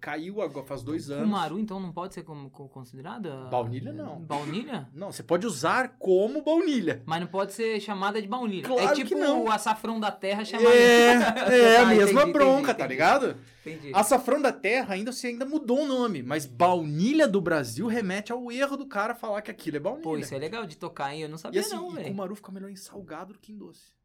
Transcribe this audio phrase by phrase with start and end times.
[0.00, 1.24] caiu agora faz dois anos.
[1.24, 3.48] Cumaru, então, não pode ser como, como considerada?
[3.50, 4.20] Baunilha, não.
[4.20, 4.88] Baunilha?
[4.92, 7.02] Não, você pode usar como baunilha.
[7.06, 8.66] Mas não pode ser chamada de baunilha.
[8.66, 9.44] Claro é que tipo não.
[9.44, 10.72] o açafrão da terra chamado...
[10.72, 12.88] É, é a Ah, mesma entendi, bronca, entendi, tá entendi.
[12.88, 13.36] ligado?
[13.64, 13.92] Entendi.
[13.94, 18.50] Açafrão da terra ainda você ainda mudou o nome, mas baunilha do Brasil remete ao
[18.50, 20.02] erro do cara falar que aquilo é baunilha.
[20.02, 21.22] Pô, isso é legal de tocar, hein?
[21.22, 22.08] Eu não E sabia assim, não, e velho.
[22.08, 24.00] Kumaru fica melhor em salgado do que em doce.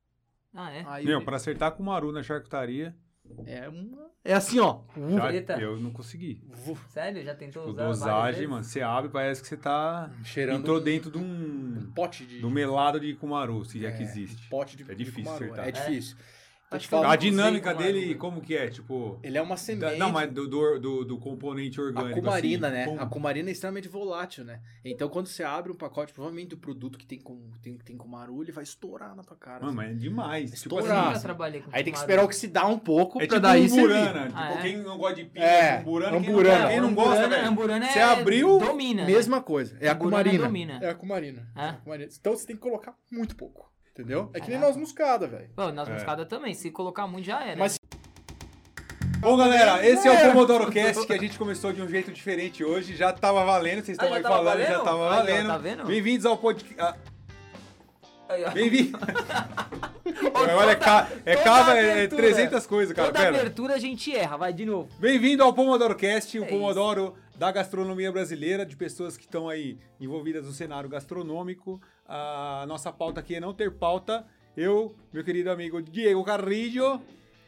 [0.53, 0.85] Ah, é?
[0.87, 2.95] Aí Meu, pra acertar com o Maru na charcutaria,
[3.45, 4.79] é uma é assim, ó.
[5.15, 5.53] já- Eita.
[5.59, 6.41] eu não consegui.
[6.89, 7.23] Sério?
[7.23, 10.83] Já tentou O usar dosagem, mano, você abre parece que você tá Cheirando entrou um-
[10.83, 14.47] dentro de um um pote de do melado de Kumaru, se é, que É, existe.
[14.47, 15.43] um pote de É de difícil Kumaru.
[15.45, 15.67] acertar.
[15.67, 16.17] É difícil.
[16.17, 16.23] Tô
[16.71, 18.67] Acho que A dinâmica dele, como que é?
[18.69, 19.97] Tipo, ele é uma da- semente.
[19.97, 22.85] não, mas do, do, do, do componente A orgânico cumarina, assim, né?
[22.85, 24.59] como- A cumarina é extremamente volátil, né?
[24.83, 28.41] Então, quando você abre um pacote, provavelmente do produto que tem com tem, tem cumaru,
[28.41, 29.59] ele vai estourar na tua cara.
[29.63, 29.89] Mano, assim.
[29.89, 30.51] mas é demais.
[30.61, 30.99] Tipo Eu Estourar.
[31.03, 33.65] assim, nunca trabalhei com Aí tem que esperar oxidar um pouco é pra tipo daí
[33.65, 33.87] um servir.
[33.87, 34.25] burana.
[34.27, 34.61] Tipo, Ah, é?
[34.63, 36.59] quem não gosta de pinga, É, umburana, quem, umburana.
[36.59, 37.47] Não, quem não gosta, Amburana- velho.
[37.47, 39.01] Amburana Você é- abriu- Domina.
[39.05, 39.07] né?
[39.11, 39.77] Mesma coisa.
[39.79, 40.43] É a cumarina.
[40.81, 41.47] É a cumarina.
[41.55, 41.65] É?
[41.65, 42.09] É a cumarina.
[42.19, 43.71] Então você tem que colocar muito pouco.
[43.97, 44.29] Entendeu?
[44.33, 44.65] É que nem Caraca.
[44.67, 45.49] noz moscada, velho.
[45.55, 45.93] Pô, nas É.
[45.93, 46.53] moscadas também.
[46.53, 47.57] Se colocar muito já era.
[47.57, 47.79] Mas-
[49.19, 50.27] Bom, galera, esse é o É.
[50.27, 52.93] Pomodoro Cast que a gente começou de um jeito diferente hoje.
[52.95, 54.83] Já tava valendo, vocês estão Ah, já aí tava falando, já valendo?
[54.83, 55.47] tava Aí, ó, valendo.
[55.47, 55.85] tá vendo?
[55.85, 56.99] Bem-vindos ao podcast.
[58.27, 58.51] Aí, ó.
[58.51, 58.99] Bem-vindo.
[60.35, 61.07] Olha, Olha, é, ca...
[61.25, 62.21] é toda cava, é abertura.
[62.21, 63.07] 300 coisas, cara.
[63.07, 63.37] Toda Pera.
[63.39, 64.35] abertura a gente erra.
[64.37, 64.89] Vai, de novo.
[64.99, 69.79] Bem-vindo ao Pomodoro Cast, o É Pomodoro da gastronomia brasileira, de pessoas que estão aí
[69.99, 71.81] envolvidas no cenário gastronômico.
[72.07, 74.25] A nossa pauta aqui é não ter pauta.
[74.55, 77.01] Eu, meu querido amigo Diego Carrillo.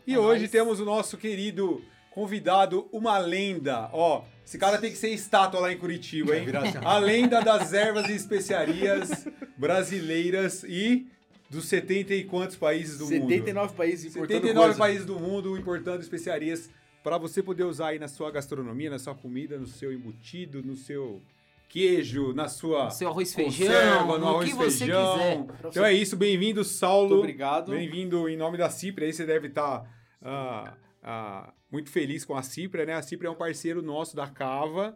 [0.06, 0.52] E É hoje nóis.
[0.52, 3.90] temos o nosso querido convidado, uma lenda.
[3.94, 6.48] Ó, esse cara tem que ser estátua lá em Curitiba, hein?
[6.56, 6.78] assim.
[6.84, 9.28] A lenda das ervas e especiarias
[9.58, 11.08] brasileiras e
[11.50, 13.30] dos 70 e quantos países do mundo?
[13.30, 14.80] 79 países importando 79 coisa.
[14.80, 16.70] países do mundo importando especiarias
[17.04, 20.76] para você poder usar aí na sua gastronomia, na sua comida, no seu embutido, no
[20.76, 21.22] seu
[21.68, 25.14] queijo, na sua No seu arroz e conserva, feijão, no no arroz que você feijão.
[25.48, 25.70] quiser.
[25.70, 27.10] Então é isso, bem-vindo, Saulo.
[27.10, 27.72] Muito obrigado.
[27.72, 29.06] Bem-vindo em nome da Cipra.
[29.06, 29.84] Aí você deve estar
[31.72, 32.94] muito feliz com a Cipra, né?
[32.94, 34.96] A Cipra é um parceiro nosso da Cava.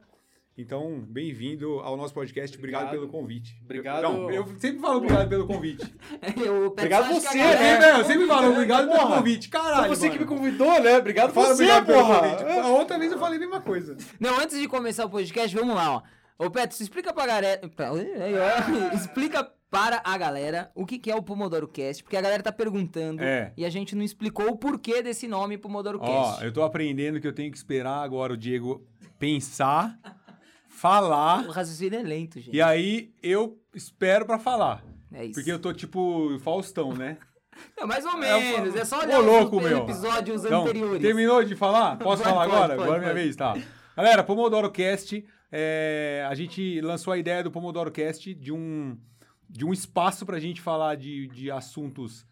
[0.57, 2.55] Então, bem-vindo ao nosso podcast.
[2.57, 3.07] Obrigado, Obrigado.
[3.09, 3.57] pelo convite.
[3.63, 4.03] Obrigado.
[4.03, 5.81] Não, eu sempre falo obrigado pelo convite.
[6.37, 9.17] Eu peço Obrigado você, galera- É, velho, eu sempre falo obrigado pelo Porra.
[9.17, 9.49] convite.
[9.49, 10.37] Caralho, Foi você que me mano.
[10.37, 10.97] convidou, né?
[10.97, 12.19] Obrigado Fala você, obrigado pelo porra.
[12.19, 12.43] convite.
[12.59, 13.97] A outra vez eu falei a mesma coisa.
[14.19, 16.01] Não, antes de começar o podcast, vamos lá, ó.
[16.43, 17.61] Ô, Petro, explica pra galera.
[17.63, 18.95] Ó.
[18.95, 22.51] Explica para a galera o que, que é o Pomodoro Cast, porque a galera tá
[22.51, 23.53] perguntando É.
[23.55, 26.43] e a gente não explicou o porquê desse nome Pomodoro Ó, Cast.
[26.43, 28.85] eu tô aprendendo que eu tenho que esperar agora o Diego
[29.17, 29.97] pensar,
[30.67, 32.55] falar, O raciocínio é lento, gente.
[32.55, 34.83] e aí eu espero pra falar.
[35.13, 35.35] É isso.
[35.35, 37.17] Porque eu tô tipo Faustão, né?
[37.77, 39.79] É, mais ou É, menos, é, eu- só Ô, olhar louco, os meu.
[39.79, 41.01] episódios Então, anteriores.
[41.01, 41.97] terminou de falar?
[41.97, 42.75] Posso falar pode, agora?
[42.75, 43.55] pode, agora é minha vez, tá.
[43.95, 48.97] Galera, Pomodoro Cast, é, a gente lançou a ideia do Pomodoro Cast de um,
[49.49, 52.25] de um espaço pra gente falar de, de assuntos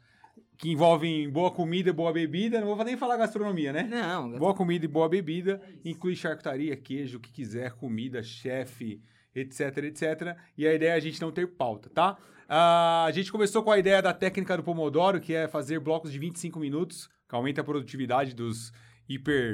[0.58, 2.60] que envolvem boa comida e boa bebida.
[2.60, 3.84] Não vou nem falar gastronomia, né?
[3.84, 9.02] Não, Boa comida e boa bebida, inclui charcutaria, queijo, o que quiser, comida, chefe,
[9.34, 10.38] etc, etc.
[10.58, 12.18] E a ideia é a gente não ter pauta, tá?
[12.48, 16.12] Ah, a gente começou com a ideia da técnica do Pomodoro, que é fazer blocos
[16.12, 18.74] de 25 minutos, que aumenta a produtividade dos
[19.08, 19.54] hiper...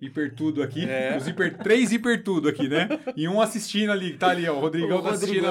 [0.00, 0.84] Hiper tudo aqui.
[0.84, 1.16] É.
[1.16, 2.88] Os hiper, três hiper tudo aqui, né?
[3.16, 4.56] E um assistindo ali, que tá ali, ó.
[4.56, 5.46] O Rodrigão O tá assistindo.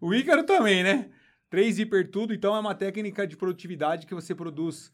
[0.00, 1.08] O Ícaro também, né?
[1.48, 4.92] Três hiper tudo, então é uma técnica de produtividade que você produz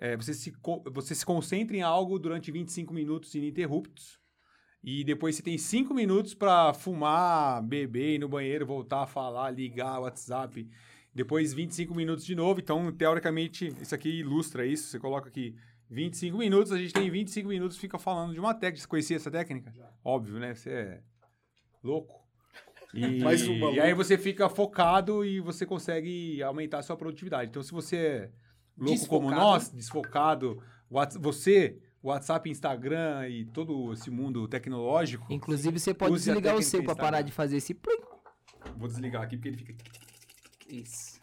[0.00, 0.50] é, você, se,
[0.90, 4.18] você se concentra em algo durante 25 minutos ininterruptos.
[4.82, 9.50] E depois você tem 5 minutos para fumar, beber, ir no banheiro, voltar a falar,
[9.50, 10.66] ligar o WhatsApp.
[11.14, 12.60] Depois 25 minutos de novo.
[12.60, 14.88] Então, teoricamente, isso aqui ilustra isso.
[14.88, 15.54] Você coloca aqui
[15.90, 18.82] 25 minutos, a gente tem 25 minutos fica falando de uma técnica.
[18.82, 19.74] Você conhecia essa técnica?
[20.04, 20.54] Óbvio, né?
[20.54, 21.00] Você é
[21.82, 22.14] louco.
[22.94, 27.50] E, Mais um e aí você fica focado e você consegue aumentar a sua produtividade.
[27.50, 28.30] Então, se você é
[28.78, 29.40] louco como Desfocado.
[29.40, 36.56] nós, desfocado, Whats- você, WhatsApp, Instagram e todo esse mundo tecnológico, Inclusive, você pode desligar
[36.56, 37.04] o seu pra Instagram.
[37.10, 37.76] parar de fazer esse...
[38.76, 39.74] vou desligar aqui porque ele fica.
[40.68, 41.19] Isso.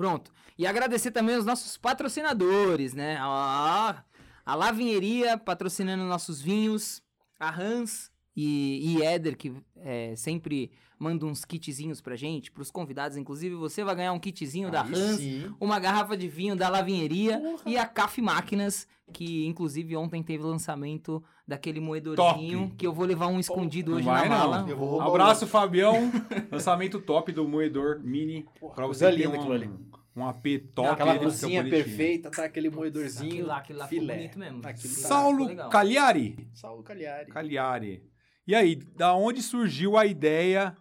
[0.00, 0.32] Pronto.
[0.56, 3.18] E agradecer também aos nossos patrocinadores, né?
[3.20, 4.02] A,
[4.46, 7.02] a Lavinheria patrocinando nossos vinhos,
[7.38, 13.18] a Hans e, e Éder, que é, sempre manda uns kitzinhos pra gente, pros convidados.
[13.18, 15.54] Inclusive, você vai ganhar um kitzinho da Aí Hans, sim.
[15.60, 21.22] uma garrafa de vinho da Lavinheria e a Caf Máquinas, que inclusive ontem teve lançamento
[21.46, 22.76] daquele moedorzinho, Top.
[22.76, 24.66] que eu vou levar um escondido hoje vai, na mala.
[25.02, 26.10] Abraço, Fabião.
[26.52, 28.46] Lançamento top do moedor mini.
[28.58, 29.70] Porra, Pra você ter linda um, aquilo ali.
[30.14, 30.88] Um AP top.
[30.88, 33.30] Aquela cozinha perfeita, tá aquele moedorzinho.
[33.32, 34.16] Aquilo lá, aquilo lá ficou filé.
[34.16, 34.66] bonito mesmo.
[34.66, 35.70] Aquilo tá- Saulo legal.
[35.70, 36.50] Cagliari.
[36.54, 37.30] Saulo Cagliari.
[37.30, 38.10] Cagliari.
[38.46, 40.76] E aí, da onde surgiu a ideia...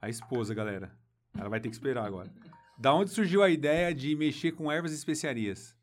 [0.00, 0.92] A esposa, galera.
[1.38, 2.32] Ela vai ter que esperar agora.
[2.78, 5.74] Da onde surgiu a ideia de mexer com ervas e especiarias?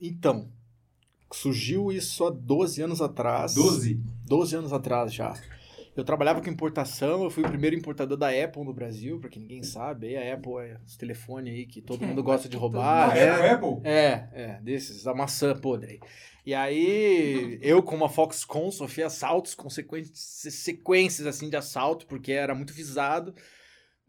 [0.00, 0.50] Então,
[1.32, 3.54] surgiu isso há 12 anos atrás.
[3.54, 5.34] 12 anos atrás já.
[6.00, 9.42] Eu trabalhava com importação, eu fui o primeiro importador da Apple no Brasil, pra quem
[9.42, 10.16] ninguém sabe.
[10.16, 13.14] Aí a Apple é os telefones aí que todo É, mundo gosta de roubar.
[13.16, 13.50] é.
[13.50, 13.80] Apple?
[13.84, 15.92] É, é, desses, a maçã podre.
[15.92, 16.00] aí.
[16.46, 22.54] E aí, eu com uma Foxconn sofri assaltos, consequências, sequências assim de assalto, porque era
[22.54, 23.34] muito visado.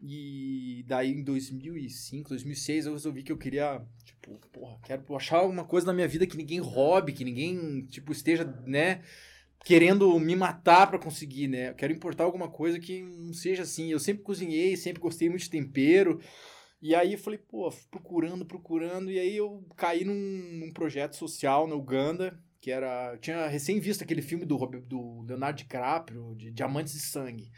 [0.00, 5.64] E daí em 2005, 2006, eu resolvi que eu queria, tipo, porra, quero achar alguma
[5.64, 9.02] coisa na minha vida que ninguém roube, que ninguém, tipo, esteja, né,
[9.64, 11.70] querendo me matar pra conseguir, né?
[11.70, 13.90] Eu quero importar alguma coisa que não seja assim.
[13.90, 16.20] Eu sempre cozinhei, sempre gostei muito de tempero.
[16.80, 21.68] E aí eu falei, pô, procurando, procurando, e aí eu caí num, num projeto social
[21.68, 23.16] na Uganda, que era.
[23.18, 27.50] Tinha recém visto aquele filme do, do Leonardo DiCaprio, de Diamantes de Sangue.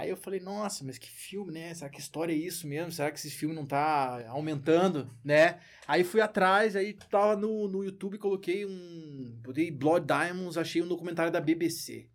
[0.00, 1.74] Aí eu falei, nossa, mas que filme, né?
[1.74, 2.90] Será que história é isso mesmo?
[2.90, 5.60] Será que esse filme não tá aumentando, né?
[5.86, 9.38] Aí fui atrás, aí tava no, no YouTube, coloquei um.
[9.42, 12.08] Botei Blood Diamonds, achei um documentário da BBC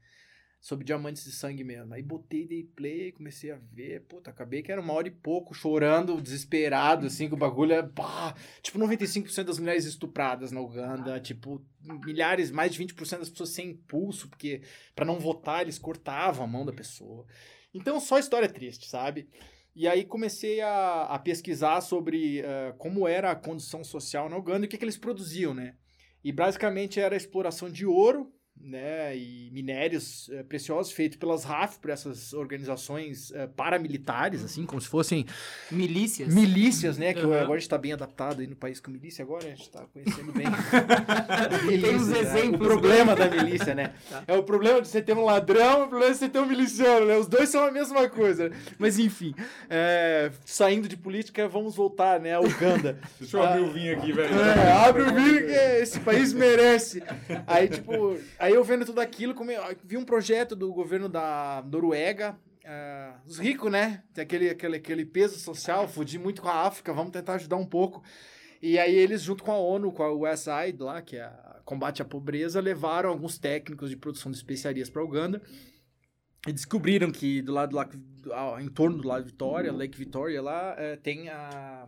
[0.66, 1.94] sobre diamantes de sangue mesmo.
[1.94, 4.02] Aí botei, dei play, comecei a ver.
[4.08, 7.84] Puta, acabei que era uma hora e pouco chorando, desesperado, assim, que o bagulho é.
[7.84, 8.34] Pá,
[8.64, 11.64] tipo, 95% das mulheres estupradas na Uganda, tipo,
[12.04, 14.64] milhares, mais de 20% das pessoas sem impulso, porque
[14.96, 17.28] para não votar eles cortavam a mão da pessoa.
[17.75, 19.27] Então, só história triste, sabe?
[19.75, 24.66] E aí comecei a, a pesquisar sobre eh, como era a condição social na Uganda
[24.66, 25.75] e o que, que eles produziam, né?
[26.24, 31.78] E basicamente era a exploração de ouro, né, e minérios eh, preciosos feitos pelas RAF,
[31.80, 35.25] por essas organizações eh, paramilitares, assim, como se fossem
[35.69, 36.34] Milícias.
[36.34, 37.34] milícias, né, que Uhum.
[37.34, 39.84] agora a gente tá bem adaptado aí no país com milícia, agora a gente tá
[39.94, 40.46] conhecendo bem.
[41.81, 42.19] Tem uns né?
[42.19, 43.94] exemplos, O problema da milícia, né?
[44.10, 44.24] Tá.
[44.28, 47.06] É o problema de você ter um ladrão, o problema de você ter um miliciano,
[47.06, 47.18] né?
[47.18, 48.51] Os dois são a mesma coisa.
[48.80, 49.36] Mas enfim,
[49.69, 53.00] é, saindo de política, vamos voltar, né, a Uganda.
[53.19, 54.34] Deixa eu abrir o vinho aqui, velho.
[54.40, 57.04] É, abre o vídeo que esse país merece.
[57.48, 59.36] Aí, tipo, aí eu vendo tudo aquilo,
[59.83, 62.38] vi um projeto do governo da Noruega.
[62.63, 64.03] ah, os ricos, né?
[64.13, 67.65] Tem aquele, aquele, aquele peso social, fudi muito com a África, vamos tentar ajudar um
[67.65, 68.03] pouco.
[68.62, 72.01] E aí eles, junto com a ONU, com a USAID lá, que é a combate
[72.01, 75.41] à pobreza, levaram alguns técnicos de produção de especiarias para Uganda
[76.48, 77.89] e descobriram que do lado lá,
[78.62, 81.88] em torno do lado Vitória, Lake Victoria lá, eh, tem a,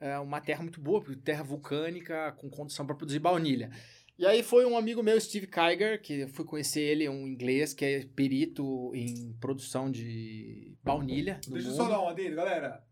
[0.00, 3.70] é uma terra muito boa, terra vulcânica com condição para produzir baunilha.
[4.16, 7.74] E aí foi um amigo meu, Steve Kyger, que eu fui conhecer ele, um inglês
[7.74, 11.40] que é perito em produção de baunilha.
[11.48, 11.82] Deixa eu mundo.
[11.82, 12.84] só dar um adendo, galera.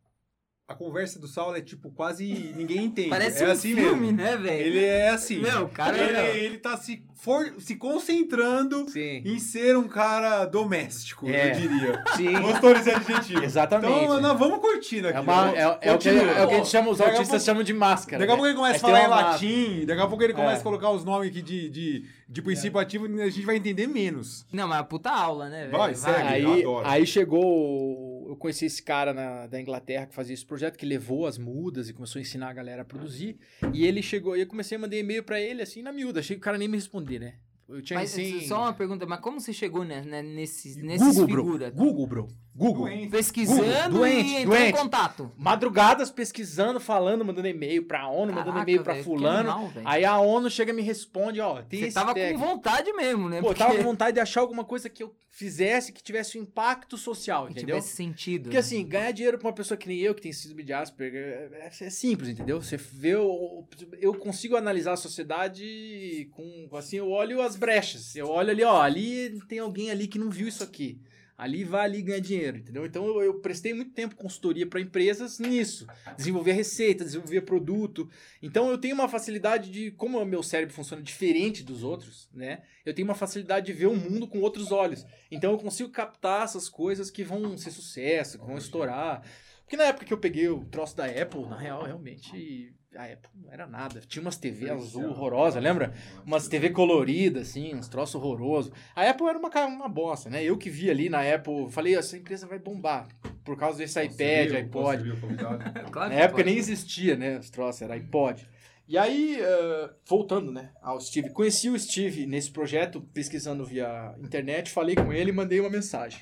[0.69, 2.25] A conversa do Saulo é tipo quase
[2.57, 3.09] ninguém entende.
[3.11, 4.17] Parece é um assim filme, mesmo.
[4.17, 4.67] né, velho?
[4.67, 5.41] Ele é assim.
[5.41, 9.23] Meu, o cara ele, é- ele tá se, for, se concentrando Sim.
[9.25, 11.51] em ser um cara doméstico, É.
[11.51, 12.05] eu diria.
[12.17, 12.41] Sim.
[12.41, 13.43] Gostou desse adjetivo?
[13.45, 13.93] Exatamente.
[14.05, 15.19] Então, nós vamos curtindo aqui.
[15.19, 17.13] É, uma- é- é o que, é o que a gente chama, os Daqui a
[17.15, 18.19] artistas pouco- chamam de máscara.
[18.21, 18.37] Daqui a né?
[18.39, 20.61] pouco ele começa a Aí falar em latim, daqui a pouco ele começa É.
[20.61, 23.89] a colocar os nomes aqui de, de, de princípio ativo e a gente vai entender
[23.89, 24.47] menos.
[24.53, 25.77] Não, mas é puta aula, né, velho?
[25.77, 26.29] Vai, segue.
[26.29, 26.89] Aí, eu adoro.
[26.89, 28.12] aí chegou.
[28.33, 31.91] Eu conheci esse cara na- da Inglaterra que fazia esse projeto, que levou as mudas
[31.91, 33.37] e começou a ensinar a galera a produzir.
[33.75, 36.21] E ele chegou, e eu comecei a mandar e-mail pra ele, assim, na miúda.
[36.21, 37.35] Achei que o cara nem me responder, né?
[37.69, 38.41] Eu tinha Mas assim.
[38.41, 41.27] só uma pergunta, mas como você chegou né, nesses, nesses Google,
[41.59, 41.73] bro.
[41.73, 42.29] Google, bro.
[42.55, 42.85] Google.
[42.87, 43.09] Doente.
[43.11, 44.69] Pesquisando Google, doente, e doente.
[44.69, 45.33] em contato.
[45.39, 49.69] Madrugadas pesquisando, falando, mandando e-mail pra ONU, mandando Caraca, e-mail pra que fulano.
[49.69, 49.89] velho.
[49.89, 52.41] Aí a ONU chega e me responde, ó, tem Você esse tava técnico.
[52.45, 53.41] com vontade mesmo, né?
[53.41, 56.39] Pô, eu Porque tava com vontade de achar alguma coisa que eu fizesse que tivesse
[56.39, 57.77] um impacto social, que entendeu?
[57.77, 58.43] tivesse sentido.
[58.45, 61.51] Porque assim, ganhar dinheiro pra uma pessoa que nem eu, que tem síndrome de Asperger,
[61.55, 62.61] é, é simples, entendeu?
[62.61, 63.65] Você vê, o-
[63.99, 68.15] eu consigo analisar a sociedade com, assim, eu olho as brechas.
[68.15, 71.01] Eu olho ali, ó, ali tem alguém ali que não viu isso aqui.
[71.43, 72.87] Ali vai ali ganhar dinheiro, entendeu?
[72.87, 75.89] Então eu, eu prestei muito tempo consultoria para empresas nisso.
[76.17, 78.09] Desenvolver receita, desenvolver produto.
[78.41, 82.63] Então eu tenho uma facilidade de, como o meu cérebro funciona diferente dos outros, né?
[82.87, 85.05] Eu tenho uma facilidade de ver o mundo com outros olhos.
[85.33, 89.25] Então eu consigo captar essas coisas que vão ser sucesso, que vão estourar.
[89.63, 93.31] Porque na época que eu peguei o troço da Apple, na real, realmente a Apple
[93.35, 94.01] não era nada.
[94.01, 95.93] Tinha umas TV azul horrosa, lembra?
[96.27, 98.73] Umas TV coloridas, assim, uns troços horrorosos.
[98.95, 100.43] A Apple era uma, uma bosta, né?
[100.45, 103.09] Eu que vi ali na Apple, falei, essa empresa vai bombar.
[103.45, 105.03] Por causa desse iPad, iPod.
[105.91, 106.49] Claro Na época pode.
[106.51, 107.39] nem existia, né?
[107.39, 108.47] Os troços, era iPod.
[108.89, 111.31] E aí, eh, voltando, né, ao Steve.
[111.31, 116.21] Conheci o Steve nesse projeto, pesquisando via internet, falei com ele e mandei uma mensagem.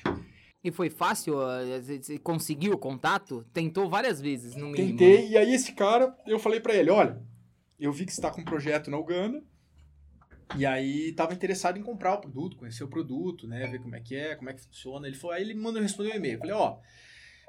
[0.63, 1.35] E foi fácil?
[1.81, 3.43] Você você conseguiu o contato?
[3.51, 4.97] Tentou várias vezes, no mínimo.
[4.97, 7.21] Tentei, e aí esse cara, eu falei pra ele, olha,
[7.79, 9.43] eu vi que você tá com um projeto na Uganda,
[10.55, 13.99] e aí tava interessado em comprar o produto, conhecer o produto, né, ver como é
[14.01, 15.07] que é, como é que funciona.
[15.07, 16.35] Ele falou, aí ele me mandou responder um e-mail.
[16.35, 16.77] Eu falei, ó,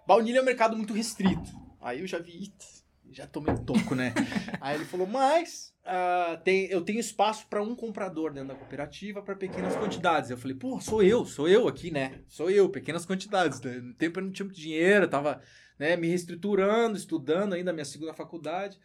[0.07, 1.51] baunilha é um mercado muito restrito.
[1.81, 2.65] Aí eu já vi, "Eita,
[3.13, 4.13] já tomei um toco, né?
[4.61, 9.23] aí ele falou, mas ah, tem, eu tenho espaço para um comprador dentro da cooperativa
[9.23, 10.31] para pequenas quantidades.
[10.31, 12.21] Eu falei, pô, sou eu, sou eu aqui, né?
[12.29, 13.61] Sou eu, pequenas quantidades.
[13.61, 13.79] né?
[13.81, 15.41] No tempo eu não tinha muito dinheiro, tava
[15.79, 18.79] né, me reestruturando, estudando ainda a minha segunda faculdade.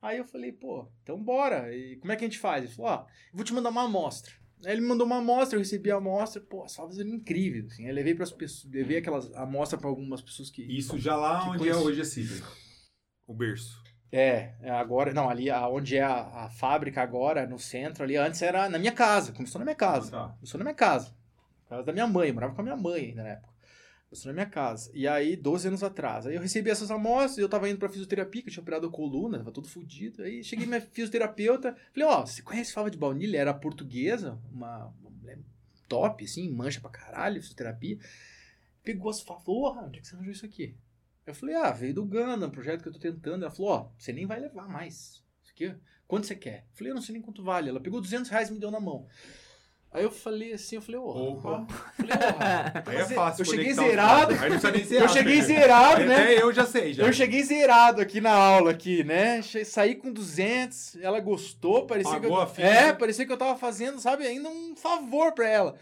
[0.00, 1.74] Aí eu falei, pô, então bora.
[1.74, 2.64] E como é que a gente faz?
[2.64, 4.32] Ele falou, ó, eu vou te mandar uma amostra.
[4.64, 7.66] Aí ele me mandou uma amostra, eu recebi a amostra, pô, as favas eram incríveis,
[7.66, 7.86] assim.
[7.86, 11.48] Eu levei para as pessoas, levei aquelas amostras para algumas pessoas que Isso já lá
[11.48, 11.74] onde coisa.
[11.74, 12.44] é hoje a Cibra.
[13.28, 13.84] O berço.
[14.10, 18.40] É, é, agora, não, ali onde é a, a fábrica agora, no centro ali, antes
[18.40, 20.10] era na minha casa, começou na minha casa.
[20.10, 20.28] Tá.
[20.30, 21.14] Começou na minha casa.
[21.68, 23.52] Casa da minha mãe, eu morava com a minha mãe ainda na época.
[24.08, 24.90] Começou na minha casa.
[24.94, 26.26] E aí, 12 anos atrás.
[26.26, 28.90] Aí eu recebi essas amostras, eu tava indo pra fisioterapia, que eu tinha operado a
[28.90, 30.22] coluna, tava todo fudido.
[30.22, 33.36] Aí cheguei minha fisioterapeuta, falei, ó, você conhece fava de baunilha?
[33.36, 35.38] Era portuguesa, uma, uma mulher
[35.86, 37.98] top, assim, mancha pra caralho, fisioterapia.
[38.82, 40.74] Pegou as favas, porra, onde é que você arranjou isso aqui?
[41.28, 43.42] Eu falei, ah, veio do Gana, um projeto que eu tô tentando.
[43.42, 45.22] Ela falou, ó, você nem vai levar mais.
[45.42, 45.74] Isso aqui,
[46.06, 46.64] quanto você quer?
[46.70, 47.68] Eu falei, eu não sei nem quanto vale.
[47.68, 49.06] Ela pegou 200 reais e me deu na mão.
[49.92, 51.66] Aí eu falei assim, eu falei, ô, Opa.
[51.94, 53.42] falei, ó, Aí é fácil.
[53.42, 54.32] Eu cheguei conectar os zerado.
[54.32, 55.42] Aí não precisa nem ser Eu cheguei né?
[55.42, 56.14] zerado, né?
[56.14, 57.02] Até eu já sei, já.
[57.04, 59.42] Eu cheguei zerado aqui na aula aqui, né?
[59.42, 62.66] Saí com 200, ela gostou, parecia que Pagou eu, a.
[62.66, 65.76] É, parecia que eu tava fazendo, sabe, ainda um favor pra ela.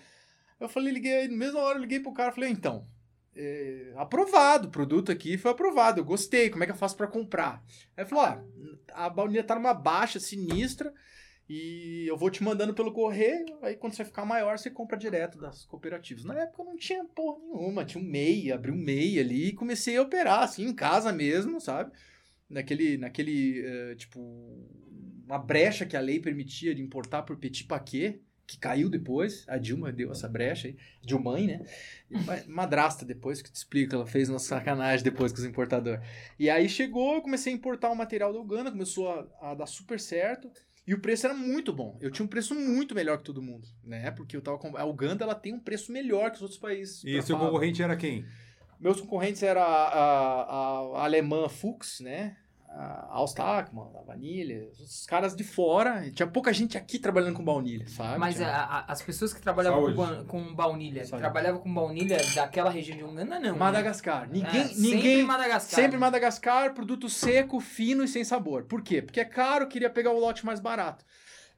[0.58, 2.84] Eu falei, liguei, na mesma hora eu liguei pro cara, falei, então,
[3.36, 7.06] é, aprovado, o produto aqui foi aprovado, eu gostei, como é que eu faço pra
[7.06, 7.62] comprar?
[7.96, 8.38] Aí falou, ó,
[8.94, 10.92] a baunilha tá numa baixa sinistra
[11.48, 15.38] e eu vou te mandando pelo correio, aí quando você ficar maior, você compra direto
[15.38, 16.24] das cooperativas.
[16.24, 19.54] Na época eu não tinha porra nenhuma, tinha um MEI, abri um MEI ali e
[19.54, 21.92] comecei a operar, assim, em casa mesmo, sabe?
[22.48, 24.20] Naquele, naquele eh, tipo,
[25.26, 29.58] uma brecha que a lei permitia de importar por petit paquet, que caiu depois, a
[29.58, 31.66] Dilma deu essa brecha aí, Dilmãe, né?
[32.08, 36.00] Ma- Madrasta depois, que te explica, ela fez nossa sacanagem depois com os importadores.
[36.38, 39.66] E aí chegou, eu comecei a importar o material da Uganda, começou a, a dar
[39.66, 40.50] super certo,
[40.86, 41.98] e o preço era muito bom.
[42.00, 44.12] Eu tinha um preço muito melhor que todo mundo, né?
[44.12, 44.76] Porque eu tava com...
[44.76, 47.02] a Uganda ela tem um preço melhor que os outros países.
[47.04, 48.24] E seu concorrente era quem?
[48.78, 52.36] Meus concorrentes eram a, a, a alemã Fuchs, né?
[52.78, 56.10] A Alstakman, a Vanilha, os caras de fora.
[56.10, 58.18] Tinha pouca gente aqui trabalhando com baunilha, sabe?
[58.18, 60.18] Mas a- a- as pessoas que trabalhavam com, Saúde.
[60.18, 61.22] ba- com baunilha, Saúde.
[61.22, 63.52] trabalhavam com baunilha daquela região de Uganda, não.
[63.54, 63.58] né?
[63.58, 64.28] Madagascar.
[64.30, 65.80] Ninguém, É, ninguém, Sempre Madagascar.
[65.80, 68.64] Sempre Madagascar, produto seco, fino e sem sabor.
[68.64, 69.00] Por quê?
[69.00, 71.02] Porque é caro, queria pegar o lote mais barato.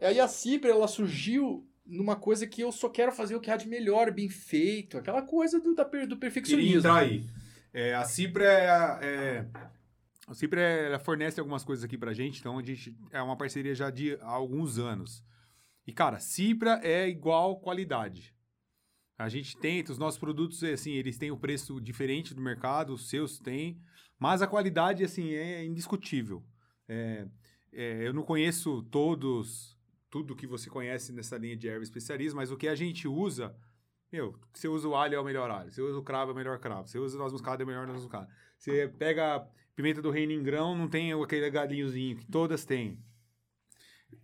[0.01, 3.51] E aí a Cipra, ela surgiu numa coisa que eu só quero fazer o que
[3.51, 4.97] há de melhor, bem feito.
[4.97, 6.79] Aquela coisa do, da, do Queria perfeccionismo.
[6.79, 7.25] entrar aí.
[7.75, 9.45] É, a Cipra é, é-
[10.29, 13.37] a Cipra é- ela fornece algumas coisas aqui pra gente, então a gente é uma
[13.37, 15.25] parceria já de há alguns anos.
[15.87, 18.35] E cara, Cipra é igual qualidade.
[19.17, 23.09] A gente tenta, os nossos produtos, assim, eles têm o preço diferente do mercado, os
[23.09, 23.81] seus têm,
[24.19, 26.45] mas a qualidade, assim, é indiscutível.
[26.87, 27.27] É,
[27.73, 29.77] é, eu não conheço todos,
[30.11, 33.57] tudo que você conhece nessa linha de erva especiarias, mas o que a gente usa,
[34.13, 36.37] meu, você usa o alho é o melhor alho, você usa o cravo é o
[36.37, 38.29] melhor cravo, você usa o noz moscada é o melhor noz moscada.
[38.57, 42.99] Você pega pimenta do reino em grão, não tem aquele galinhozinho que todas têm.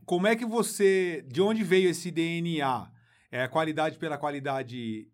[0.04, 2.90] Como é que você, de onde veio esse DNA?
[3.30, 5.06] É a qualidade pela qualidade,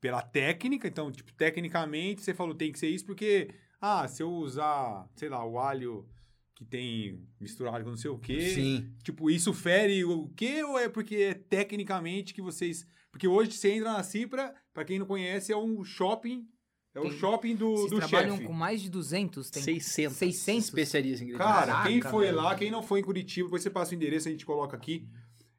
[0.00, 3.50] pela técnica, então, tipo, tecnicamente você falou tem que ser isso porque,
[3.82, 6.08] ah, se eu usar, sei lá, o alho
[6.54, 8.94] que tem misturado com não sei o quê, Sim.
[9.04, 10.64] Tipo, isso fere o quê?
[10.64, 12.86] Ou é porque é tecnicamente que vocês.
[13.10, 16.48] Porque hoje você entra na Cipra, pra quem não conhece, é um shopping.
[16.94, 18.46] É o Tem- shopping do, Vocês do trabalham chefe.
[18.46, 19.50] com mais de 200?
[19.50, 20.16] Tem 600.
[20.18, 20.64] 600?
[20.64, 21.46] especiarias ingredientes.
[21.52, 22.36] Cara, Caraca, quem foi velho.
[22.36, 25.06] lá, quem não foi em Curitiba, depois você passa o endereço, a gente coloca aqui.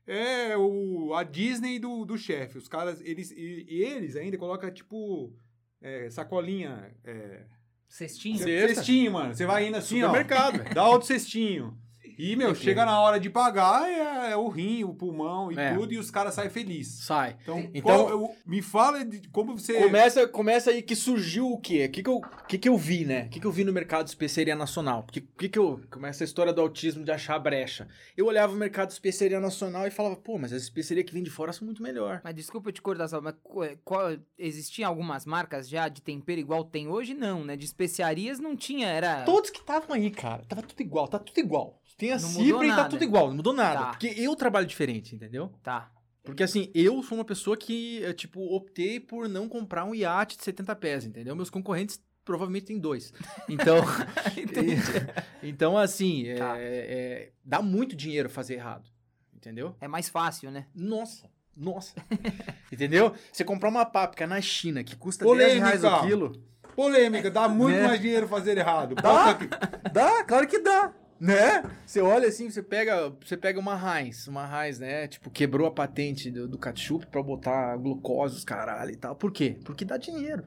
[0.06, 2.58] É o, a Disney do, do chefe.
[2.58, 3.32] Os caras, eles.
[3.32, 5.34] E, e eles ainda colocam, tipo,
[5.82, 6.94] é, sacolinha.
[7.04, 7.44] É,
[7.88, 8.38] Cestinho?
[8.40, 8.76] Cesta.
[8.76, 9.34] cestinho, mano.
[9.36, 10.08] Você vai indo assim, ó.
[10.08, 10.74] Supermercado, velho.
[10.76, 11.78] Dá outro cestinho.
[12.18, 15.74] E, meu, chega na hora de pagar, é, é o rim, o pulmão e É.
[15.74, 17.06] tudo, e os caras saem felizes.
[17.06, 17.36] Sai.
[17.42, 19.82] Então, Então- qual- eu- me fala de como você.
[19.82, 21.86] Começa, começa aí que surgiu o quê?
[21.86, 23.26] O que que eu, o que que eu vi, né?
[23.26, 25.06] O que que eu vi no mercado de especiaria nacional?
[25.08, 25.82] O que, o que que eu...
[25.92, 27.88] Começa a história do autismo de achar brecha.
[28.18, 31.24] Eu olhava o mercado de especiaria nacional e falava, pô, mas as especiarias que vêm
[31.24, 32.22] de fora são muito melhor.
[32.24, 36.40] Mas desculpa eu te cortar, só, mas qual, qual- existiam algumas marcas já de tempero
[36.40, 37.14] igual tem hoje?
[37.14, 37.56] Não, né?
[37.56, 39.24] De especiarias não tinha, era...
[39.24, 41.80] Todos que estavam aí, cara, tava tudo igual, tá tudo igual.
[41.98, 42.90] Tem a Não e tá nada.
[42.90, 43.80] tudo igual, não mudou nada.
[43.80, 43.86] Tá.
[43.92, 45.52] Porque eu trabalho diferente, entendeu?
[45.64, 45.92] Tá.
[46.24, 50.38] Porque assim, eu sou uma pessoa que, é, tipo, optei por não comprar um iate
[50.38, 51.36] de 70 pés, entendeu?
[51.36, 53.12] Meus concorrentes provavelmente têm dois.
[53.50, 53.78] Então,
[54.38, 54.76] Entendi.
[55.44, 56.54] então assim, é- Tá.
[56.58, 58.90] é- dá muito dinheiro fazer errado,
[59.36, 59.76] entendeu?
[59.82, 60.66] É mais fácil, né?
[60.74, 61.94] Nossa, nossa.
[62.72, 63.14] entendeu?
[63.32, 65.68] Você comprar uma páprica na China que custa Polêmica.
[65.70, 66.44] 10 reais o quilo,
[66.76, 67.88] Polêmica, dá muito Né?
[67.88, 68.96] mais dinheiro fazer errado.
[68.96, 69.30] Dá?
[69.32, 69.48] Aqui.
[69.92, 70.92] Dá, claro que dá.
[71.24, 71.64] Né?
[71.86, 75.08] Você olha assim, você pega, você pega uma Heinz, uma Heinz, né?
[75.08, 79.16] Tipo, quebrou a patente do, do ketchup pra botar glucose, os caralho e tal.
[79.16, 79.58] Por quê?
[79.64, 80.44] Porque dá dinheiro.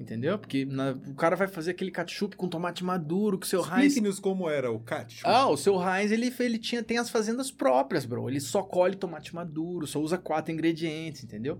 [0.00, 0.38] Entendeu?
[0.38, 3.88] Porque na- o cara vai fazer aquele ketchup com tomate maduro, que o seu Heinz.
[3.88, 5.22] Explique-nos como era o ketchup.
[5.24, 8.26] Ah, o seu Heinz, ele, ele tinha, tem as fazendas próprias, bro.
[8.30, 11.58] Ele só colhe tomate maduro, só usa quatro ingredientes, entendeu?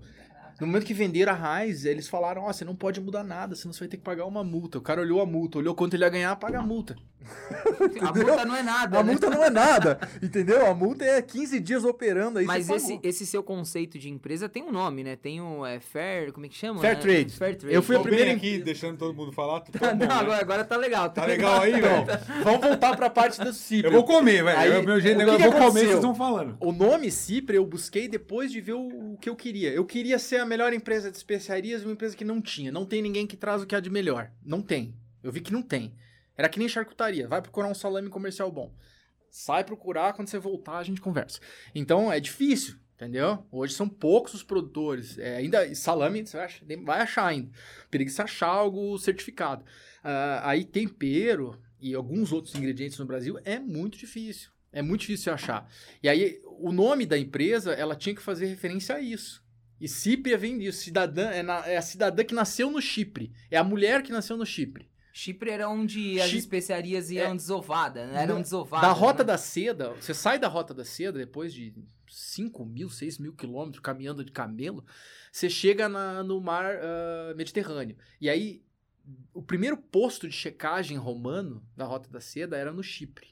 [0.59, 3.71] No momento que venderam a Heinz, eles falaram, ó, você não pode mudar nada, senão
[3.71, 4.79] você vai ter que pagar uma multa.
[4.79, 6.95] O cara olhou a multa, olhou quanto ele ia ganhar, paga a multa.
[8.01, 9.11] A multa não é nada, A né?
[9.11, 10.65] multa não é nada, entendeu?
[10.65, 12.45] A multa é 15 dias operando aí.
[12.45, 15.15] Mas esse, esse seu conceito de empresa tem um nome, né?
[15.15, 16.79] Tem o é, Fair, como é que chama?
[16.79, 17.01] Fair né?
[17.01, 17.33] trade.
[17.33, 17.75] Fair Trade.
[17.75, 19.61] Eu fui a Tô primeira bem aqui, deixando todo mundo falar.
[19.61, 20.05] Tô bom, Não, né?
[20.05, 21.09] agora, agora tá legal.
[21.09, 22.05] Tá legal aí, velho?
[22.43, 23.87] Vamos voltar pra parte do Cipre.
[23.87, 24.57] Eu vou comer, velho.
[24.57, 26.57] Aí, É o meu jeito, eu que vou comer, vocês vão falando.
[26.59, 29.71] O nome Cipre eu busquei depois de ver o, o que eu queria.
[29.71, 32.71] Eu queria ser a melhor empresa de especiarias, uma empresa que não tinha.
[32.71, 34.29] Não tem ninguém que traz o que há de melhor.
[34.45, 34.93] Não tem.
[35.23, 35.93] Eu vi que não tem.
[36.37, 37.27] Era que nem charcutaria.
[37.27, 38.73] Vai procurar um salame comercial bom.
[39.29, 41.39] Sai procurar, quando você voltar a gente conversa.
[41.75, 43.45] Então é difícil, entendeu?
[43.51, 45.17] Hoje são poucos os produtores.
[45.17, 47.49] É, ainda salame você vai achar, vai achar ainda.
[47.89, 49.65] Perigo você achar algo certificado.
[50.03, 54.51] Ah, aí tempero e alguns outros ingredientes no Brasil é muito difícil.
[54.71, 55.67] É muito difícil achar.
[56.03, 59.43] E aí, o nome da empresa, ela tinha que fazer referência a isso.
[59.79, 60.81] E Cipria vem disso.
[60.83, 63.31] Cidadã, é, na- é a cidadã que nasceu no Chipre.
[63.49, 64.89] É a mulher que nasceu no Chipre.
[65.17, 67.35] Chipre era onde as Chi- especiarias iam É.
[67.35, 68.21] desovadas, né?
[68.23, 68.87] Eram desovadas.
[68.87, 69.27] da Rota né?
[69.27, 71.73] da Seda, você sai da Rota da Seda depois de
[72.07, 74.85] 5 mil, 6 mil quilômetros caminhando de camelo,
[75.31, 77.97] você chega na- no mar ah, Mediterrâneo.
[78.21, 78.61] E aí,
[79.33, 83.29] o primeiro posto de checagem romano da Rota da Seda era no Chipre.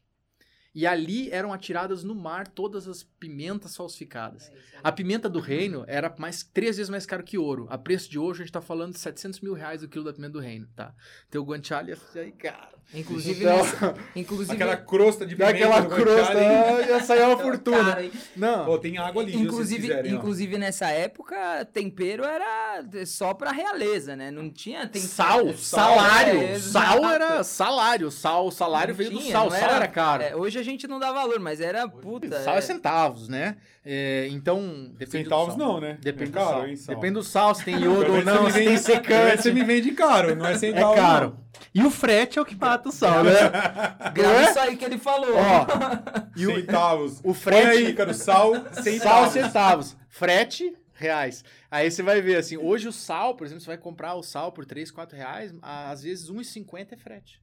[0.76, 4.52] E ali eram atiradas no mar todas as pimentas falsificadas.
[4.84, 7.66] A pimenta do reino era mais, três vezes mais caro que ouro.
[7.70, 10.12] A preço de hoje, a gente tá falando de 700 mil reais o quilo da
[10.12, 10.94] pimenta do reino, tá?
[11.30, 12.75] Então o guanciale ia aí, cara.
[12.94, 17.38] Inclusive, Então, nessa- inclusive Aquela crosta de pimenta aquela no crosta, ah, ia sair uma
[17.38, 17.84] fortuna.
[17.96, 18.10] Cara?
[18.38, 18.66] Não.
[18.66, 20.16] Pô, tem água ali, inclusive, quiserem, ó.
[20.18, 24.32] inclusive nessa época, tempero era só pra realeza, né?
[24.32, 25.08] Não tinha tempero.
[25.10, 26.42] Sal, salário.
[26.42, 28.10] É, sal era salário.
[28.12, 29.50] Sal, salário Não veio do tinha, sal.
[29.50, 30.24] não Sal era caro.
[30.24, 32.42] é, hoje a gente não dá valor, mas era puta.
[32.44, 33.58] sal é é- centavos, né?
[33.88, 35.74] É, então, depende Centavos do sal.
[35.74, 35.98] não, né?
[36.02, 36.68] Depende É do caro, sal.
[36.68, 36.96] hein, sal.
[36.96, 39.42] Depende do sal, se tem iodo ou não, você se me tem secante.
[39.44, 40.96] Você me vende caro, não é É centavo.
[40.96, 41.38] caro.
[41.74, 43.32] E o frete é o que mata o sal, né?
[44.14, 44.50] Grava é?
[44.50, 45.36] isso aí que ele falou.
[45.36, 45.66] Ó,
[46.36, 46.56] E o...
[46.56, 47.20] Centavos.
[47.24, 49.34] o frete- Põe aí, cara, o sal, Sal centavos.
[49.34, 49.98] centavos.
[50.10, 51.44] Frete, reais.
[51.70, 54.52] Aí você vai ver assim, hoje o sal, por exemplo, você vai comprar o sal
[54.52, 57.42] por 3, 4 reais, às vezes 1,50 é frete.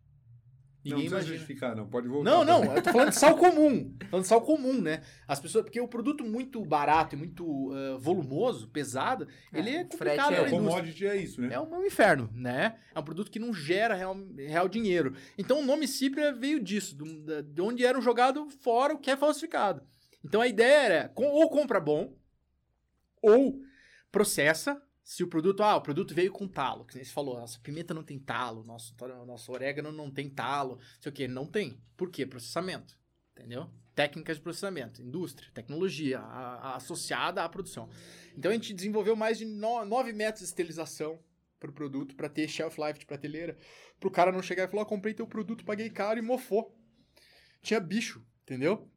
[0.85, 1.37] Não Ninguém precisa imagina.
[1.39, 1.87] justificar, não.
[1.89, 2.29] Pode voltar.
[2.29, 3.95] Não, não, eu tô falando de sal comum.
[4.11, 5.01] Falando de sal comum, né?
[5.29, 9.85] As pessoas, porque o produto muito barato e muito ah, volumoso, pesado, É, ele é
[9.85, 11.55] complicado é- commodity é isso, né?
[11.55, 12.79] É um inferno, né?
[12.93, 15.15] É um produto que não gera real, real dinheiro.
[15.39, 19.17] Então o nome Cipria veio disso, do- de onde era jogado fora o que é
[19.17, 19.83] falsificado.
[20.25, 22.13] Então a ideia era com- ou compra bom,
[23.23, 23.61] ou
[24.11, 24.83] processa.
[25.05, 27.93] Se o produto, ah, o produto veio com talo, que nem você falou, nossa pimenta
[27.93, 28.95] não tem talo, nosso,
[29.27, 31.83] nosso orégano não tem talo, sei o que, não tem.
[31.97, 32.25] Por quê?
[32.25, 32.97] Processamento,
[33.37, 33.69] entendeu?
[33.95, 37.89] Técnicas de processamento, indústria, tecnologia a- a- associada à produção.
[38.37, 41.19] Então a gente desenvolveu mais de 9 métodos de esterilização
[41.59, 43.57] para o produto, para ter shelf life de prateleira,
[44.01, 46.77] para o cara não chegar e falar, "Ah, comprei teu produto, paguei caro e mofou.
[47.61, 48.89] Tinha bicho, entendeu?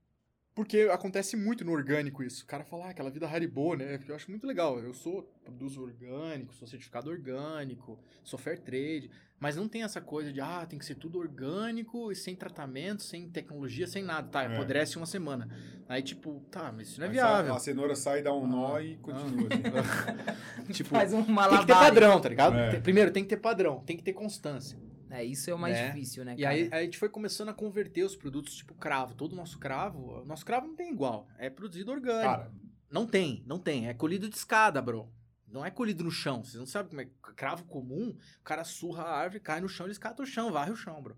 [0.55, 2.45] Porque acontece muito no orgânico isso.
[2.45, 3.99] O cara fala, ah, aquela vida Haribo, né?
[4.07, 4.79] Eu acho muito legal.
[4.79, 9.11] Eu sou, produzo orgânico, sou certificado orgânico, sou fair trade.
[9.37, 13.03] Mas não tem essa coisa de, ah, tem que ser tudo orgânico e sem tratamento,
[13.03, 14.29] sem tecnologia, sem nada.
[14.29, 14.53] Tá, É.
[14.55, 15.49] apodrece uma semana.
[15.89, 17.53] Aí, tipo, tá, mas isso não é Aí viável.
[17.53, 19.49] A cenoura sai, dá um nó Ah, e continua.
[19.49, 20.71] assim.
[20.71, 21.67] tipo, Faz um tem que ter malabar.
[21.67, 22.55] padrão, tá ligado?
[22.57, 22.79] É.
[22.79, 24.79] Primeiro, tem que ter padrão, tem que ter constância.
[25.09, 25.87] É, isso é o mais Né?
[25.91, 26.55] difícil, né, E cara?
[26.55, 29.13] aí, aí a gente foi começando a converter os produtos, tipo cravo.
[29.13, 31.27] Todo o nosso cravo, o nosso cravo não tem igual.
[31.37, 32.23] É produzido orgânico.
[32.23, 32.51] Cara,
[32.89, 33.87] Não tem, não tem.
[33.87, 35.11] É colhido de escada, bro.
[35.47, 36.43] Não é colhido no chão.
[36.43, 37.09] Vocês não sabem como é.
[37.35, 40.71] Cravo comum, o cara surra a árvore, cai no chão, eles catam o chão, varre
[40.71, 41.17] o chão, bro.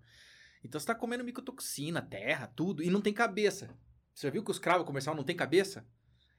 [0.63, 3.69] Então você tá comendo micotoxina, terra, tudo, e não tem cabeça.
[4.13, 5.86] Você já viu que os cravos comercial não tem cabeça?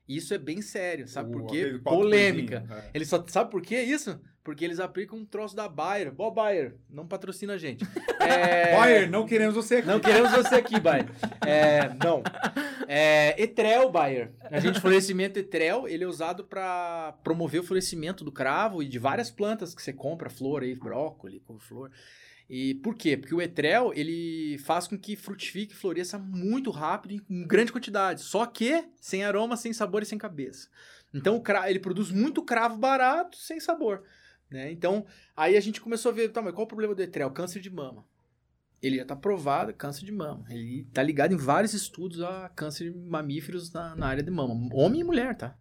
[0.09, 1.79] Isso é bem sério, sabe por quê?
[1.85, 2.61] Polêmica.
[2.61, 2.91] coisinhos, é.
[2.95, 4.19] Ele só sabe por que isso?
[4.43, 6.11] Porque eles aplicam um troço da Bayer.
[6.11, 7.85] Bó Bayer, não patrocina a gente.
[8.21, 8.77] É...
[8.77, 9.87] Bayer, não queremos você aqui.
[9.87, 11.07] Não queremos você aqui, Bayer.
[11.47, 12.23] É, não.
[12.87, 14.33] É, etrel, Bayer.
[14.51, 18.99] A gente florescimento etrel, ele é usado para promover o florescimento do cravo e de
[18.99, 21.91] várias plantas que você compra, flor aí, brócolis, couve-flor.
[22.49, 23.17] E por quê?
[23.17, 28.23] Porque o etrel, ele faz com que frutifique e floresça muito rápido em grande quantidade.
[28.23, 30.69] Só que sem aroma, sem sabor e sem cabeça.
[31.13, 34.03] Então o ele produz muito cravo barato, sem sabor.
[34.51, 34.73] Né?
[34.73, 35.05] Então,
[35.37, 37.31] aí a gente começou a ver, tá, mas qual o problema do etrel?
[37.31, 38.05] Câncer de mama.
[38.81, 40.47] Ele já está provado câncer de mama.
[40.49, 44.55] Ele está ligado em vários estudos a câncer de mamíferos na, na área de mama.
[44.73, 45.59] Homem e mulher, tá?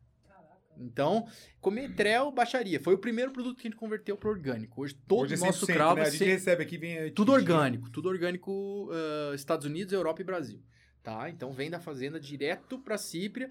[0.80, 1.28] Então,
[1.60, 2.80] comer etrel, baixaria.
[2.80, 4.82] Foi o primeiro produto que a gente converteu para orgânico.
[4.82, 6.02] Hoje, todo Hoje é o nosso 100%, cravo né?
[6.02, 7.12] é A gente cem- recebe aqui, vem...
[7.12, 7.90] tudo orgânico.
[7.90, 10.62] Tudo orgânico ah, Estados Unidos, Europa e Brasil.
[11.04, 11.30] Tá?
[11.30, 13.50] Então, vem da fazenda direto para Cípria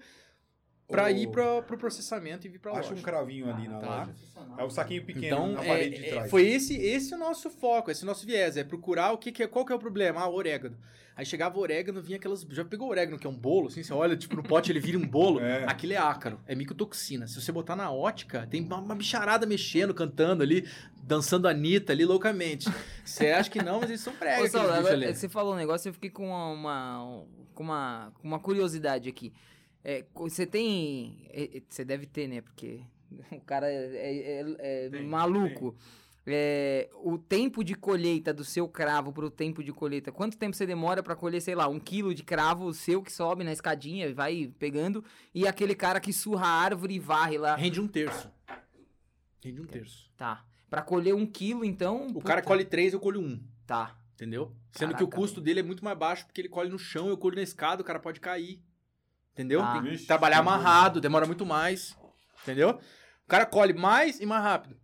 [0.87, 2.95] para Ô, ir para o pro processamento e vir para Acha loja.
[2.95, 3.99] um cravinho ali na Tá.
[3.99, 4.15] loja.
[4.57, 6.31] É o saquinho pequeno Então, na é- parede de é- trás.
[6.31, 9.43] foi esse, esse o nosso foco, esse o nosso viés, é procurar o que, que
[9.43, 10.77] é, qual que é o problema, ah, o orégano.
[11.15, 13.81] Aí chegava o orégano, vinha aquelas, já pegou o orégano que é um bolo, assim,
[13.83, 15.65] você olha, tipo, no pote ele vira um bolo, É.
[15.67, 17.27] aquilo é ácaro, é micotoxina.
[17.27, 20.65] Se você botar na ótica, tem uma, uma bicharada mexendo, cantando ali,
[21.03, 22.69] dançando a Anitta ali loucamente.
[23.03, 25.13] Você acha que não, mas eles são Ô, Saulo, ali.
[25.13, 27.23] você falou um negócio, eu fiquei com uma, uma,
[27.55, 29.33] com uma, com uma curiosidade aqui.
[29.89, 31.25] É, você tem.
[31.29, 32.41] é, é, Você deve ter, né?
[32.41, 32.81] Porque
[33.31, 35.73] o cara é, é- é- é Tem, maluco.
[36.29, 40.65] É, o tempo de colheita do seu cravo pro tempo de colheita, quanto tempo você
[40.65, 44.13] demora pra colher, sei lá, um quilo de cravo seu que sobe na escadinha e
[44.13, 45.01] vai pegando,
[45.33, 47.55] e aquele cara que surra a árvore e varre lá.
[47.55, 48.29] Rende um terço.
[49.41, 50.11] Rende um terço.
[50.17, 50.45] Tá.
[50.69, 52.07] Pra colher um quilo, então.
[52.07, 53.41] O cara puta, colhe três, eu colho um.
[53.65, 53.97] Tá.
[54.15, 54.51] Entendeu?
[54.73, 57.07] Sendo que o Caraca, custo dele é muito mais baixo, porque ele colhe no chão,
[57.07, 58.61] eu colho na escada, o cara pode cair.
[59.37, 59.61] Entendeu?
[59.61, 59.73] Ah.
[59.73, 61.95] Tem que Vixe, trabalhar que amarrado, demora muito mais.
[62.41, 62.79] Entendeu?
[63.25, 64.75] O cara colhe mais e mais rápido.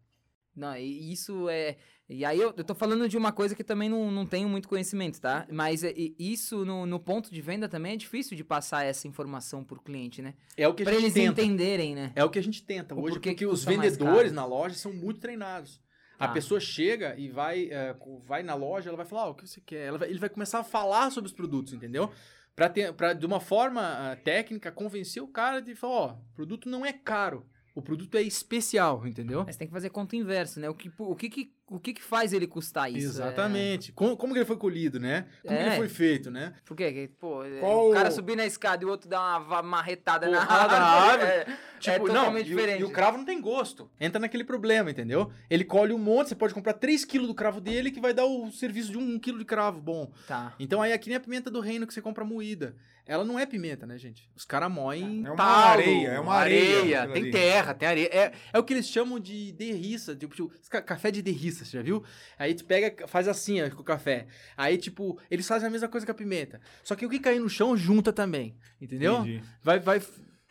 [0.56, 1.78] Não, e isso é.
[2.08, 4.68] E aí eu, eu tô falando de uma coisa que também não, não tenho muito
[4.68, 5.48] conhecimento, tá?
[5.50, 9.64] Mas é- isso no, no ponto de venda também é difícil de passar essa informação
[9.64, 10.36] pro cliente, né?
[10.56, 11.42] É o que a Pra gente eles tenta.
[11.42, 12.12] entenderem, né?
[12.16, 15.20] É o que a gente tenta hoje, porque que os vendedores na loja são muito
[15.22, 15.82] treinados.
[16.20, 16.34] A Tá.
[16.34, 19.60] pessoa chega e vai, é, vai na loja, ela vai falar, "Ah, o que você
[19.62, 19.88] quer?
[19.88, 22.12] Ela vai- ele vai começar a falar sobre os produtos, entendeu?
[22.56, 26.36] Pra, ter, pra de uma forma ah, técnica, convencer o cara de falar, ó, o
[26.36, 29.44] produto não é caro, o produto é especial, entendeu?
[29.44, 30.70] Mas tem que fazer conta inverso, né?
[30.70, 33.08] O que, o que, que, o que, que faz ele custar isso?
[33.08, 33.92] Exatamente.
[33.92, 35.26] Como, como que ele foi colhido, né?
[35.42, 35.68] Como que É.
[35.68, 36.54] ele foi feito, né?
[36.56, 36.92] É, por quê?
[36.94, 40.30] Que, Pô, é, Qual o cara subir na escada e o outro dar uma marretada
[40.30, 41.32] na Porrada na árvore.
[41.32, 41.58] árvore.
[41.73, 42.82] É, Tipo, é não, totalmente e o- diferente.
[42.82, 43.90] E o cravo não tem gosto.
[44.00, 45.32] Entra naquele problema, entendeu?
[45.50, 48.26] Ele colhe um monte, você pode comprar 3 quilos do cravo dele que vai dar
[48.26, 50.12] o serviço de 1 quilo de cravo bom.
[50.28, 50.54] Tá.
[50.60, 52.76] Então aí aqui nem a pimenta do reino que você compra moída.
[53.06, 54.30] Ela não é pimenta, né, gente?
[54.34, 57.32] Os caras moem É uma talo, areia, é uma areia aquilo Tem ali.
[57.32, 58.10] terra, tem areia.
[58.14, 61.72] É, é o que eles chamam de derriça, tipo, tipo, ca- café de derriça, você
[61.76, 62.02] já viu?
[62.40, 64.28] Aí tu pega, faz assim, ó, com o café.
[64.56, 66.62] Aí, tipo, eles fazem a mesma coisa com a pimenta.
[66.82, 69.16] Só que o que cair no chão junta também, entendeu?
[69.18, 69.44] Entendi.
[69.62, 70.02] Vai, vai...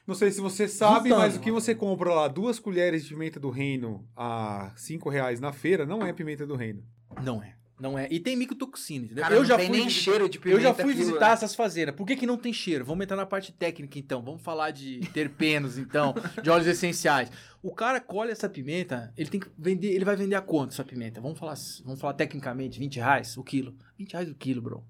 [0.07, 3.39] Não sei se você sabe, mas o que você compra lá, duas colheres de pimenta
[3.39, 6.83] do reino a cinco reais na feira, não é pimenta do reino.
[7.23, 7.55] Não é.
[7.81, 8.07] Não é.
[8.13, 9.23] E tem micotoxina, entendeu?
[9.25, 10.61] Cara, eu não já tem fui nem visi- cheiro de Eu pimenta.
[10.63, 11.33] já fui aquilo, visitar né?
[11.33, 11.95] essas fazendas.
[11.97, 12.85] Por que, que não tem cheiro?
[12.85, 14.23] Vamos entrar na parte técnica, então.
[14.23, 17.29] Vamos falar de terpenos, então, de óleos essenciais.
[17.61, 20.85] O cara colhe essa pimenta, ele tem que vender, ele vai vender a quanto essa
[20.85, 21.21] pimenta?
[21.21, 23.75] Vamos falar, vamos falar tecnicamente, 20 reais o quilo.
[23.99, 24.85] 20 reais o quilo, bro.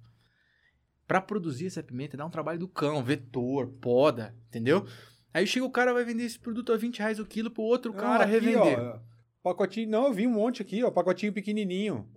[1.12, 4.87] Pra produzir essa pimenta dá um trabalho do cão, vetor, poda, entendeu?
[5.35, 7.92] Aí chega o cara vai vender esse produto a 20 reais o quilo pro outro
[7.92, 8.79] cara aqui, revender.
[8.81, 8.98] ó,
[9.42, 12.09] pacotinho, não, eu vi um monte aqui, ó, pacotinho pequenininho.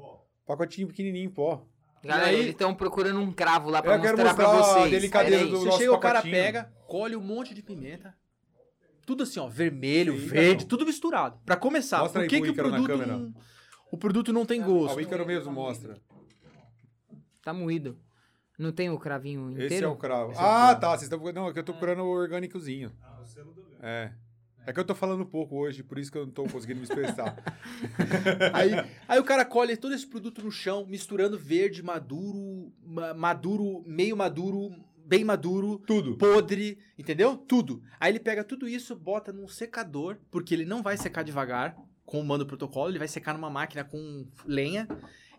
[0.45, 1.67] Pacotinho pequenininho em pó.
[2.01, 4.79] Galera, aí- eles estão procurando um cravo lá pra Eu quero mostrar pra mostrar a
[4.79, 4.91] vocês.
[4.91, 5.51] delicadeza Pera aí.
[5.51, 6.43] do- Você nosso chega, o cara pacotinho.
[6.43, 8.15] pega, colhe um monte de pimenta.
[9.05, 10.69] Tudo assim, ó, vermelho, Eita, verde, não.
[10.69, 11.38] tudo misturado.
[11.45, 13.17] Pra começar, Mostra por aí que, pro que o Ícaro na produto câmera.
[13.19, 13.34] não,
[13.91, 14.95] o produto não tem Ah, gosto?
[14.95, 15.97] o Ícaro mesmo mostra.
[17.43, 17.99] Tá moído.
[18.57, 19.73] Não tem o cravinho inteiro?
[19.73, 20.31] Esse é o cravo.
[20.31, 20.81] Esse é o ah, cravo.
[20.81, 20.89] tá.
[20.91, 22.91] Vocês estão Não, é que eu tô procurando o orgânicozinho.
[23.81, 24.11] É.
[24.67, 26.85] É que eu tô falando pouco hoje, por isso que eu não tô conseguindo me
[26.85, 27.37] expressar.
[28.51, 28.71] Aí,
[29.07, 34.17] aí o cara colhe todo esse produto no chão, misturando verde, maduro, ma- maduro, meio
[34.17, 34.71] maduro,
[35.05, 36.17] bem maduro, Tudo.
[36.17, 37.37] podre, entendeu?
[37.37, 37.83] Tudo.
[37.99, 42.19] Aí ele pega tudo isso, bota num secador, porque ele não vai secar devagar com
[42.19, 44.87] o mando protocolo, ele vai secar numa máquina com lenha.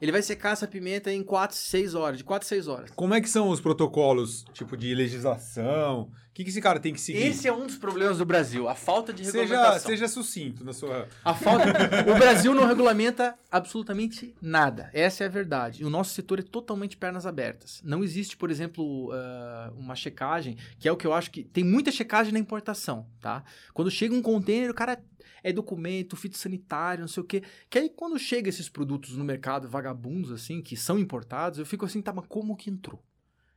[0.00, 2.90] Ele vai secar essa pimenta em 4, 6 horas, de 4 a 6 horas.
[2.94, 6.02] Como é que são os protocolos, tipo, de legislação?
[6.02, 7.22] O que, que esse cara tem que seguir?
[7.22, 9.90] Esse é um dos problemas do Brasil, a falta de seja, regulamentação.
[9.90, 11.09] seja sucinto na sua...
[11.24, 11.64] A falta...
[12.11, 14.90] o Brasil não regulamenta absolutamente nada.
[14.92, 15.80] Essa é a verdade.
[15.80, 17.80] E o nosso setor é totalmente pernas abertas.
[17.82, 21.42] Não existe, por exemplo, ah, uma checagem, que é o que eu acho que.
[21.42, 23.42] Tem muita checagem na importação, tá?
[23.72, 25.02] Quando chega um container, o cara
[25.43, 27.43] é documento, fitossanitário, não sei o quê.
[27.69, 31.85] Que aí quando chega esses produtos no mercado vagabundos, assim, que são importados, eu fico
[31.85, 33.03] assim, tá, mas como que entrou?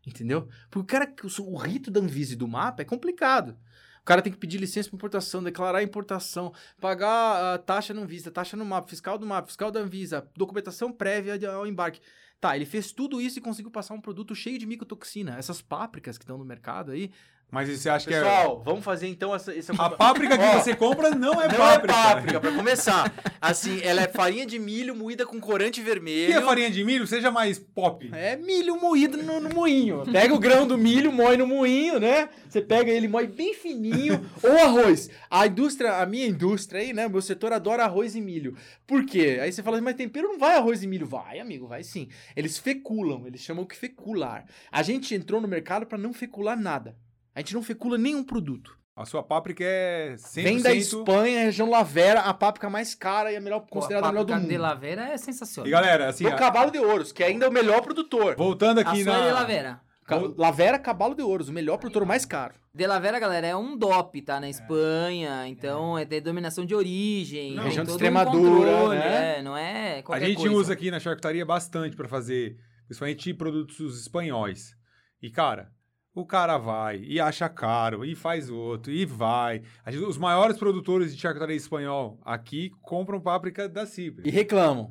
[0.05, 0.47] Entendeu?
[0.69, 3.57] Porque o cara, o rito da Anvisa e do mapa é complicado.
[4.01, 8.31] O cara tem que pedir licença para importação, declarar importação, pagar a taxa no Anvisa,
[8.31, 11.99] taxa no mapa, fiscal do mapa, fiscal da Anvisa, documentação prévia ao embarque.
[12.39, 15.37] Tá, ele fez tudo isso e conseguiu passar um produto cheio de micotoxina.
[15.37, 17.11] Essas pápricas que estão no mercado aí.
[17.51, 19.75] Mas você acha Pessoal, vamos fazer então essa, que é...
[19.77, 21.93] A páprica que você compra não é não páprica.
[21.93, 23.11] é páprica, pra começar.
[23.41, 26.31] Assim, ela é farinha de milho moída com corante vermelho.
[26.31, 28.07] E a farinha de milho, seja mais pop.
[28.13, 30.03] É milho moído no, no moinho.
[30.11, 32.29] Pega o grão do milho, moe no moinho, né?
[32.47, 34.23] Você pega ele, moe bem fininho.
[34.43, 35.09] ou arroz.
[35.27, 37.07] A indústria, a minha indústria aí, né?
[37.07, 38.55] Meu setor adora arroz e milho.
[38.85, 39.39] Por quê?
[39.41, 41.07] Aí você fala, mas tempero não vai arroz e milho.
[41.07, 42.09] Vai, amigo, vai sim.
[42.35, 44.45] Eles feculam, eles chamam que fecular.
[44.71, 46.95] A gente entrou no mercado pra não fecular nada.
[47.39, 48.77] A gente não fecula nenhum produto.
[48.93, 50.43] A sua páprica é 100%...
[50.43, 54.25] Vem da Espanha, região Lavera, a páprica mais cara e a melhor, considerada a melhor
[54.25, 54.49] do Páprica mundo.
[54.51, 55.65] de Lavera é sensacional.
[55.65, 58.35] E galera, assim, Do a- Cavalo de Ouros, que ainda é o melhor produtor.
[58.35, 59.33] voltando a aqui sua é de na...
[59.33, 59.81] Lavera.
[60.05, 62.55] Ca- Lavera, Cavalo de Ouros, o melhor produtor mais caro.
[62.75, 64.37] De Lavera, galera, é um DOP, tá?
[64.37, 67.55] Na Espanha, então é denominação de origem.
[67.55, 69.37] Não, região de Extremadura, controle, né?
[69.37, 70.53] É, não é A gente coisa.
[70.55, 74.75] usa aqui na charcutaria bastante pra fazer, principalmente produtos espanhóis.
[75.21, 75.71] E, cara,
[76.19, 79.61] o cara vai e acha caro, e faz outro, e vai.
[79.85, 84.29] A gente- os maiores produtores de charcutaria espanhol aqui compram páprica da E Cipre.
[84.29, 84.89] reclamam.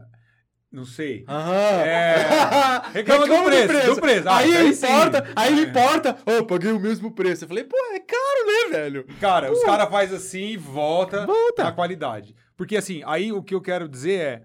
[0.70, 1.24] Não sei.
[1.26, 1.80] Aham.
[1.82, 2.16] É.
[2.92, 4.28] Reclama do preço, do preço.
[4.28, 4.86] Ah, aí ele aí sim.
[4.86, 5.64] importa, aí ele É.
[5.70, 6.18] importa.
[6.26, 7.44] Ô, paguei o mesmo preço.
[7.44, 9.06] Eu falei, pô, é caro, né, velho?
[9.18, 11.64] Cara, os caras fazem assim e volta, Volta.
[11.64, 12.34] na qualidade.
[12.54, 14.42] Porque assim, aí o que eu quero dizer é,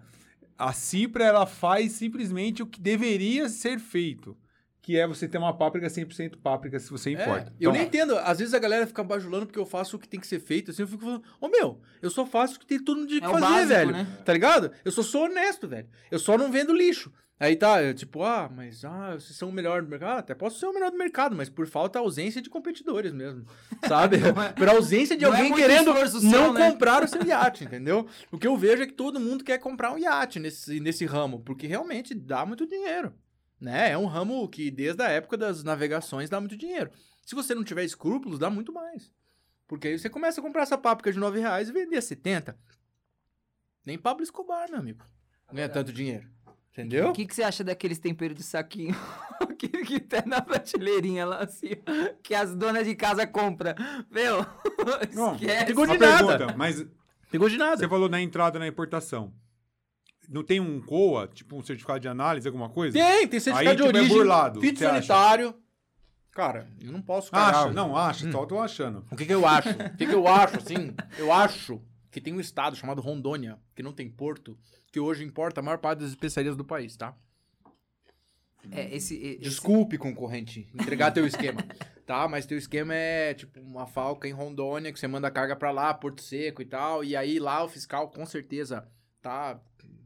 [0.57, 4.37] a Cipra, ela faz simplesmente o que deveria ser feito.
[4.83, 7.47] Que é você ter uma páprica 100% páprica, se você importa.
[7.47, 8.17] É, eu Então, nem entendo.
[8.17, 10.71] Às vezes a galera fica bajulando porque eu faço o que tem que ser feito.
[10.71, 13.17] Assim, eu fico falando, ô meu, eu só faço o que tem todo mundo que
[13.17, 13.91] É fazer, básico, velho.
[13.93, 14.07] né?
[14.25, 14.71] Tá ligado?
[14.83, 15.87] Eu só sou honesto, velho.
[16.11, 17.11] Eu só não vendo lixo.
[17.39, 20.17] Aí tá, é tipo, ah, mas ah, vocês são o melhor do mercado.
[20.17, 23.45] Ah, até posso ser o melhor do mercado, mas por falta ausência de competidores mesmo.
[23.87, 24.17] Sabe?
[24.55, 26.69] por ausência de é alguém muito querendo não né?
[26.69, 28.07] comprar o seu iate, entendeu?
[28.31, 31.39] O que eu vejo é que todo mundo quer comprar um iate nesse, nesse ramo,
[31.39, 33.13] porque realmente dá muito dinheiro.
[33.63, 33.91] Né?
[33.91, 36.91] É um ramo que desde a época das navegações dá muito dinheiro.
[37.25, 39.09] Se você não tiver escrúpulos, dá muito mais.
[39.65, 42.57] Porque aí você começa a comprar essa páprica de 9 reais e vender a 70.
[43.85, 45.05] Nem Pablo Escobar, meu amigo.
[45.49, 46.27] Ganha tanto dinheiro.
[46.73, 47.11] Entendeu?
[47.11, 48.95] O que, que você acha daqueles temperos de saquinho
[49.57, 51.69] que, que tá na prateleirinha lá assim,
[52.21, 53.75] que as donas de casa compram?
[54.11, 54.45] Meu,
[55.15, 55.67] Não, esquece.
[55.67, 56.27] Ficou de nada.
[56.27, 56.85] pergunta, mas
[57.31, 57.77] Tem gosto de nada.
[57.77, 59.33] você falou na entrada na importação.
[60.29, 62.97] Não tem um COA, tipo um certificado de análise, alguma coisa?
[62.97, 64.93] Tem, tem certificado Aí, de tipo, é origem, burlado, fito você acha?
[64.95, 65.55] sanitário.
[66.31, 67.71] Cara, eu não posso cagar.
[67.73, 69.05] não, acha, só tô achando.
[69.11, 69.69] O que, que eu acho?
[69.69, 70.93] O que, que eu acho, assim?
[71.17, 74.57] Eu acho que tem um estado chamado Rondônia, que não tem porto,
[74.91, 77.13] que hoje importa a maior parte das especiarias do país, tá?
[78.71, 81.61] É, esse, esse- Desculpe, concorrente, entregar teu esquema.
[82.05, 85.71] Tá, mas teu esquema é tipo uma falca em Rondônia, que você manda carga pra
[85.71, 88.85] lá, Porto Seco e tal, e aí lá o fiscal com certeza
[89.21, 89.57] tá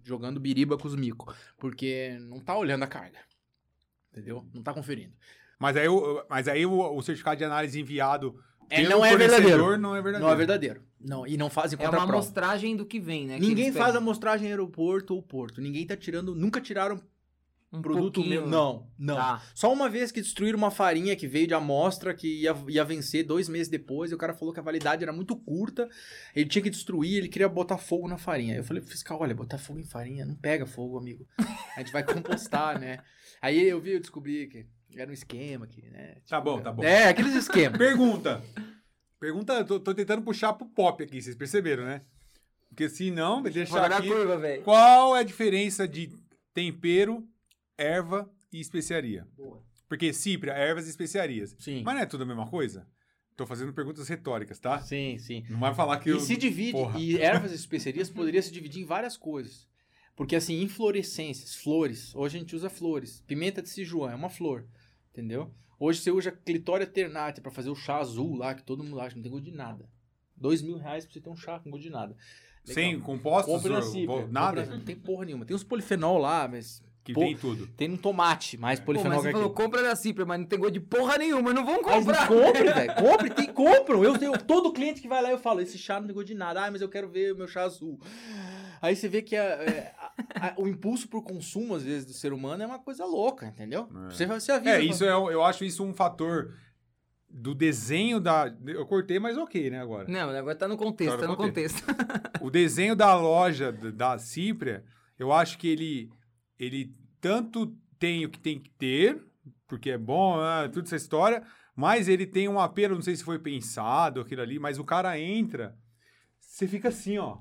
[0.08, 3.20] jogando biriba com os micos, porque não tá olhando a carga.
[4.12, 4.46] Entendeu?
[4.54, 5.14] Não tá conferindo.
[5.60, 8.40] Mas aí, o, mas aí o, o certificado de análise enviado
[8.70, 9.78] É, não é verdadeiro.
[9.78, 10.26] não é verdadeiro.
[10.26, 10.82] Não é verdadeiro.
[11.00, 13.38] Não, e não fazem é uma amostragem do que vem, né?
[13.40, 14.02] Ninguém faz pegam.
[14.02, 15.62] amostragem em aeroporto ou porto.
[15.62, 17.00] Ninguém tá tirando, nunca tiraram
[17.72, 18.42] um produto pouquinho.
[18.42, 18.48] meu.
[18.48, 19.16] Não, não.
[19.16, 19.44] Tá.
[19.54, 23.26] Só uma vez que destruíram uma farinha que veio de amostra que ia, ia vencer
[23.26, 25.90] dois meses depois, e o cara falou que a validade era muito curta,
[26.36, 28.56] ele tinha que destruir, ele queria botar fogo na farinha.
[28.56, 31.28] Eu falei pro fiscal, olha, botar fogo em farinha não pega fogo, amigo.
[31.76, 33.00] A gente vai compostar, né?
[33.42, 36.18] Aí eu vi, eu descobri que era um esquema aqui, né?
[36.28, 36.84] Tá bom, tá bom.
[36.84, 37.78] É, aqueles esquemas.
[37.78, 38.42] Pergunta.
[39.20, 42.02] Pergunta, tô, tô tentando puxar pro pop aqui, vocês perceberam, né?
[42.70, 44.08] Porque se não, da aqui.
[44.08, 44.64] curva, velho.
[44.64, 46.12] Qual é a diferença de
[46.54, 47.28] tempero,
[47.78, 49.28] erva e especiaria?
[49.36, 49.62] Boa.
[49.88, 51.56] Porque Cipria, ervas e especiarias.
[51.60, 51.84] Sim.
[51.84, 52.88] Mas não é tudo a mesma coisa?
[53.36, 54.80] Tô fazendo perguntas retóricas, tá?
[54.82, 55.44] Sim, sim.
[55.50, 56.20] Não vai falar que E eu...
[56.20, 57.00] se divide, Porra.
[57.00, 59.68] e ervas e especiarias poderia se dividir em várias coisas.
[60.16, 63.24] Porque assim, inflorescências, flores, hoje a gente usa flores.
[63.28, 64.66] Pimenta de Sijuan é uma flor,
[65.12, 65.54] entendeu?
[65.80, 69.16] Hoje você usa clitória ternate pra fazer o chá azul lá, que todo mundo acha,
[69.16, 69.88] não tem gosto de nada.
[70.36, 72.16] Dois mil reais pra você ter um chá com gosto de nada.
[72.68, 72.74] Legal.
[72.84, 73.54] Sem compostos?
[73.54, 74.28] Compre na Cipria.
[74.28, 74.66] nada?
[74.66, 75.46] Não tem porra nenhuma.
[75.46, 77.68] Tem uns polifenol lá, mas Que Pô, tem tudo.
[77.68, 80.46] Tem no tomate, mais Pô, polifenol mas que você falou, compra da Cipra, mas não
[80.46, 82.28] tem gosto de porra nenhuma, não vão Mas comprar.
[82.28, 82.96] compre, velho.
[82.96, 84.04] Compre, tem, compram.
[84.04, 86.36] Eu tenho todo cliente que vai lá eu falo, esse chá não tem gosto de
[86.36, 86.66] nada.
[86.66, 87.98] Ah, mas eu quero ver o meu chá azul.
[88.82, 92.14] Aí você vê que a- é, a- a- o impulso por consumo, às vezes, do
[92.14, 93.88] ser humano é uma coisa louca, entendeu?
[94.08, 94.12] É.
[94.14, 94.76] Você, você avisa.
[94.76, 96.54] É, isso é, eu acho isso um fator
[97.30, 98.54] do desenho da.
[98.66, 100.08] Eu cortei, mas ok, né, agora.
[100.10, 101.84] Não, agora tá no contexto, Tá tá no contexto.
[102.42, 104.84] O desenho da loja da Cipria,
[105.20, 106.10] eu acho que ele,
[106.60, 109.24] ele tanto tem o que tem que ter,
[109.68, 111.44] porque é bom, né, toda essa história,
[111.76, 115.20] mas ele tem um apelo, não sei se foi pensado aquilo ali, mas o cara
[115.20, 115.78] entra,
[116.40, 117.38] você fica assim, ó.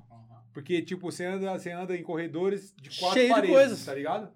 [0.52, 3.84] Porque, tipo, você anda, você anda em corredores de quatro Cheio de paredes, coisas.
[3.84, 4.32] tá ligado?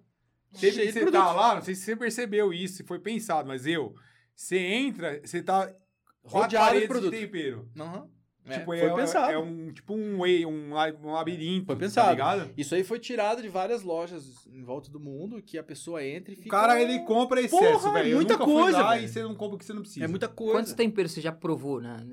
[0.53, 2.99] Teve Cheio que de você tá lá, não sei se você percebeu isso, se foi
[2.99, 3.95] pensado, mas eu,
[4.35, 5.79] você entra, você tá quatro
[6.23, 7.11] Rodeado de paredes de produto.
[7.11, 7.71] tempero.
[7.79, 8.09] Aham.
[8.47, 9.33] É, Tipo, foi é, pensado.
[9.33, 12.11] é um tipo um, way, um, la- um labirinto, Foi tá pensado.
[12.11, 12.51] ligado?
[12.57, 16.33] Isso aí foi tirado de várias lojas em volta do mundo que a pessoa entra
[16.33, 16.51] e O fica.
[16.51, 18.09] cara, ele compra excesso, Porra, velho.
[18.11, 19.05] Eu muita nunca fui coisa, lá velho.
[19.05, 20.05] e você não compra o que você não precisa.
[20.05, 20.53] É muita coisa.
[20.55, 22.05] Quantos temperos você já provou na,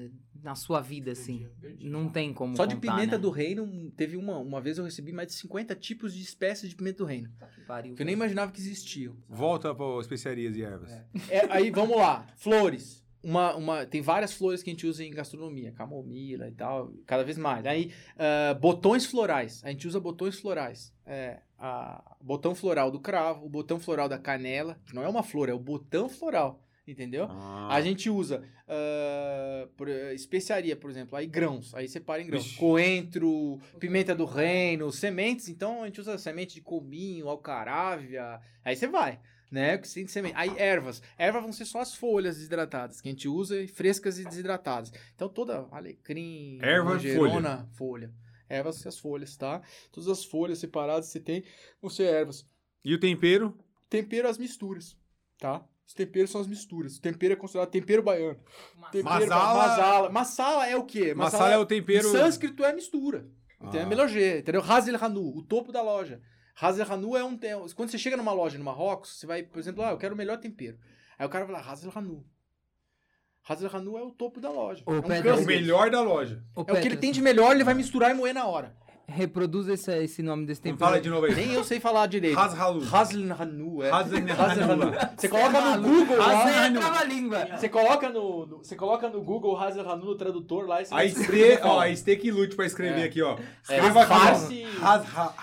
[0.44, 1.48] na sua vida, assim?
[1.80, 3.22] Não tem como Só de contar, pimenta né?
[3.22, 4.38] do reino, teve uma.
[4.38, 7.30] Uma vez eu recebi mais de 50 tipos de espécies de pimenta do reino.
[7.56, 7.96] Que pariu.
[7.96, 9.16] Que eu nem imaginava que existiam.
[9.30, 10.92] Volta para especiarias e ervas.
[11.30, 12.28] É, aí vamos lá.
[12.36, 13.07] Flores.
[13.28, 17.26] Uma, uma, tem várias flores que a gente usa em gastronomia, camomila e tal, cada
[17.26, 17.66] vez mais.
[17.66, 19.62] Aí, ah, botões florais.
[19.66, 20.94] A gente usa botões florais.
[21.06, 25.24] É, a, botão floral do cravo, o botão floral da canela, que não é uma
[25.24, 27.28] flor, é o botão floral, entendeu?
[27.30, 27.68] Ah.
[27.70, 32.46] A gente usa ah, por- especiaria, por exemplo, aí grãos, aí separa em grãos.
[32.46, 32.58] Vixe.
[32.58, 38.88] Coentro, pimenta do reino, sementes, então a gente usa semente de cominho, alcarávia, aí você
[38.88, 39.20] vai,
[39.52, 39.78] né?
[39.78, 40.36] Que tem semente.
[40.38, 44.20] Aí ervas, ervas vão ser só as folhas desidratadas, que a gente usa e frescas
[44.20, 44.92] e desidratadas.
[45.16, 48.12] Então toda alecrim, Erva, manjerona, folha.
[48.50, 49.62] Ervas e as folhas, tá?
[49.92, 51.44] Todas as folhas separadas que você tem
[51.82, 52.46] vão ser ervas.
[52.84, 53.58] E o tempero?
[53.90, 54.98] Tempero as misturas,
[55.38, 55.66] tá?
[55.86, 56.98] Os temperos são as misturas.
[56.98, 58.40] O tempero é considerado tempero baiano.
[58.92, 60.10] Tempero, Masala- masala.
[60.10, 61.14] Masala é o quê?
[61.14, 62.08] Massala é o tempero.
[62.08, 63.26] Em sânscrito é mistura.
[63.60, 63.80] Entendeu?
[63.82, 63.84] Ah.
[63.84, 64.62] É melogê, entendeu?
[64.62, 66.22] Hazel Hanu, o topo da loja.
[66.60, 67.38] Hazel Hanu é um...
[67.76, 70.18] Quando você chega numa loja no Marrocos, você vai, por exemplo, ah, eu quero o
[70.18, 70.78] melhor tempero.
[71.18, 72.26] Aí o cara vai lá, Hazel Hanu.
[73.48, 74.84] Hazel Hanu é o topo da loja.
[74.86, 76.44] Ô, é um Pedro, É o melhor da loja.
[76.56, 78.76] Ô, É o que ele tem de melhor, ele vai misturar e moer na hora.
[79.10, 80.80] Reproduz esse, esse nome desse tempero.
[80.86, 81.34] fala de novo aí.
[81.34, 82.38] Nem eu sei falar direito.
[82.38, 82.84] Hashalu.
[82.94, 83.90] Hazel Hanu, é.
[83.90, 84.84] Hazel Hazel Hanu.
[84.84, 84.92] Hanu.
[85.18, 86.26] Você coloca no Google lá...
[86.44, 87.48] Você é trava-língua.
[87.58, 90.94] Você coloca no, no- você coloca no Google Hazel Hanu no tradutor lá e você
[90.94, 91.86] vai A descobrir o que Ste, ó, fala.
[91.86, 93.06] a Steak Lute pra escrever É.
[93.06, 93.38] aqui, ó.
[93.38, 94.18] É, Escreva aqui, ó.
[94.18, 94.66] farce-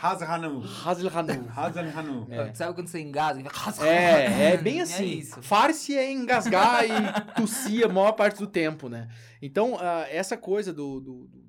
[0.03, 0.63] Hazhanam.
[0.85, 1.49] Hazel Hanu.
[1.57, 2.27] Hazhanam.
[2.55, 3.51] Sabe quando você engasga?
[3.83, 5.07] É, é bem É assim.
[5.07, 5.41] isso.
[5.43, 9.09] Farce é engasgar e tossir a maior parte do tempo, né?
[9.41, 11.44] Então, ah, essa coisa do- do- do-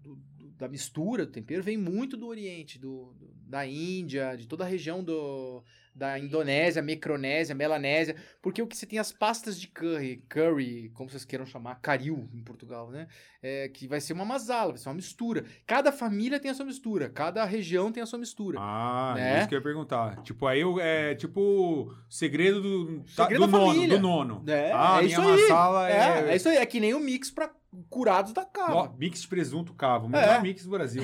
[0.58, 4.68] da mistura do tempero vem muito do Oriente, do, do- da Índia, de toda a
[4.68, 5.64] região do,
[5.94, 11.10] da Indonésia, Micronésia, Melanésia, porque o que você tem as pastas de curry, curry, como
[11.10, 13.08] vocês queiram chamar, caril em Portugal, né?
[13.44, 15.46] É, que vai ser uma masala, vai ser uma mistura.
[15.68, 18.58] Cada família tem a sua mistura, cada região tem a sua mistura.
[18.60, 19.40] Ah, Né?
[19.40, 20.24] isso que eu ia perguntar.
[20.24, 23.88] Tipo, aí é tipo o segredo do, tá- Segredo do nono.
[23.88, 24.44] Do nono.
[24.48, 25.42] É, ah, é minha isso aí.
[25.42, 25.94] massala É,
[26.30, 26.32] é.
[26.32, 27.54] é isso aí, é que nem o mix pra
[27.90, 28.94] curados da Ó, cava.
[28.98, 30.06] mix de presunto cavo.
[30.08, 30.42] O melhor É.
[30.42, 31.04] mix do Brasil.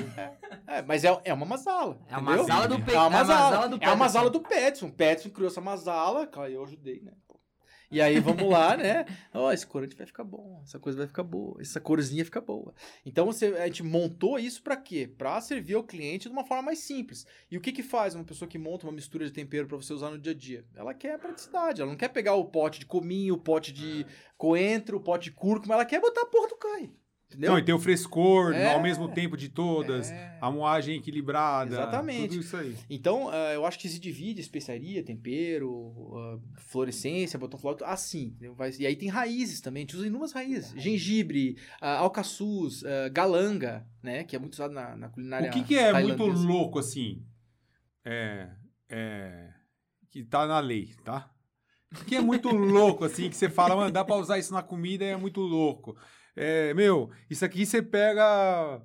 [0.66, 1.98] É, mas é, é uma masala.
[2.08, 2.38] É a entendeu?
[2.42, 2.82] masala do Sim.
[2.82, 2.96] peito.
[2.96, 4.86] É uma masala, do é a masala do Petson.
[4.86, 7.12] O Petson criou essa masala, cara, eu ajudei, né?
[7.92, 9.04] E aí vamos lá, né?
[9.34, 12.74] Ó, esse corante vai ficar bom, essa coisa vai ficar boa, essa corzinha fica boa.
[13.04, 15.06] Então você, a gente montou isso pra quê?
[15.06, 17.26] Pra servir ao cliente de uma forma mais simples.
[17.50, 19.92] E o que que faz uma pessoa que monta uma mistura de tempero pra você
[19.92, 20.64] usar no dia a dia?
[20.74, 24.06] Ela quer praticidade, ela não quer pegar o pote de cominho, o pote de
[24.38, 26.90] coentro, o pote de cúrcuma, ela quer botar a porra do cai.
[27.32, 27.50] Entendeu?
[27.52, 28.74] Não, e tem o frescor É.
[28.74, 30.36] ao mesmo tempo de todas, É.
[30.40, 31.74] a moagem equilibrada.
[31.74, 32.28] Exatamente.
[32.28, 32.76] Tudo isso aí.
[32.90, 38.36] Então, ah, eu acho que se divide especiaria, tempero, ah, florescência, botão floral, assim.
[38.56, 40.72] Vai- e aí tem raízes também, a gente usa inúmeras raízes.
[40.80, 44.24] Gengibre, ah, alcaçuz, ah, galanga, né?
[44.24, 47.22] Que é muito usado na, na culinária O que, que é muito louco, assim?
[48.04, 48.48] É.
[48.88, 49.48] É.
[50.10, 51.30] Que tá na lei, tá?
[52.00, 54.62] O que é muito louco, assim, que você fala, mano, dá pra usar isso na
[54.62, 55.96] comida, é muito louco.
[56.36, 58.80] É, meu, isso aqui você pega.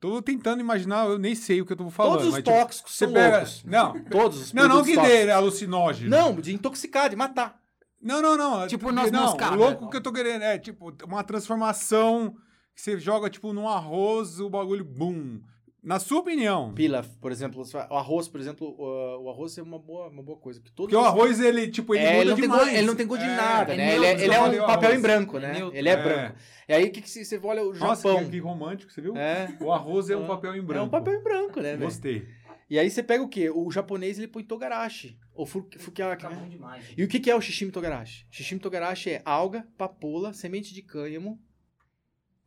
[0.00, 2.14] Tô tentando imaginar, eu nem sei o que eu tô falando.
[2.14, 3.36] Todos os mas, tipo, tóxicos você são pega.
[3.36, 3.64] loucos.
[3.64, 6.10] Não, Todos os não, não que dê alucinógeno.
[6.10, 7.60] Não, de intoxicar, de matar.
[8.00, 8.66] Não, não, não.
[8.66, 9.54] Tipo noz não, moscada.
[9.54, 12.34] O louco que eu tô querendo é, tipo, uma transformação
[12.74, 15.40] que você joga, tipo, num arroz, o bagulho, bum.
[15.82, 16.72] Na sua opinião.
[16.74, 20.60] Pilaf, por exemplo, o arroz, por exemplo, o, arroz é uma boa, uma boa coisa.
[20.60, 22.62] Porque, Porque o arroz, ele, tipo, ele É, muda ele, não tem demais.
[22.62, 23.36] gosto, ele não tem gosto de É.
[23.36, 23.94] nada, é né?
[23.96, 24.98] Ele é, ele é um papel arroz.
[24.98, 25.52] em branco, É né?
[25.54, 25.76] neutro.
[25.76, 25.96] Ele é, É.
[26.02, 26.36] branco.
[26.68, 28.24] E aí, o que, que você, você olha o Nossa, Japão?
[28.24, 29.16] que, que romântico, você viu?
[29.16, 29.48] É.
[29.60, 30.86] O arroz é um Ah, papel em É branco.
[30.86, 31.76] um papel em branco, né?
[31.76, 32.28] Gostei.
[32.70, 33.50] E aí você pega o quê?
[33.50, 35.18] O japonês ele põe togarashi.
[35.34, 36.46] Ou fu- fukiaki, Tá né?
[36.48, 36.84] demais.
[36.96, 38.24] E o que, que é o shishimi togarashi?
[38.30, 41.40] Shishimi togarashi é alga, papoula, semente de cânhamo.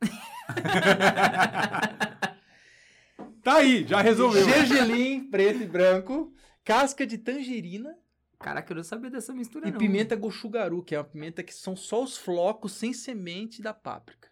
[3.46, 4.44] Tá aí, já resolveu.
[4.44, 6.32] Gergelim preto e branco,
[6.64, 7.96] casca de tangerina
[8.40, 9.78] Caraca, eu não sabia dessa mistura, e não.
[9.78, 14.28] pimenta gochugaru, que é uma pimenta que são só os flocos sem semente da páprica.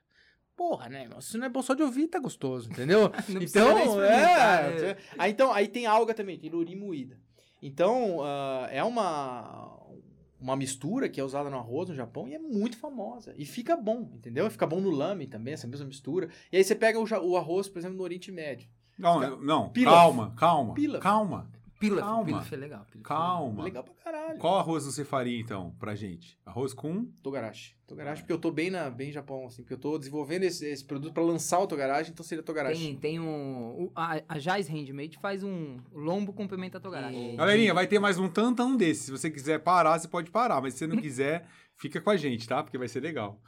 [0.57, 1.21] Porra, né, irmão?
[1.21, 3.03] Se não é bom só de ouvir, tá gostoso, entendeu?
[3.29, 4.73] Não precisa nem então, é.
[4.73, 7.17] você- Aí, então, aí tem alga também, tem luri moída.
[7.63, 9.81] Então, ah, é uma,
[10.41, 13.33] uma mistura que é usada no arroz no Japão e é muito famosa.
[13.39, 14.51] E fica bom, entendeu?
[14.51, 16.29] Fica bom no lamen também, essa mesma mistura.
[16.53, 18.69] E aí você pega o, o arroz, por exemplo, no Oriente Médio.
[18.99, 19.95] Não, não, Pilaf.
[19.97, 21.03] calma, calma, Pilaf.
[21.03, 21.55] calma.
[21.77, 22.25] Pilaf, Calma.
[22.25, 22.87] pilaf é legal.
[22.91, 23.65] pilaf é Calma.
[23.65, 24.39] Legal pra caralho.
[24.39, 26.39] Qual arroz você faria, então, pra gente?
[26.47, 27.05] Arroz com...
[27.23, 27.77] Togarashi.
[27.87, 30.83] Togarashi, porque eu tô bem na bem Japão, assim, porque eu tô desenvolvendo esse, esse
[30.83, 32.81] produto pra lançar o Togarashi, então seria Togarashi.
[32.81, 33.85] Tem, tem um.
[33.87, 37.37] o- A, a Jais Handmade faz um lombo com pimenta togarashi.
[37.37, 39.03] Galerinha, vai ter mais um tantão desse.
[39.07, 40.63] Se você quiser parar, você pode parar.
[40.63, 42.63] Mas se você não quiser, fica com a gente, tá?
[42.63, 43.39] Porque vai ser legal.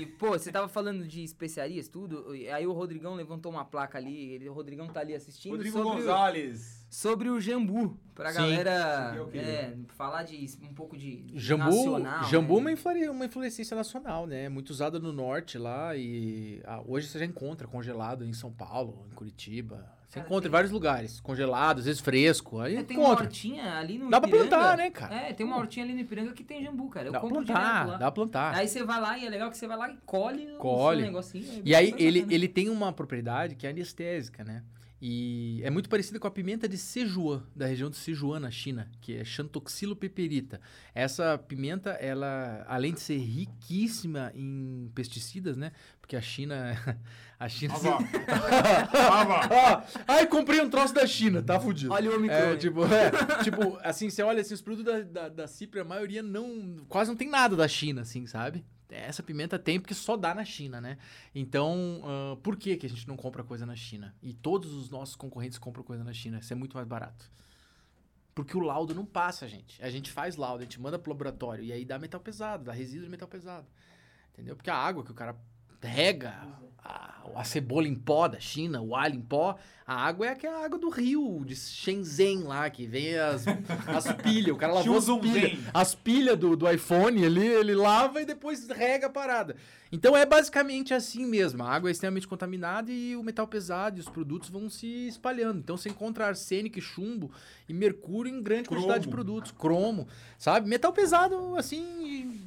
[0.00, 2.34] E, pô, você tava falando de especiarias, tudo.
[2.34, 4.32] e Aí o Rodrigão levantou uma placa ali.
[4.32, 5.52] Ele, o Rodrigão tá ali assistindo.
[5.52, 6.86] Rodrigo sobre o- Gonzalez.
[6.90, 7.98] sobre o jambu.
[8.14, 8.38] Pra Sim.
[8.38, 12.24] galera Sim, é o é, falar de um pouco de Jambu, nacional.
[12.24, 12.60] jambu é né?
[12.60, 14.48] uma, influ- uma influência nacional, né?
[14.48, 19.06] Muito usada no norte lá e ah, hoje você já encontra congelado em São Paulo,
[19.10, 19.90] em Curitiba.
[20.12, 23.06] Você Cara, encontra tem- em vários lugares, congelado, às vezes fresco, aí É, tem uma
[23.06, 23.24] encontra.
[23.24, 24.48] hortinha ali no Dá pra Ipiranga.
[24.50, 25.14] plantar, né, cara?
[25.14, 27.06] É, tem uma hortinha ali no Ipiranga que tem jambu, cara.
[27.08, 27.92] Eu Dá pra compro direto plantar, lá.
[27.92, 28.54] dá pra plantar.
[28.54, 30.98] Aí você vai lá e é legal que você vai lá e colhe, Colhe.
[30.98, 31.46] seu negocinho.
[31.50, 32.34] é E aí ele, bacana.
[32.34, 34.62] ele tem uma propriedade que é anestésica, né?
[35.04, 38.88] E é muito parecida com a pimenta de Sichuan, da região de Sichuan, na China,
[39.00, 40.60] que é Xantoxilo peperita.
[40.94, 45.72] Essa pimenta, ela, além de ser riquíssima em pesticidas, né?
[46.00, 46.76] Porque a China...
[47.42, 47.74] A China...
[49.50, 51.92] Ó, ai, comprei um troço da China, tá fudido.
[51.92, 52.36] Olha o Omicron.
[52.36, 55.84] É, tipo, é, tipo, assim, você olha assim, os produtos da, da, da Cipri, a
[55.84, 56.84] maioria não.
[56.88, 58.64] Quase não tem nada da China, assim, sabe?
[58.88, 60.98] Essa pimenta tem porque só dá na China, né?
[61.34, 64.14] Então, ah, por que, que a gente não compra coisa na China?
[64.22, 66.38] E todos os nossos concorrentes compram coisa na China.
[66.38, 67.28] Isso é muito mais barato.
[68.36, 69.82] Porque o laudo não passa, gente.
[69.82, 72.72] A gente faz laudo, a gente manda pro laboratório e aí dá metal pesado, dá
[72.72, 73.66] resíduo de metal pesado.
[74.32, 74.54] Entendeu?
[74.54, 75.36] Porque a água que o cara
[75.82, 76.34] rega,
[76.84, 79.56] a, a cebola em pó da China, o alho em pó,
[79.86, 83.44] a água é aquela água do rio de Shenzhen lá, que vem as,
[83.86, 84.54] as pilhas.
[84.54, 85.58] O cara lavou as pilhas.
[85.74, 89.56] As pilhas do, do iPhone ali, ele lava e depois rega a parada.
[89.90, 91.62] Então é basicamente assim mesmo.
[91.62, 95.58] A água é extremamente contaminada e o metal pesado e os produtos vão se espalhando.
[95.58, 97.30] Então você encontra arsênico, chumbo
[97.68, 98.82] e mercúrio em grande Cromo.
[98.82, 99.50] quantidade de produtos.
[99.50, 100.08] Cromo,
[100.38, 100.68] sabe?
[100.68, 102.40] Metal pesado, assim.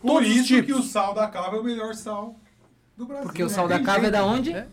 [0.00, 0.66] Por isso tipos.
[0.66, 2.38] que o sal da cava é o melhor sal
[2.96, 3.26] do Brasil.
[3.26, 3.52] Porque o né?
[3.52, 4.52] sal da cava é da onde?
[4.52, 4.66] É.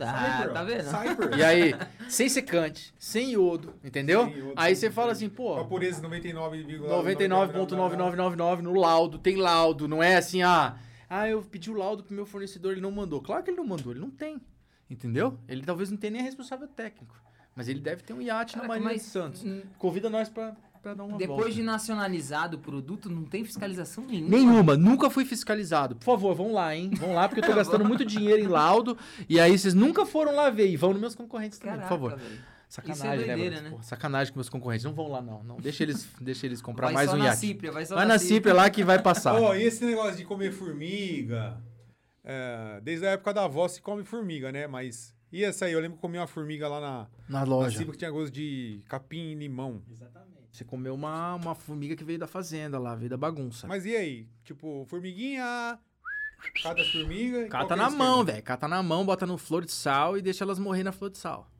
[0.00, 0.84] Ah, Cyper, tá vendo?
[0.84, 1.38] Cyper.
[1.38, 1.74] E aí,
[2.08, 4.24] sem secante, sem iodo, entendeu?
[4.24, 6.78] Sem iodo, aí você fala assim, pô, a pureza 99,99.
[6.86, 10.76] 99.9999 no laudo, tem laudo, não é assim, ah,
[11.10, 13.20] ah, eu pedi o laudo pro meu fornecedor, ele não mandou.
[13.20, 14.40] Claro que ele não mandou, ele não tem,
[14.88, 15.38] entendeu?
[15.48, 17.14] Ele talvez não tenha nem responsável técnico,
[17.54, 19.44] mas ele deve ter um iate na Caraca, Marinha mas, de Santos.
[19.44, 20.54] hum, Convida nós pra,
[20.86, 21.52] pra dar uma Depois volta.
[21.52, 24.30] de nacionalizado o produto, não tem fiscalização nenhuma.
[24.30, 25.96] Nenhuma, nunca fui fiscalizado.
[25.96, 26.90] Por favor, vão lá, hein?
[26.94, 28.96] Vão lá, porque eu tô gastando muito dinheiro em laudo.
[29.28, 30.68] E aí vocês nunca foram lá ver.
[30.68, 32.18] E vão nos meus concorrentes também, Caraca, por favor.
[32.20, 32.40] velho.
[32.68, 33.68] Sacanagem, Isso é né, doideira, mano?
[33.70, 33.76] né?
[33.76, 34.84] Pô, sacanagem com meus concorrentes.
[34.84, 35.42] Não vão lá, não.
[35.42, 35.56] não.
[35.56, 37.38] Deixa, eles, deixa eles comprar vai mais um na iate.
[37.38, 39.34] Cipria, vai só Vai na Cipria lá que vai passar.
[39.34, 41.60] Ó, e esse negócio de comer formiga?
[42.24, 44.66] é, desde a época da avó se come formiga, né?
[44.66, 45.14] Mas.
[45.32, 45.72] E essa aí?
[45.72, 47.76] Eu lembro que comi uma formiga lá na, Na na loja.
[47.78, 49.82] Ciba que tinha gosto de capim e limão.
[49.90, 50.25] Exatamente.
[50.56, 53.66] Você comeu uma, uma formiga que veio da fazenda lá, veio da bagunça.
[53.66, 54.26] Mas e aí?
[54.42, 55.78] Tipo, formiguinha.
[56.62, 57.42] Cada formiga.
[57.42, 58.42] e qual Cata na mão, velho.
[58.42, 61.18] Cata na mão, bota no flor de sal e deixa elas morrer na flor de
[61.18, 61.50] sal.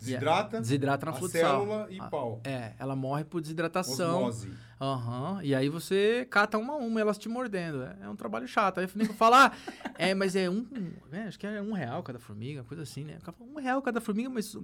[0.00, 0.60] Desidrata.
[0.60, 2.40] Desidrata na de célula e Ah, pau.
[2.44, 4.24] É, ela morre por desidratação.
[4.24, 4.50] Osmose.
[4.80, 5.40] Aham.
[5.42, 7.82] E aí você cata uma a uma, elas te mordendo.
[7.82, 8.78] É, é um trabalho chato.
[8.78, 9.56] Aí eu falar,
[9.98, 10.66] é, mas é um.
[11.12, 13.18] é, acho que é um real cada formiga, coisa assim, né?
[13.40, 14.56] Um real cada formiga, mas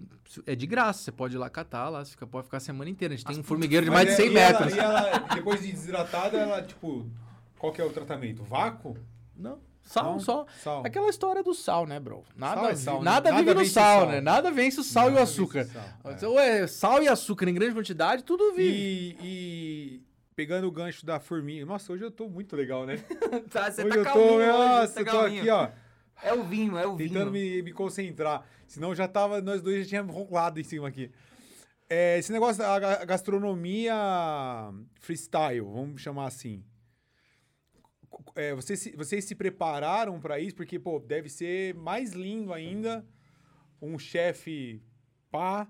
[0.46, 1.02] é de graça.
[1.02, 3.12] Você pode ir lá catar, lá, fica, pode ficar a semana inteira.
[3.12, 4.74] A gente tem um formigueiro de mais de é- 100 e ela- metros.
[4.74, 7.06] e ela, depois de desidratada, ela, tipo.
[7.58, 8.42] Qual que é o tratamento?
[8.42, 8.96] Vácuo?
[9.36, 10.20] Não, sal Não?
[10.20, 10.44] só.
[10.62, 10.82] Sal.
[10.84, 12.22] Aquela história do sal, né, bro?
[12.36, 13.04] Nada, Sal é sal, né?
[13.04, 14.08] nada, Nada vive no vence sal, sal.
[14.10, 14.20] né?
[14.20, 15.64] Nada vence o sal e o Nada açúcar.
[15.64, 16.30] sal.
[16.30, 18.68] Ou é sal e açúcar em grande quantidade, tudo vive.
[18.72, 20.02] E, e
[20.34, 21.64] pegando o gancho da formiga.
[21.64, 22.98] Nossa, hoje eu tô muito legal, né?
[23.50, 25.40] Tá, você hoje tá eu calminho tô, hoje, nossa, tá eu tô calminho.
[25.40, 25.68] aqui, ó,
[26.22, 27.08] É o vinho, é o vinho.
[27.10, 28.44] tentando me, me concentrar.
[28.66, 31.10] Senão já tava, nós dois já tínhamos rolado em cima aqui.
[31.88, 33.94] é, esse negócio da ga- gastronomia
[35.00, 36.62] freestyle, vamos chamar assim.
[38.34, 40.54] É, vocês, se- vocês se prepararam para isso?
[40.54, 43.04] Porque, pô, deve ser mais lindo ainda
[43.80, 44.82] um chefe
[45.30, 45.68] pá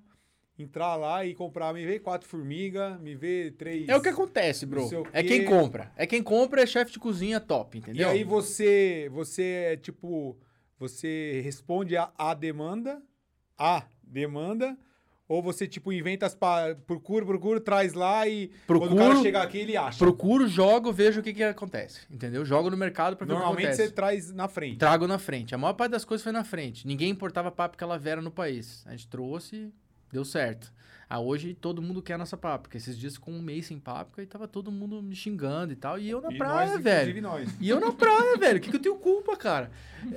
[0.59, 3.87] entrar lá e comprar, me vê quatro formigas, me vê três...
[3.91, 4.89] É o que acontece, bro.
[5.12, 5.93] É quem compra.
[5.97, 8.09] É quem compra é chefe de cozinha top, E entendeu?
[8.09, 10.34] aí você, você é tipo,
[10.78, 13.03] você responde a demanda,
[13.59, 14.78] a demanda,
[15.29, 16.74] ou você tipo inventa as pa...
[16.87, 19.99] procura, procura, traz lá e quando o cara Procuro- chegar aqui ele acha.
[19.99, 22.01] Procuro, jogo, vejo o que, que acontece.
[22.11, 22.45] Entendeu?
[22.45, 23.89] Jogo no mercado pra ver o que Normalmente acontece.
[23.89, 24.79] você traz na frente.
[24.79, 25.55] Trago na frente.
[25.55, 26.87] A maior parte das coisas foi na frente.
[26.87, 28.85] Ninguém importava papo calavera no país.
[28.87, 29.72] A gente trouxe,
[30.12, 30.72] deu certo.
[31.09, 32.76] Ah, hoje todo mundo quer a nossa páprica.
[32.76, 35.98] Esses dias ficou um mês sem páprica e tava todo mundo me xingando e tal.
[36.00, 37.22] E eu na E praia, nós, velho.
[37.22, 37.48] nós.
[37.61, 38.59] E eu na praia, velho.
[38.59, 39.70] O que, que eu tenho culpa, cara?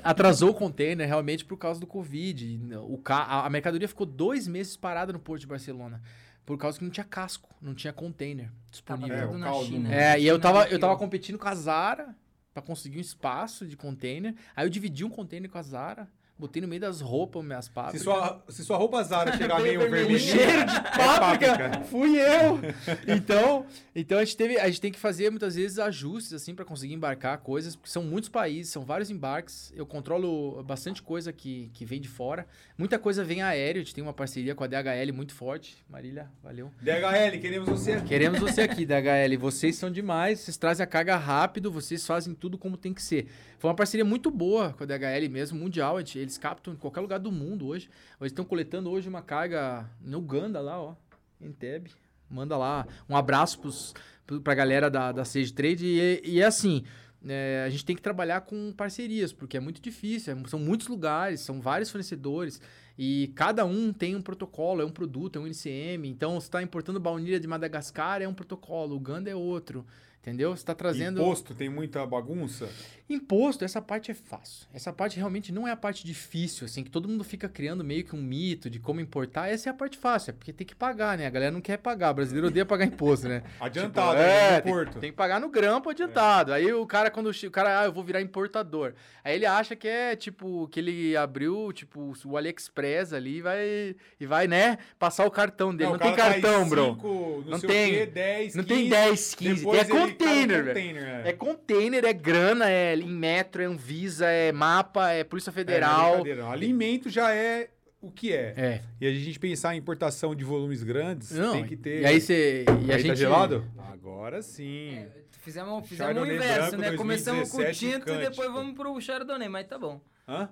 [0.03, 2.59] Atrasou o container realmente por causa do Covid.
[2.87, 3.23] O ca...
[3.45, 6.01] a- mercadoria ficou dois meses parada no Porto de Barcelona.
[6.43, 8.47] Por causa que não tinha casco, não tinha container
[8.83, 9.15] Tava disponível.
[9.15, 9.89] É, tudo o na caldo, China.
[9.89, 10.13] né?
[10.15, 12.15] É, e eu tava, eu tava competindo com a Zara
[12.51, 14.33] pra conseguir um espaço de container.
[14.55, 16.07] Aí eu dividi um container com a Zara,
[16.39, 18.01] botei no meio das roupas minhas Se páprikas.
[18.01, 22.59] sua, se sua roupa Zara chegar Meio vermelhinha, cheiro de é páprica, fui eu.
[23.07, 26.63] Então, então a gente teve, a gente tem que fazer muitas vezes ajustes assim para
[26.63, 29.73] conseguir embarcar coisas, porque são muitos países, são vários embarques.
[29.75, 32.47] Eu controlo bastante coisa que, que vem de fora.
[32.77, 35.83] Muita coisa vem aéreo, a gente tem uma parceria com a DHL muito forte.
[35.89, 36.71] Marília, valeu.
[36.81, 38.07] DHL, queremos você aqui.
[38.07, 39.37] Queremos você aqui, DHL.
[39.39, 43.27] Vocês são demais, vocês trazem a carga rápido, vocês fazem tudo como tem que ser.
[43.59, 45.97] Foi uma parceria muito boa com a DHL mesmo, mundial.
[45.99, 47.89] gente- Eles captam em qualquer lugar do mundo hoje.
[48.19, 50.95] Eles estão coletando hoje uma carga no Uganda lá, ó,
[51.41, 51.87] em Teb.
[52.29, 52.87] Manda lá.
[53.09, 53.93] Um abraço pros,
[54.25, 55.85] pro- pra galera da, da Sage Trade.
[55.85, 56.83] E, e é assim,
[57.27, 60.33] é, a gente tem que trabalhar com parcerias, porque é muito difícil.
[60.37, 62.61] é- são muitos lugares, são vários fornecedores.
[62.97, 66.07] E cada um tem um protocolo, é um produto, é um NCM.
[66.07, 68.95] Então, você está importando baunilha de Madagascar, é um protocolo.
[68.95, 69.85] Uganda é outro.
[70.21, 70.49] Entendeu?
[70.51, 71.21] Você está trazendo...
[71.21, 72.67] Imposto, tem muita bagunça.
[73.09, 74.67] Imposto, essa parte é fácil.
[74.73, 78.03] Essa parte realmente não é a parte difícil, assim, que todo mundo fica criando meio
[78.03, 79.47] que um mito de como importar.
[79.49, 81.25] Essa é a parte fácil, é porque tem que pagar, né?
[81.25, 83.43] A galera não quer pagar, o brasileiro odeia pagar imposto, né?
[83.59, 86.51] Adiantado, Tipo, né, é, no tem, tem que pagar no grampo adiantado.
[86.53, 88.93] Aí o cara, quando o cara, ah, eu vou virar importador.
[89.23, 93.95] Aí ele acha que é, tipo, que ele abriu, tipo, o AliExpress ali e vai,
[94.19, 95.89] e vai, né, passar o cartão dele.
[95.91, 96.95] Não, o tem cartão, bro.
[96.95, 97.93] não, Não tem.
[97.93, 99.55] o quê, 10, Não 15, tem 10, 15.
[99.55, 100.67] depois Tem é ele cai no container, velho.
[100.67, 106.25] container, É container, é grana, é em metro, é Anvisa, é mapa, é Polícia Federal.
[106.25, 107.69] É, não, alimento já é
[108.01, 108.53] o que é.
[108.57, 108.81] É.
[109.01, 112.01] E a gente pensar em importação de volumes grandes, Não, tem que ter.
[112.01, 112.65] E aí você.
[112.85, 113.09] E a Aí gente.
[113.09, 113.65] tá gelado?
[113.91, 114.97] Agora sim.
[114.97, 116.91] É, Fizemos, fizemos o inverso, né?
[116.95, 119.99] Começamos com o 2017 tinto e depois vamos pro Chardonnay, mas tá bom.
[120.27, 120.49] Hã?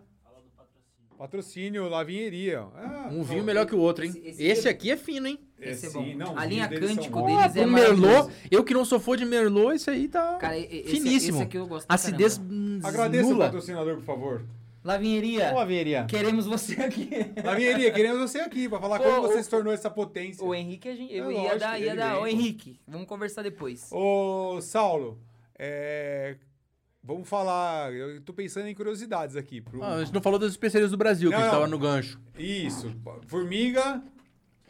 [1.18, 2.60] Patrocínio, Lavinheria.
[2.76, 4.12] Ah, Um vinho melhor que o outro, hein?
[4.12, 5.40] Esse- Esse, esse- aqui é fino, hein?
[5.60, 6.18] É, Esse é sim, bom.
[6.26, 7.28] não, A linha deles Cântico bons.
[7.38, 10.36] deles é pro Merlot, eu que não sou fã de Merlot, esse aí tá.
[10.36, 11.38] Cara, esse, Finíssimo.
[11.38, 12.40] esse aqui eu gosto Acidez
[12.84, 13.46] Agradeça o nula.
[13.46, 14.46] patrocinador, por favor.
[14.84, 16.06] Lavinheria, Ô, Averia.
[16.08, 17.10] queremos você aqui.
[17.44, 20.46] Lavinheria, queremos você aqui pra falar Pô, como você o- se tornou essa potência.
[20.46, 22.20] O Henrique, a gente, eu É ia lógico, dar, ia dar.
[22.20, 22.28] Ô.
[22.28, 23.90] Henrique, vamos conversar depois.
[23.92, 25.20] Ô, Saulo,
[25.60, 26.38] é,
[27.04, 27.92] vamos falar.
[27.94, 29.60] Eu tô pensando em curiosidades aqui.
[29.60, 29.84] Pro...
[29.84, 31.60] Ah, a gente não falou das especiarias do Brasil, que Não, a gente não.
[31.62, 32.18] tava no gancho.
[32.38, 32.96] Isso.
[33.28, 34.02] Formiga.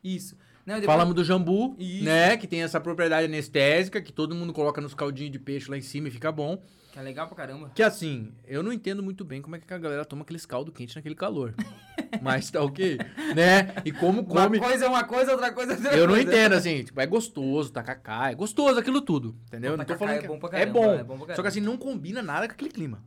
[0.04, 0.36] Isso.
[0.68, 2.04] Não, depois- Falamos do jambu, Isso.
[2.04, 2.36] né?
[2.36, 5.82] Que tem essa propriedade anestésica, que todo mundo coloca nos caldinhos de peixe lá em
[5.82, 6.62] cima e fica bom.
[6.92, 7.72] Que é legal pra caramba.
[7.74, 10.70] Que assim, eu não entendo muito bem como é que a galera toma aqueles caldo
[10.70, 11.54] quente naquele calor.
[12.22, 12.98] Mas tá ok,
[13.34, 13.76] né?
[13.86, 14.58] E como come.
[14.58, 16.30] Uma coisa é uma coisa, outra coisa é outra Eu não coisa.
[16.30, 19.72] entendo, assim, tipo, é gostoso, tacacá, é gostoso aquilo tudo, entendeu?
[19.72, 20.94] Não, não tô falando é que bom pra é caramba, bom.
[20.96, 23.02] é bom pra Só que assim, não combina nada com aquele clima,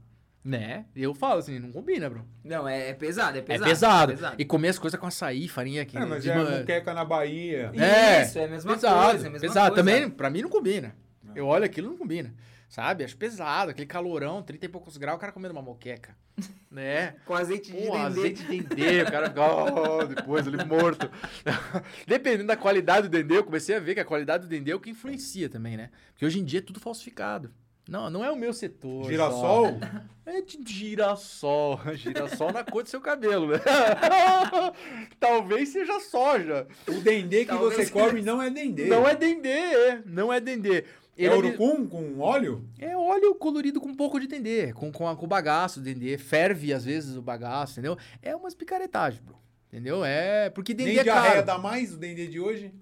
[0.45, 0.87] né?
[0.97, 2.25] Eu falo assim, não combina, bro.
[2.43, 3.69] Não, é, é pesado, é É pesado.
[3.71, 4.13] pesado.
[4.13, 4.37] é pesado.
[4.39, 5.97] E comer as coisas com açaí, farinha aqui.
[5.99, 7.71] É, mas de é ma- muqueca na Bahia.
[7.75, 9.75] É, Isso, é a mesma pesado, coisa, é a mesma pesado.
[9.75, 9.83] coisa.
[9.85, 10.95] Também, pra mim, não combina.
[11.35, 12.35] Eu olho aquilo, não combina.
[12.69, 13.03] Sabe?
[13.03, 16.17] Acho pesado, aquele calorão, 30 e poucos graus, o cara comendo uma moqueca.
[16.71, 17.17] Né?
[17.27, 17.99] Com azeite de Pô, dendê.
[17.99, 21.11] azeite de dendê, o cara fica, oh, depois ali morto.
[22.07, 24.75] Dependendo da qualidade do dendê, eu comecei a ver que a qualidade do dendê é
[24.77, 25.91] o que influencia também, né?
[26.13, 27.53] Porque hoje em dia é tudo falsificado.
[27.91, 29.05] Não, não é o meu setor.
[29.07, 29.67] Girassol?
[29.81, 30.31] só.
[30.31, 31.81] É de girassol.
[31.97, 33.59] Girassol na cor do seu cabelo, né?
[35.19, 36.67] Talvez seja soja.
[36.89, 38.87] O dendê que Talvez- você come não é dendê.
[38.87, 40.03] Não é dendê, é.
[40.07, 40.85] Não é dendê.
[41.19, 42.65] É Ele de- urucum com óleo?
[42.79, 46.17] é óleo colorido com um pouco de dendê, com, com, com o bagaço dendê.
[46.17, 47.99] Ferve, às vezes, o bagaço, entendeu?
[48.23, 49.37] É umas picaretagens, bro.
[49.69, 50.05] Entendeu?
[50.05, 50.49] É.
[50.51, 51.45] Porque dendê Nem é caro.
[51.45, 52.73] dá mais o dendê de hoje?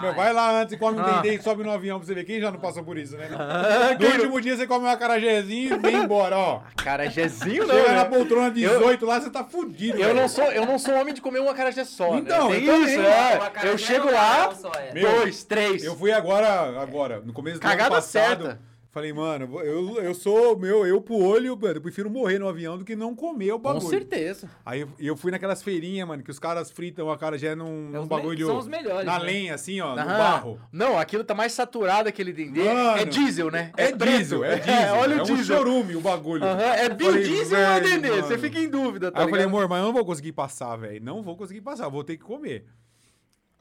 [0.00, 1.20] Meu, vai lá antes e come um Ah.
[1.20, 2.24] dendê e sobe no avião pra você ver.
[2.24, 3.28] Quem já não passou por isso, né?
[3.38, 6.60] Ah, No último dia você come um acarajézinho e vem embora, ó.
[6.76, 8.10] Cara, Jezinho não, Chega na né?
[8.10, 9.98] poltrona 18 lá, você tá fudido.
[9.98, 10.20] Eu velho.
[10.20, 12.56] não, sou, eu não sou homem de comer um acarajé só, Então, né?
[12.58, 13.38] eu isso, é.
[13.64, 14.94] Eu chego lá, só, é.
[14.94, 15.84] Meu, dois, três.
[15.84, 18.44] Eu fui agora, agora, no começo do Cagada ano passado.
[18.44, 18.60] certa.
[18.96, 22.78] Falei, mano, eu, eu sou, meu, eu pro olho, mano, eu prefiro morrer no avião
[22.78, 23.86] do que não comer o Com bagulho.
[23.90, 24.48] certeza.
[24.64, 27.88] Aí eu, eu fui naquelas feirinhas, mano, que os caras fritam a cara já num,
[27.88, 28.46] É num os me- bagulho.
[28.46, 29.24] são os melhores, Na né?
[29.26, 30.16] lenha, assim, ó, no Aham.
[30.16, 30.60] barro.
[30.72, 32.64] Não, aquilo tá mais saturado aquele dendê.
[32.64, 33.70] Mano, é diesel, né?
[33.76, 34.16] É, preto.
[34.16, 34.94] diesel, é diesel.
[34.94, 35.56] olha é o um diesel.
[35.58, 36.44] chorume o bagulho.
[36.46, 38.08] Aham, é biodiesel ou é dendê?
[38.12, 38.38] Você mano.
[38.38, 39.56] fica em dúvida, tá Aí eu falei, ligado?
[39.58, 41.04] amor, mas eu não vou conseguir passar, velho.
[41.04, 42.64] Não vou conseguir passar, vou ter que comer.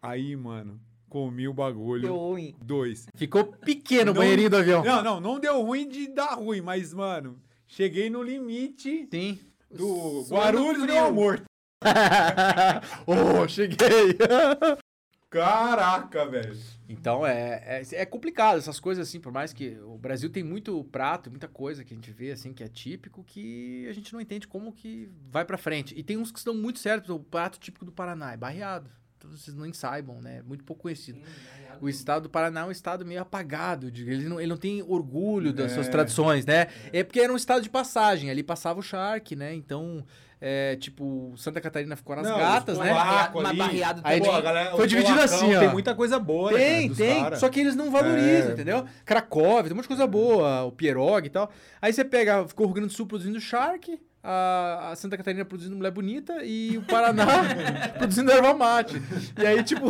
[0.01, 0.79] Aí, mano,
[1.09, 2.03] comi o bagulho.
[2.03, 2.55] Deu ruim.
[2.61, 3.07] Dois.
[3.15, 4.83] Ficou pequeno o banheirinho do avião.
[4.83, 9.39] Não, não, não deu ruim de dar ruim, mas, mano, cheguei no limite Sim.
[9.71, 10.93] do Suando Guarulhos frio.
[10.95, 11.43] meu amor.
[13.05, 13.77] oh, cheguei.
[15.29, 16.57] Caraca, velho.
[16.87, 20.81] Então é, é, é complicado essas coisas assim, por mais que o Brasil tem muito
[20.85, 24.21] prato, muita coisa que a gente vê assim que é típico que a gente não
[24.21, 25.93] entende como que vai pra frente.
[25.97, 28.89] E tem uns que estão muito certos, o prato típico do Paraná é barreado.
[29.18, 30.41] Então vocês nem saibam, né?
[30.45, 31.20] Muito pouco conhecido.
[31.82, 34.82] O estado do Paraná é um estado meio apagado, de- ele não, ele não tem
[34.84, 35.91] orgulho das suas É.
[35.91, 36.68] tradições, né?
[36.93, 39.53] É porque era um estado de passagem, ali passava o Shark, né?
[39.53, 40.05] Então,
[40.39, 42.93] é, tipo, Santa Catarina ficou nas Não, gatas, né?
[42.93, 43.57] barraco Mas ali.
[43.57, 44.20] barreado Aí.
[44.22, 45.59] Pô, galera- Foi dividido polacão assim, ó.
[45.59, 47.24] Tem muita coisa boa, né, Tem, cara, dos tem.
[47.24, 47.36] cara.
[47.38, 48.53] Só que eles não valorizam, É.
[48.53, 48.86] entendeu?
[49.03, 51.51] Cracóvia, tem um monte de coisa boa, o Pierog e tal.
[51.82, 55.45] Aí você pega, ficou o Rio Grande do Sul produzindo Shark, a, a Santa Catarina
[55.45, 57.26] produzindo Mulher Bonita e o Paraná
[57.97, 59.01] produzindo erva mate.
[59.39, 59.86] E aí, tipo,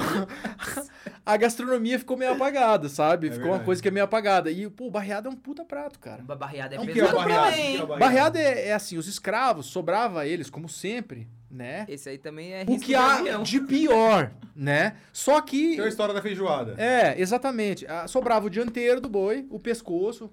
[1.25, 3.27] a gastronomia ficou meio apagada, sabe?
[3.27, 3.65] É ficou uma verdade.
[3.65, 4.51] coisa que é meio apagada.
[4.51, 6.21] E, pô, o barreado é um puta prato, cara.
[6.23, 10.49] Ba- Barreado é é o pesado que é é, é assim, os escravos, sobrava eles,
[10.49, 11.85] como sempre, né?
[11.87, 13.43] Esse aí também é O que de há avião.
[13.43, 14.95] de pior, né?
[15.13, 15.75] Só que...
[15.77, 16.75] Tem a história da feijoada.
[16.77, 17.85] É, exatamente.
[17.87, 20.29] Ah, Sobrava o dianteiro do boi, o pescoço.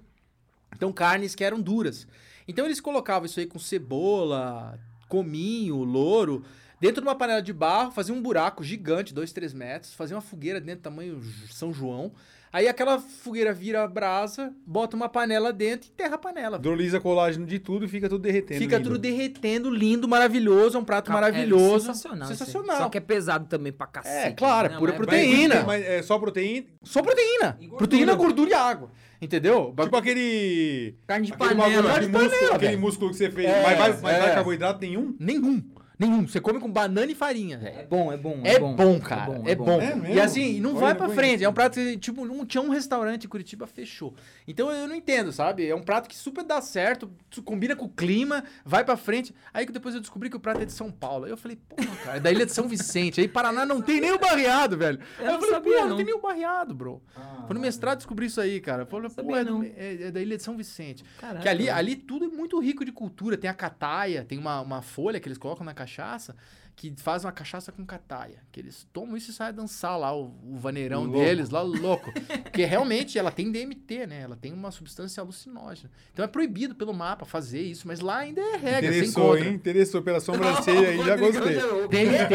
[0.75, 2.07] Então, carnes que eram duras.
[2.47, 6.43] Então, eles colocavam isso aí com cebola, cominho, louro,
[6.79, 10.21] dentro de uma panela de barro, faziam um buraco gigante, 2, 3 metros, faziam uma
[10.21, 12.11] fogueira dentro, tamanho São João.
[12.53, 16.57] Aí aquela fogueira vira brasa, bota uma panela dentro e enterra a panela.
[16.57, 18.59] Hidrolisa colágeno de tudo e fica tudo derretendo.
[18.59, 18.89] Fica lindo.
[18.91, 21.87] tudo derretendo, lindo, maravilhoso, é um prato é maravilhoso.
[21.87, 22.23] sensacional.
[22.25, 22.37] isso aí.
[22.37, 22.77] Sensacional.
[22.77, 24.27] Só que é pesado também pra cacete.
[24.27, 24.77] É, claro, é né?
[24.77, 25.63] pura Mas proteína.
[25.63, 26.67] Mas é só proteína.
[26.83, 27.53] Só proteína.
[27.53, 27.77] Gordura.
[27.77, 28.91] Proteína, gordura e água.
[29.23, 29.73] Entendeu?
[29.81, 30.95] Tipo aquele.
[31.07, 31.81] Carne de Aquele, panela.
[31.81, 33.47] bagulho, de de músculo, panela, aquele músculo que você fez.
[33.47, 34.19] É, mas vai, mas é.
[34.19, 35.15] vai carboidrato nenhum?
[35.17, 35.63] Nenhum.
[36.03, 36.27] Nenhum.
[36.27, 37.79] Você come com banana e farinha, velho.
[37.79, 38.41] É bom, é bom.
[38.43, 39.41] É, bom, cara.
[39.45, 39.81] É bom.
[39.81, 40.07] É mesmo?
[40.15, 41.43] E assim, não Olha, vai não pra frente.
[41.43, 44.13] É um prato que, tipo, um, tinha um restaurante em Curitiba, fechou.
[44.47, 45.67] Então eu não entendo, sabe?
[45.67, 47.09] É um prato que super dá certo,
[47.45, 49.33] combina com o clima, vai pra frente.
[49.53, 51.25] Aí que depois eu descobri que o prato é de São Paulo.
[51.25, 53.21] Aí eu falei, pô, cara, é da ilha de São Vicente.
[53.21, 54.99] Aí Paraná não tem nem o barreado, velho.
[55.19, 55.95] Eu Aí não eu falei, sabia, pô, não não.
[55.97, 57.01] tem nem o barreado, bro.
[57.47, 58.85] Foi no mestrado descobri isso aí, cara.
[58.85, 59.63] Falei, pô, é, do- não.
[59.63, 61.03] é- é da ilha de São Vicente.
[61.19, 63.37] Caraca, Que ali, ali tudo é muito rico de cultura.
[63.37, 66.35] Tem a cataia, tem uma, uma folha que eles colocam na cachaça,
[66.75, 68.41] que faz uma cachaça com cataia.
[68.51, 71.19] Que eles tomam isso e saem a dançar lá, o, o vaneirão Louco.
[71.19, 72.11] deles, lá louco.
[72.43, 74.21] Porque realmente ela tem DMT, né?
[74.21, 75.91] Ela tem uma substância alucinógena.
[76.11, 79.53] Então é proibido pelo mapa fazer isso, mas lá ainda é regra, Interessou, hein?
[79.53, 81.55] Interessou pela sobrancelha aí, já gostei.
[81.87, 82.33] DMT.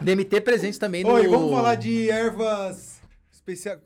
[0.00, 1.10] DMT presente também no...
[1.10, 3.00] Oi, vamos falar de ervas
[3.32, 3.80] especiais.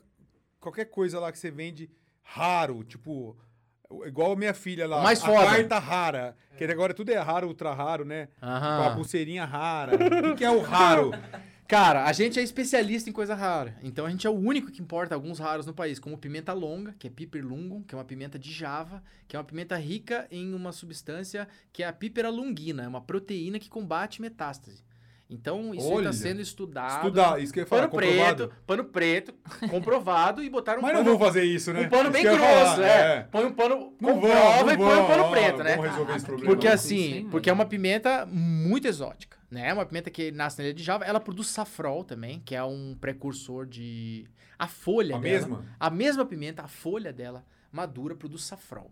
[0.59, 1.89] Qualquer coisa lá que você vende
[2.21, 3.37] raro, tipo.
[4.05, 5.01] Igual a minha filha lá.
[5.01, 5.45] Mais a foda.
[5.45, 6.35] carta rara.
[6.57, 8.27] Que agora tudo é raro, ultra raro, né?
[8.41, 8.83] Aham.
[8.83, 9.95] Com a pulseirinha rara.
[9.95, 11.11] O que, que é o raro?
[11.69, 13.77] Cara, a gente é especialista em coisa rara.
[13.83, 16.95] Então a gente é o único que importa alguns raros no país, como pimenta longa,
[16.97, 20.27] que é Piper lungum, que é uma pimenta de Java, que é uma pimenta rica
[20.31, 24.83] em uma substância que é a Pipera lungina, é uma proteína que combate metástase.
[25.29, 27.05] Então isso está sendo estudado.
[27.05, 28.47] Estudar, isso que eu ia falar, Pano comprovado.
[28.47, 29.33] preto, pano preto,
[29.69, 31.81] comprovado e botaram um Mas não pano, vou fazer isso, né?
[31.81, 33.21] um pano Isso bem grosso, falar, é.
[33.31, 35.75] Põe um pano, Não comprova vão, não e põe um pano vão, preto, ó, né?
[35.75, 36.51] Vamos resolver esse problema.
[36.51, 39.69] Porque Não, assim, porque é uma pimenta muito exótica, né?
[39.69, 41.05] É uma pimenta que nasce na ilha de Java.
[41.05, 44.25] Ela produz safrol também, que é um precursor de...
[44.57, 45.33] A folha A dela...
[45.33, 45.65] mesma?
[45.79, 48.89] A mesma pimenta, a folha dela, madura, produz safrol,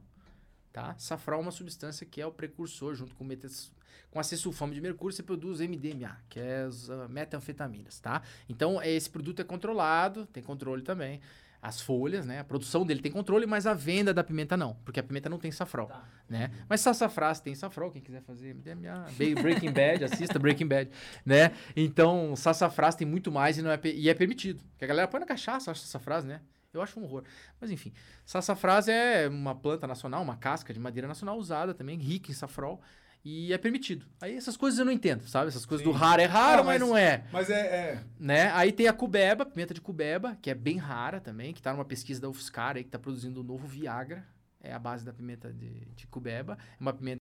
[0.78, 0.96] tá?
[1.00, 3.72] Safrol é uma substância que é o precursor, junto com, metas,
[4.12, 8.22] com a sulfame de mercúrio, você produz MDMA, que é as ah, metanfetaminas, tá?
[8.48, 11.20] Então, esse produto é controlado, tem controle também.
[11.60, 12.40] As folhas, né?
[12.40, 15.40] A produção dele tem controle, mas a venda da pimenta não, porque a pimenta não
[15.40, 16.08] tem safrol, Tá.
[16.30, 16.52] né?
[16.70, 19.08] Mas sassafrás tem safrol, quem quiser fazer MDMA,
[19.42, 20.92] Breaking Bad, assista Breaking Bad,
[21.26, 21.54] né?
[21.76, 24.64] Então, sassafrás tem muito mais e, não é, e é permitido.
[24.70, 26.42] Porque a galera põe na cachaça, acha sassafrás, né?
[26.74, 27.24] Eu acho um horror.
[27.60, 27.94] Mas enfim,
[28.26, 32.82] sassafrás é uma planta nacional, uma casca de madeira nacional usada também, rica em safrol.
[33.26, 34.06] E é permitido.
[34.22, 35.50] Aí essas coisas eu não entendo, sabe?
[35.50, 35.92] Essas coisas Sim.
[35.92, 37.26] do raro é raro, Ah, mas, mas- não é.
[37.32, 37.60] Mas é.
[37.62, 38.52] é- Né?
[38.54, 41.84] Aí tem a cubeba, pimenta de cubeba, que é bem rara também, que tá numa
[41.84, 44.24] pesquisa da UFSCar aí, que tá produzindo o novo Viagra.
[44.62, 46.58] É a base da pimenta de, de cubeba.
[46.80, 47.18] É uma pimenta.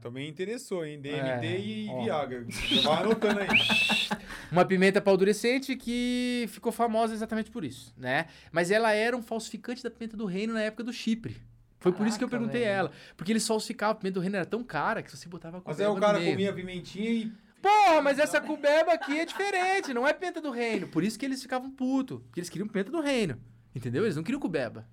[0.00, 1.00] Também interessou, hein?
[1.00, 2.04] DMT É, e ó.
[2.04, 2.46] Viagra.
[2.84, 3.48] Vai anotando aí.
[4.50, 8.26] Uma pimenta paldurecente que ficou famosa exatamente por isso, né?
[8.52, 11.36] Mas ela era um falsificante da pimenta do reino na época do Chipre.
[11.80, 12.78] Foi por isso que eu Caraca, perguntei velho.
[12.78, 12.92] ela.
[13.16, 15.78] Porque eles falsificavam, a pimenta do reino era tão cara que você botava a Mas
[15.80, 17.32] aí o cara comia pimentinha e.
[17.60, 20.86] Porra, mas essa cubeba aqui é diferente, não é pimenta do reino.
[20.88, 22.20] Por isso que eles ficavam putos.
[22.24, 23.38] Porque eles queriam pimenta do reino.
[23.74, 24.04] Entendeu?
[24.04, 24.86] Eles não queriam cubeba.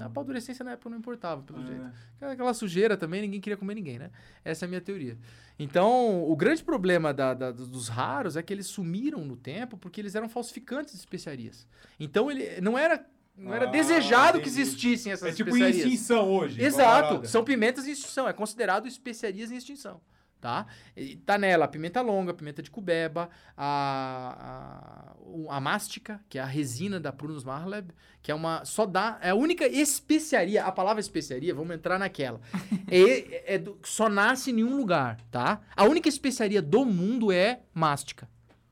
[0.00, 1.66] A paldurecência na época não importava, pelo É.
[1.66, 1.90] jeito.
[2.20, 4.10] Aquela- sujeira também, ninguém queria comer ninguém, né?
[4.44, 5.18] Essa é a minha teoria.
[5.58, 10.00] Então, o grande problema da- da- dos raros é que eles sumiram no tempo porque
[10.00, 11.66] eles eram falsificantes de especiarias.
[11.98, 13.04] Então, ele não era,
[13.36, 14.62] não era Ah, desejado que entendi.
[14.62, 15.84] existissem essas É tipo em especiarias.
[15.86, 16.62] extinção hoje.
[16.62, 20.00] Exato, são pimentas em extinção, é considerado especiarias em extinção,
[20.44, 20.66] tá?
[20.94, 25.14] E tá nela a pimenta longa, a pimenta de cubeba, a,
[25.48, 27.90] a, a mástica, que é a resina da Prunus marleb,
[28.22, 32.42] que é uma, só dá, é a única especiaria, a palavra especiaria, vamos entrar naquela,
[32.90, 35.62] é, é do- só nasce em nenhum lugar, tá?
[35.74, 38.28] A única especiaria do mundo é mástica,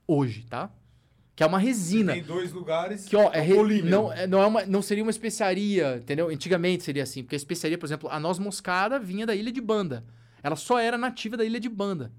[0.07, 0.71] hoje, tá?
[1.35, 2.13] Que é uma resina.
[2.13, 3.07] Tem dois lugares.
[3.09, 3.89] Que, ó, é re- polímero.
[3.89, 6.29] não, é- não, é uma, não seria uma especiaria, entendeu?
[6.29, 9.61] Antigamente seria assim, porque a especiaria, por exemplo, a noz moscada vinha da ilha de
[9.63, 10.05] Banda.
[10.43, 12.13] Ela só era nativa da ilha de Banda.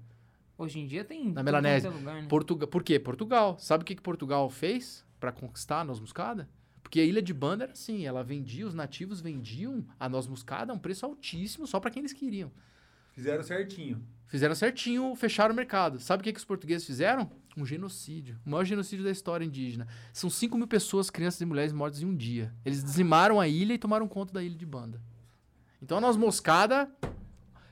[0.56, 1.32] Hoje em dia tem.
[1.32, 1.90] Na Melanésia.
[1.90, 2.28] Lugar, né?
[2.28, 2.98] Portugal, por quê?
[2.98, 3.58] Portugal.
[3.58, 6.48] Sabe o que, que Portugal fez para conquistar a noz moscada?
[6.82, 10.72] Porque a ilha de Banda era assim, ela vendia, os nativos vendiam a noz moscada
[10.72, 12.52] a um preço altíssimo só para quem eles queriam.
[13.12, 14.06] Fizeram certinho.
[14.26, 15.98] Fizeram certinho, fecharam o mercado.
[16.00, 17.30] Sabe o que, que os portugueses fizeram?
[17.56, 18.38] Um genocídio.
[18.44, 19.86] O maior genocídio da história indígena.
[20.12, 22.52] São 5 mil pessoas, crianças e mulheres mortas em um dia.
[22.64, 25.00] Eles dizimaram a ilha e tomaram conta da ilha de Banda.
[25.80, 26.90] Então a noz moscada,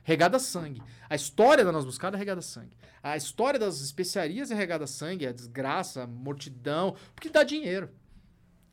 [0.02, 0.82] regada a sangue.
[1.08, 2.76] A história da noz moscada é regada a sangue.
[3.02, 7.90] A história das especiarias é regada a sangue, é desgraça, mortidão, porque dá dinheiro.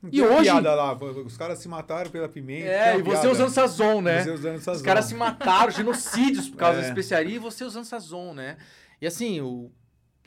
[0.02, 2.70] Não E hoje- piada lá, os caras se mataram pela pimenta.
[2.70, 3.32] É, e você piada.
[3.32, 4.24] usando Sazon, né?
[4.24, 6.82] Você usando essas Os caras se mataram, genocídios por causa É.
[6.84, 8.58] da especiaria e você usando Sazon, né?
[9.02, 9.70] E assim, o.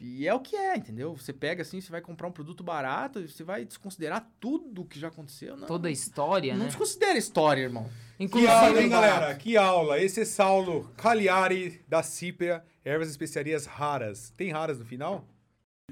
[0.04, 1.14] E é o que é, entendeu?
[1.16, 5.06] Você pega assim, você vai comprar um produto barato, você vai desconsiderar tudo que já
[5.08, 5.56] aconteceu.
[5.56, 6.66] Não, Toda a história, não né?
[6.66, 7.88] desconsidera a história, irmão.
[8.28, 9.34] Que aula, hein, Inclusive, galera?
[9.34, 10.00] Que aula.
[10.00, 14.32] Esse é Saulo Cagliari da Cipria, ervas e especiarias raras.
[14.36, 15.24] Tem raras no final?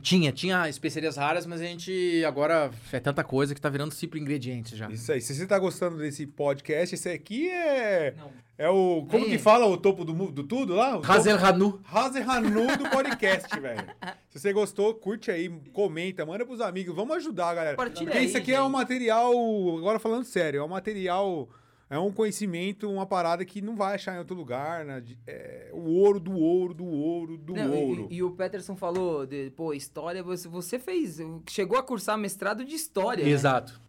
[0.01, 4.19] Tinha, tinha especiarias raras, mas a gente agora é tanta coisa que tá virando cipro
[4.19, 4.89] ingredientes já.
[4.91, 5.21] Isso aí.
[5.21, 8.15] Se você tá gostando desse podcast, esse aqui é.
[8.17, 8.31] Não.
[8.57, 9.07] É o.
[9.11, 10.99] Como que fala o topo do, do tudo lá?
[10.99, 11.81] O Hazel Hanu.
[11.85, 13.87] Hazel Hanu do podcast, velho.
[14.29, 16.95] Se você gostou, curte aí, comenta, manda pros amigos.
[16.95, 17.77] Vamos ajudar, galera.
[17.77, 18.73] Compartilha Porque aí, isso aqui é um gente.
[18.73, 19.33] material.
[19.79, 21.49] Agora falando sério, é um material.
[21.91, 25.01] É um conhecimento, uma parada que não vai achar em outro lugar, né?
[25.01, 28.07] De- é, o ouro do ouro, do ouro, do Não, e- ouro.
[28.09, 31.19] E, e o Peterson falou, de, pô, história, você, você fez,
[31.49, 33.25] chegou a cursar mestrado de história.
[33.25, 33.31] né?
[33.31, 33.81] Exato.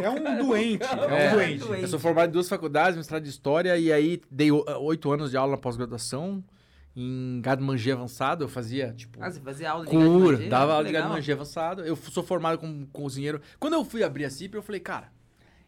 [0.00, 0.14] É um
[0.46, 1.30] doente, é um É.
[1.34, 1.58] doente.
[1.58, 1.82] Doente.
[1.82, 5.30] Eu sou formado em duas faculdades, mestrado de História, e aí dei o- oito anos
[5.30, 6.42] de aula na pós-graduação
[6.96, 8.44] em gado mangê avançado.
[8.44, 11.16] Eu fazia, tipo, Ah, você fazia aula de cura, gado dava aula de gado Legal.
[11.18, 11.82] mangê avançado.
[11.84, 13.40] Eu sou formado como cozinheiro.
[13.60, 15.12] Quando eu fui abrir a CIP, eu falei, cara,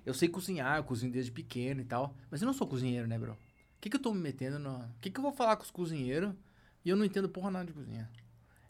[0.05, 3.19] eu sei cozinhar, eu cozinho desde pequeno e tal, mas eu não sou cozinheiro, né,
[3.19, 3.33] bro?
[3.33, 3.39] O
[3.81, 4.79] que, que eu tô me metendo no...
[4.79, 6.35] O que, que eu vou falar com os cozinheiros
[6.85, 8.11] e eu não entendo porra nada de cozinha?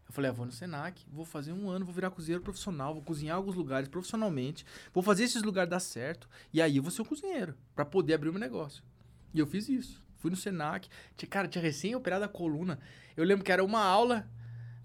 [0.06, 3.02] Eu falei, ah, vou no Senac, vou fazer um ano, vou virar cozinheiro profissional, vou
[3.02, 7.02] cozinhar alguns lugares profissionalmente, vou fazer esses lugares dar certo, e aí eu vou ser
[7.02, 8.82] um cozinheiro, pra poder abrir o meu negócio.
[9.32, 10.04] E eu fiz isso.
[10.18, 12.78] Fui no Senac, tinha, cara, tinha recém-operado a coluna.
[13.16, 14.26] Eu lembro que era uma aula,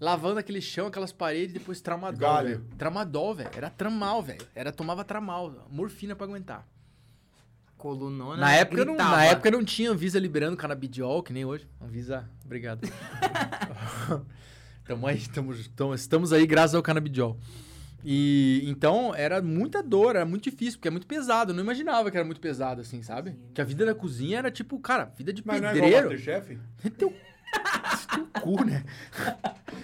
[0.00, 2.48] lavando aquele chão, aquelas paredes, depois tramadol, Galho.
[2.48, 2.64] velho.
[2.78, 3.50] Tramadol, velho.
[3.54, 4.46] Era tramal, velho.
[4.54, 6.66] Era, tomava tramal, morfina pra aguentar.
[7.76, 11.66] Colunona Na época, não, na época não tinha Anvisa liberando canabidiol, que nem hoje.
[11.80, 12.80] Anvisa, obrigado.
[14.84, 17.38] tamo aí, tamo, tamo- estamos aí graças ao canabidiol.
[18.04, 21.52] E então era muita dor, era muito difícil, porque é muito pesado.
[21.52, 23.34] Eu não imaginava que era muito pesado, assim, sabe?
[23.54, 26.10] Que a vida da cozinha era tipo, cara, vida de Mas não é igual pedreiro.
[26.10, 26.58] Masterchef?
[26.98, 27.14] Teu,
[28.12, 28.84] teu cu, né?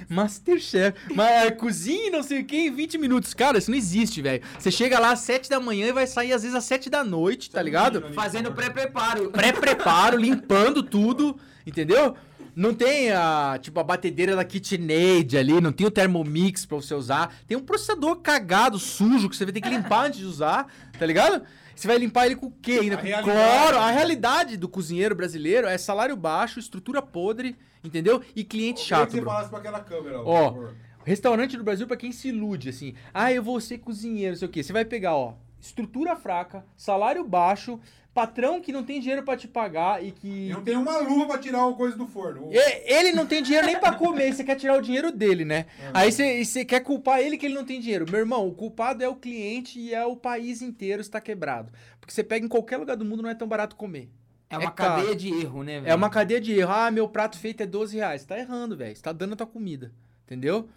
[0.08, 0.96] Masterchef.
[1.14, 3.34] Mas cozinha e não sei o que em 20 minutos.
[3.34, 4.42] Cara, isso não existe, velho.
[4.58, 7.02] Você chega lá às 7 da manhã e vai sair às vezes às 7 da
[7.02, 8.12] noite, tá ligado?
[8.14, 9.30] Fazendo pré-preparo.
[9.30, 11.36] Pré-preparo, limpando tudo,
[11.66, 12.16] entendeu?
[12.54, 16.94] Não tem a, tipo, a batedeira da KitchenAid ali, não tem o Thermomix pra você
[16.94, 17.34] usar.
[17.46, 20.66] Tem um processador cagado, sujo, que você vai ter que limpar antes de usar,
[20.98, 21.42] tá ligado?
[21.76, 22.94] Você vai limpar ele com o quê ainda?
[22.94, 23.38] A Com realidade.
[23.60, 23.78] cloro.
[23.78, 27.54] A realidade do cozinheiro brasileiro é salário baixo, estrutura podre,
[27.84, 28.22] entendeu?
[28.34, 29.30] E cliente Eu chato, que você bro.
[29.30, 30.74] falasse pra aquela câmera, Ó, por favor.
[31.04, 32.94] Restaurante do Brasil pra quem se ilude, assim.
[33.14, 34.62] Ah, eu vou ser cozinheiro, não sei o quê.
[34.62, 37.78] Você vai pegar, ó, estrutura fraca, salário baixo,
[38.16, 40.48] patrão que não tem dinheiro pra te pagar e que.
[40.48, 42.48] Eu não tenho uma luva pra tirar o coisa do forno.
[42.50, 45.66] E- Ele não tem dinheiro nem pra comer, você quer tirar o dinheiro dele, né?
[45.92, 48.06] Aí você- você quer culpar ele que ele não tem dinheiro.
[48.10, 51.70] Meu irmão, o culpado é o cliente e é o país inteiro está quebrado.
[52.00, 54.08] Porque você pega em qualquer lugar do mundo, não é tão barato comer.
[54.48, 55.90] É uma É cadeia de erro, né, velho?
[55.92, 56.72] É uma cadeia de erro.
[56.72, 58.22] Ah, meu prato feito é 12 reais.
[58.22, 58.96] Você tá errando, velho.
[58.96, 59.92] Você tá dando a tua comida.
[60.24, 60.68] Entendeu?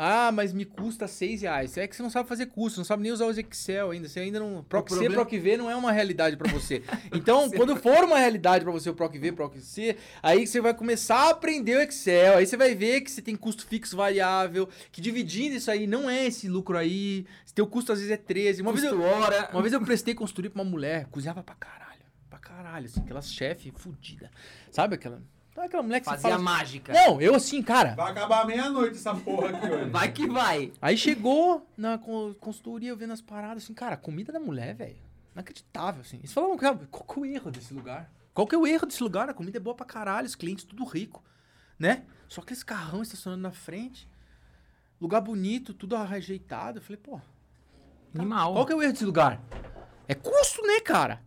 [0.00, 1.76] Ah, mas me custa 6 reais.
[1.76, 4.08] É que você não sabe fazer custo, não sabe nem usar os Excel ainda.
[4.08, 4.62] Você ainda não.
[4.62, 6.82] PROC C, PROC V não é uma realidade pra você.
[7.12, 10.72] Então, quando for uma realidade pra você o PROC V, PROC C, aí você vai
[10.72, 12.36] começar a aprender o Excel.
[12.36, 16.08] Aí você vai ver que você tem custo fixo variável, que dividindo isso aí não
[16.08, 17.26] é esse lucro aí.
[17.54, 18.62] Teu custo às vezes é 13.
[18.62, 19.50] Uma vez eu, hora.
[19.52, 22.02] uma vez eu prestei consultoria pra uma mulher, cozinhava pra caralho.
[22.30, 24.30] Pra caralho, assim, aquela chefe fudida.
[24.70, 25.20] Sabe aquela.
[25.58, 26.42] Sabe aquela mulher que você Fazia fala.
[26.42, 26.92] mágica.
[26.92, 27.96] Não, eu assim, cara.
[27.96, 29.90] Vai acabar meia-noite essa porra aqui hoje.
[29.90, 30.72] Vai que vai.
[30.80, 34.94] Aí chegou na con- consultoria, eu vendo as paradas, assim, cara, comida da mulher, velho.
[35.32, 36.18] Inacreditável, assim.
[36.18, 38.08] Eles falavam, cara, qual que é o erro desse lugar?
[38.32, 39.28] Qual que é o erro desse lugar?
[39.28, 41.24] A comida é boa pra caralho, os clientes tudo rico,
[41.76, 42.04] né?
[42.28, 44.08] Só aqueles carrão estacionando na frente.
[45.00, 46.78] Lugar bonito, tudo ajeitado.
[46.78, 47.20] Eu falei, pô,
[48.14, 48.52] Animal.
[48.52, 49.40] Qual que é o erro desse lugar?
[50.06, 51.20] É custo, né, cara?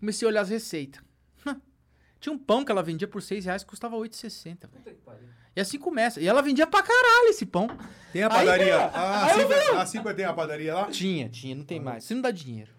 [0.00, 1.05] Comecei a olhar as receitas.
[2.26, 4.96] Tinha um pão que ela vendia por 6 reais que custava 8,60, velho.
[5.54, 6.20] E assim começa.
[6.20, 7.68] E ela vendia pra caralho esse pão.
[8.12, 8.76] Tem a padaria.
[8.92, 10.86] Ah, aí a eu Cibra, a Cibra tem a padaria lá?
[10.86, 12.02] Tinha, tinha, não tem mais.
[12.02, 12.72] Isso não dá dinheiro.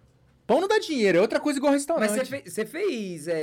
[0.46, 2.10] Pão não dá dinheiro, é outra coisa igual restaurante.
[2.10, 2.54] Mas você fez.
[2.54, 3.28] Você fez.
[3.30, 3.40] É,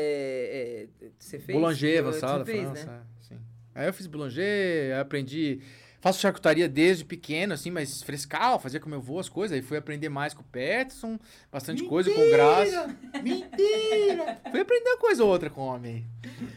[1.00, 1.58] é, você fez.
[1.58, 3.00] Boulanger, você fez, França, né?
[3.00, 3.40] é, sim.
[3.74, 5.62] Aí eu fiz boulanger, aprendi...
[6.04, 9.56] Faço charcutaria desde pequeno, assim, mas frescal, fazia como eu vou as coisas.
[9.56, 11.18] Aí fui aprender mais com o Peterson,
[11.50, 12.94] bastante coisa com graça.
[13.22, 14.38] Mentira!
[14.52, 16.04] Fui aprender uma coisa ou outra com o homem.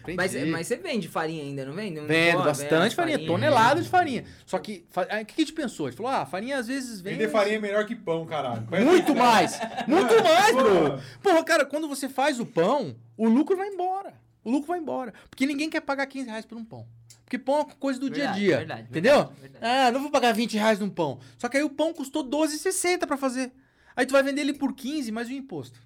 [0.02, 0.18] Aprendi.
[0.18, 1.96] Mas, mas você vende farinha ainda, não vende?
[2.02, 4.26] Não Vendo pô, bastante vende farinha, tonelada de farinha.
[4.46, 5.86] Só que, fa- o que a gente pensou?
[5.86, 7.14] A gente falou, ah, farinha às vezes vem...
[7.14, 8.68] Vender farinha é melhor que pão, caralho.
[8.84, 9.58] Muito mais!
[9.88, 10.70] Muito mais, bro!
[10.90, 11.04] Porra.
[11.24, 14.14] Porra, cara, quando você faz o pão, o lucro vai embora.
[14.44, 15.14] O lucro vai embora.
[15.30, 16.86] Porque ninguém quer pagar 15 reais por um pão.
[17.28, 18.58] Porque pão é coisa do dia a Verdade, dia.
[18.60, 19.18] verdade, entendeu?
[19.18, 19.66] verdade, verdade.
[19.66, 21.20] Ah, não vou pagar 20 reais num pão.
[21.38, 23.52] Só que aí o pão custou 12,60 pra fazer.
[23.98, 25.78] Aí tu vai vender ele por 15 mais o imposto.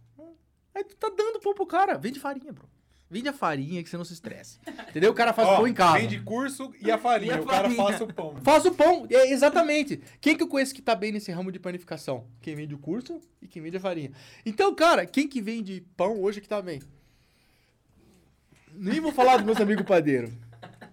[0.76, 1.98] Aí tu tá dando pão pro cara.
[1.98, 2.70] Vende farinha, bro.
[3.10, 4.60] Vende a farinha que você não se estresse.
[4.90, 5.10] Entendeu?
[5.12, 5.98] O cara faz Ó, pão em casa.
[5.98, 7.34] Vende curso e a farinha.
[7.34, 7.84] E a o cara farinha.
[7.84, 8.36] faz o pão.
[8.44, 10.00] Faz o pão, é, exatamente.
[10.22, 12.28] Quem que eu conheço que tá bem nesse ramo de panificação?
[12.40, 14.12] Quem vende o curso e quem vende a farinha.
[14.46, 16.82] Então, cara, quem que vende pão hoje que tá bem?
[18.74, 20.32] Nem vou falar dos meus amigos padeiros.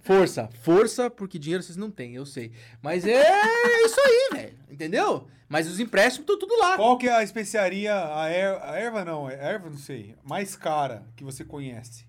[0.09, 2.51] Força, força, porque dinheiro vocês não têm, eu sei.
[2.81, 3.21] Mas é
[3.85, 4.59] isso aí, velho.
[4.71, 5.27] Entendeu?
[5.47, 6.77] Mas os empréstimos estão tudo lá.
[6.77, 10.57] Qual que é a especiaria, a, er, a erva não, a erva não sei, mais
[10.57, 12.07] cara que você conhece?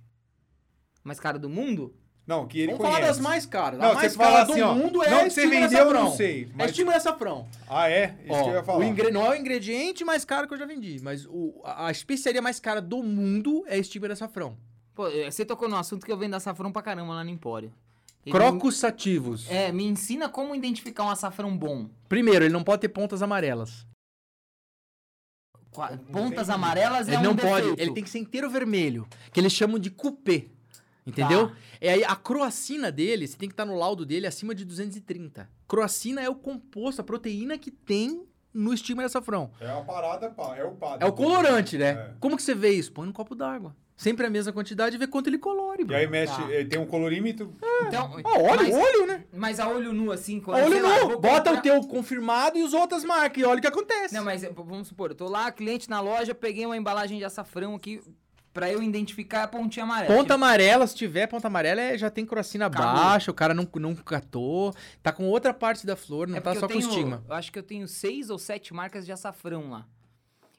[1.04, 1.94] Mais cara do mundo?
[2.26, 2.96] Não, que ele Vamos conhece.
[3.02, 3.80] falar das mais caras.
[3.80, 5.42] Não, a mais você fala cara assim, do ó, mundo é não a que você
[5.46, 6.04] estima vendeu, açafrão.
[6.06, 7.48] não sei, É mas- estima de açafrão.
[7.68, 8.16] Ah, é?
[8.24, 8.80] Isso Ó, que eu ia falar.
[8.80, 11.92] o ingre- Não é o ingrediente mais caro que eu já vendi, mas o, a,
[11.92, 14.56] especiaria mais cara do mundo é estima de açafrão.
[14.94, 17.74] Pô, eh, você tocou no assunto que eu vendo açafrão pra caramba lá no Empório.
[18.26, 19.48] Ele Crocus sativos.
[19.48, 21.90] Me, é, me ensina como identificar um açafrão bom.
[22.08, 23.88] Primeiro, ele não pode ter pontas amarelas.
[25.72, 27.70] Qua- Pontas amarelas é ele um não defeito.
[27.70, 30.50] pode, ele tem que ser inteiro vermelho, que eles chamam de cupê.
[31.06, 31.50] Entendeu?
[31.50, 31.56] Tá.
[31.82, 35.50] É aí a croacina dele, você tem que estar no laudo dele acima de 230.
[35.68, 39.52] Croacina é o composto, a proteína que tem no estima de açafrão.
[39.60, 41.06] É uma parada, pá, é o padre.
[41.06, 41.90] É o colorante, né?
[41.90, 42.14] É.
[42.20, 42.92] Como que você vê isso?
[42.92, 43.76] Põe no copo d'água.
[43.96, 45.96] Sempre a mesma quantidade e vê quanto ele colore, E bro.
[45.98, 46.50] aí mexe, Tá.
[46.54, 47.54] eh, tem um colorímetro.
[47.86, 49.26] Então, Ó, olha, mas, olho, né?
[49.34, 50.64] mas a olho nu, assim, quando.
[50.64, 51.20] Olho sei lá, nu.
[51.20, 54.14] Bota comprar- o teu confirmado e os outras marcas e olha o que acontece.
[54.16, 57.26] Não, mas eh, vamos supor, eu tô lá, cliente na loja, peguei uma embalagem de
[57.26, 58.02] açafrão aqui
[58.60, 60.14] pra eu identificar a pontinha amarela.
[60.14, 62.94] Ponta amarela, se tiver ponta amarela, é- já tem crocina Acabou.
[62.94, 66.52] baixa, o cara não, não catou, tá com outra parte da flor, não É tá
[66.54, 67.24] só eu com tenho, estigma.
[67.28, 69.88] Eu acho que eu tenho seis ou sete marcas de açafrão lá.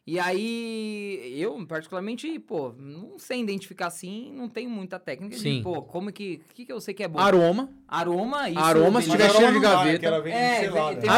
[0.06, 5.58] E aí, eu, particularmente, pô, não sei identificar assim, não tenho muita técnica Sim.
[5.58, 6.40] de, pô, como que.
[6.50, 7.18] O que, que eu sei que é bom?
[7.20, 8.58] Aroma, Aroma, isso.
[8.60, 10.20] Aroma, se tiver cheiro de gaveta.
[10.20, 10.96] vem É, selada.
[10.96, 11.10] tem- tem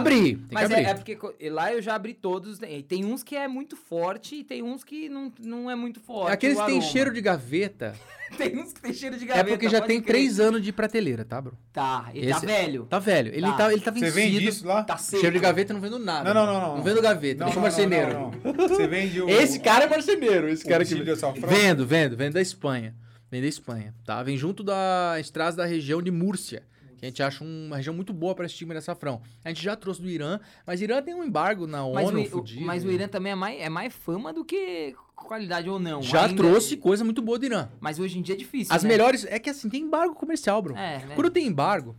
[0.50, 0.86] Mas que é, abrir.
[0.86, 2.58] é porque lá eu já abri todos.
[2.58, 6.00] Tem, tem uns que é muito forte e tem uns que não, não é muito
[6.00, 6.32] forte.
[6.32, 7.94] Aqueles o que tem cheiro de gaveta,
[8.38, 9.48] Tem uns que tem cheiro de é gaveta.
[9.50, 10.16] porque já tem crer.
[10.16, 11.52] três anos de prateleira, tá, bro?
[11.70, 12.86] Tá, ele tá Esse- velho.
[12.88, 13.28] Tá velho.
[13.34, 13.52] Ele Tá.
[13.52, 14.14] tá, ele tá Você vencido.
[14.14, 14.82] vende isso lá?
[14.82, 15.20] Tá seco.
[15.20, 16.32] Cheiro de gaveta não vendo nada.
[16.32, 16.76] Não, não, não, não.
[16.78, 18.12] Não vendo gaveta, eu sou marceneiro.
[18.14, 18.68] não, não, não.
[18.68, 19.28] Você vende o...
[19.28, 20.94] Esse cara é marceneiro, esse o cara que?
[20.94, 22.94] Vendo, vendo, vendo da Espanha.
[23.32, 24.22] Vem da Espanha, tá?
[24.22, 26.62] Vem junto da estrada da região de Múrcia,
[26.98, 29.22] que a gente acha uma região muito boa para esse time de açafrão.
[29.42, 32.20] A gente já trouxe do Irã, mas o Irã tem um embargo na Mas, ONU,
[32.20, 32.60] o, fudido.
[32.60, 36.02] mas o Irã também é mais, é mais fama do que qualidade ou não.
[36.02, 37.70] já Ainda- trouxe coisa muito boa do Irã.
[37.80, 38.74] Mas hoje em dia é difícil.
[38.74, 38.90] As né?
[38.90, 39.24] melhores.
[39.24, 40.76] É que assim, tem embargo comercial, bro.
[40.76, 41.14] É, né?
[41.14, 41.96] Quando tem embargo,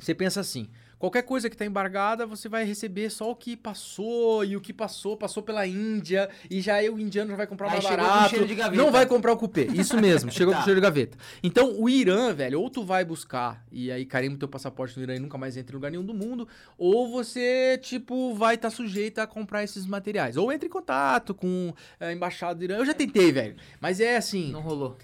[0.00, 0.68] você pensa assim:
[0.98, 4.72] Qualquer coisa que tá embargada, você vai receber só o que passou, e o que
[4.72, 8.30] passou, passou pela Índia, e já aí o indiano já vai comprar mais barato.
[8.30, 8.82] cheiro de gaveta.
[8.82, 9.68] Não vai comprar o cupê.
[9.74, 10.60] Isso mesmo, chegou Tá.
[10.60, 11.18] com cheiro de gaveta.
[11.42, 15.02] Então, o Irã, velho, ou tu vai buscar e aí carimba o teu passaporte no
[15.02, 18.70] Irã e nunca mais entra em lugar nenhum do mundo, ou você, tipo, vai estar
[18.70, 20.36] sujeito a comprar esses materiais.
[20.38, 22.76] Ou entra em contato com a embaixada do Irã.
[22.78, 23.56] Eu já tentei, velho.
[23.80, 24.96] Mas é assim, Não rolou.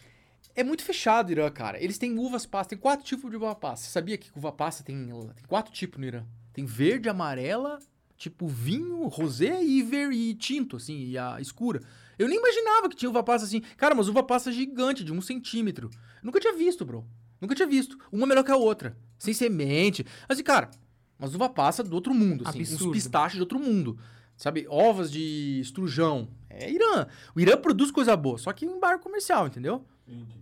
[0.55, 1.82] É muito fechado o Irã, cara.
[1.82, 3.84] Eles têm uvas passa, tem quatro tipos de uva passa.
[3.84, 6.24] Você sabia que uva passa tem, tem quatro tipos no Irã?
[6.53, 7.78] Tem verde, amarela,
[8.16, 11.80] tipo vinho, rosé e, ver, e tinto, assim, e a escura.
[12.18, 13.61] Eu nem imaginava que tinha uva passa assim.
[13.76, 15.90] Cara, mas uva passa gigante, de um centímetro.
[16.22, 17.05] Nunca tinha visto, bro.
[17.40, 17.98] Nunca tinha visto.
[18.12, 18.96] Uma melhor que a outra.
[19.18, 20.07] Sem semente.
[20.28, 20.70] Assim, cara,
[21.18, 22.61] mas uva passa do outro mundo, assim.
[22.61, 22.90] Absurdo.
[22.90, 23.98] Uns pistachos de outro mundo.
[24.36, 24.66] Sabe?
[24.68, 26.28] Ovas de estrujão.
[26.48, 27.07] É Irã.
[27.34, 29.84] O Irã produz coisa boa, só que em embargo comercial, entendeu?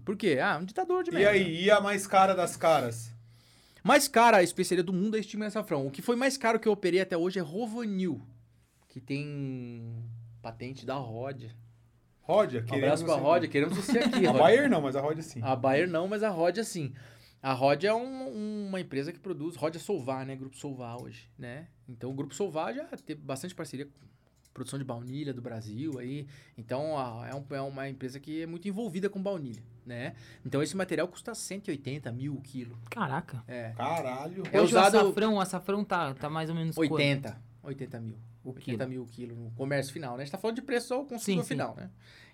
[0.04, 0.38] Por quê?
[0.42, 1.30] Ah, um ditador de E merda.
[1.30, 3.12] aí, e a mais cara das caras?
[3.82, 5.86] Mais cara a especiaria do mundo é estima e açafrão.
[5.86, 8.20] O que foi mais caro que eu operei até hoje é Rovanil,
[8.88, 9.82] que tem
[10.42, 11.44] patente da Rod.
[12.22, 14.40] Rodia, Um abraço pra você- Rod, queremos você aqui, A Rod.
[14.40, 15.40] Bayer não, mas a Rodia sim.
[15.42, 16.92] A Bayer não, mas a Rod sim.
[17.42, 20.36] A Rod é um- uma empresa que produz, Rod é Solvar, né?
[20.36, 21.66] Grupo Solvar hoje, né?
[21.88, 23.92] Então o Grupo Solvar já teve bastante parceria com
[24.53, 26.26] produção de baunilha do Brasil aí.
[26.57, 30.14] Então a- é, um- é uma empresa que é muito envolvida com baunilha, né?
[30.44, 32.78] Então esse material custa 180 mil o quilo.
[32.90, 33.42] Caraca.
[33.46, 33.70] É.
[33.76, 34.42] Caralho.
[34.53, 36.92] É Hoje usado- o açafrão, o açafrão tá, tá mais ou menos quanto?
[36.94, 37.40] 80.
[37.62, 38.16] 80 mil.
[38.42, 38.88] O 80 quilo.
[38.88, 40.22] mil o quilo no comércio final, né?
[40.22, 41.55] A gente tá falando de preço ao consumidor Sim, sim.
[41.55, 41.90] final, né?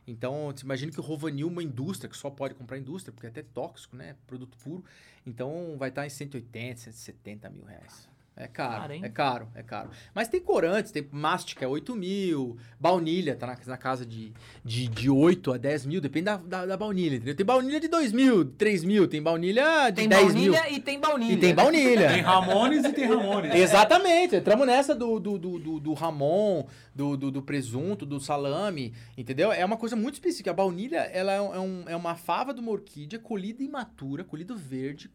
[0.09, 3.29] Então, você imagina que o Rovanil, uma indústria, que só pode comprar indústria, porque é
[3.31, 4.15] até tóxico, né?
[4.25, 4.85] Produto puro.
[5.27, 8.09] Então, vai estar em 180, 170 mil reais.
[8.39, 9.01] É caro, Caro, hein?
[9.03, 9.89] é caro, é caro.
[10.15, 12.59] Mas tem corantes, tem mástica, é 8 mil.
[12.79, 14.31] Baunilha, tá na, na casa de,
[14.63, 17.35] de, de 8 a 10 mil, depende da, da, da baunilha, entendeu?
[17.35, 20.53] Tem baunilha de 2 mil, 3 mil, tem baunilha de Tem 10 mil.
[20.53, 21.33] baunilha e tem baunilha.
[21.33, 22.09] E tem baunilha.
[22.13, 23.55] Tem Ramones e tem Ramones.
[23.55, 28.93] Exatamente, entramos nessa do, do, do, do, do Ramon, do, do, do presunto, do salame,
[29.17, 29.51] entendeu?
[29.51, 30.51] É uma coisa muito específica.
[30.51, 34.23] A baunilha, ela é, um- é um- é uma fava de uma orquídea colhida imatura,
[34.25, 35.11] colhida verde,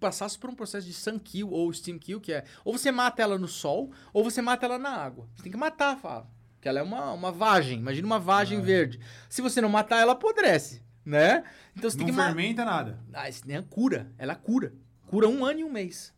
[0.00, 3.22] passasse por um processo de sun kill ou steam kill, que é ou você mata
[3.22, 5.28] ela no sol, ou você mata ela na água.
[5.36, 8.60] Você tem que matar a fava, porque ela é uma, uma vagem, imagina uma vagem
[8.60, 8.98] verde.
[9.28, 11.44] Se você não matar ela, apodrece, né?
[11.76, 12.98] Então você Não tem que fermenta nada.
[13.12, 14.72] Ah, isso nem é cura, ela cura.
[15.06, 16.12] Cura um ano e um mês.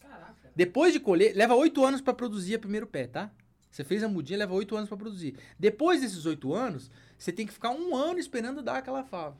[0.55, 3.30] Depois de colher, leva oito anos pra produzir o primeiro pé, tá?
[3.70, 5.35] Você fez a mudinha, leva oito anos pra produzir.
[5.59, 9.37] Depois desses oito anos, você tem que ficar um ano esperando dar aquela fava.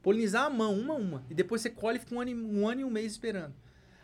[0.00, 1.24] Polinizar a mão, uma a uma.
[1.28, 3.54] E depois você colhe e fica um ano, um ano e um mês esperando.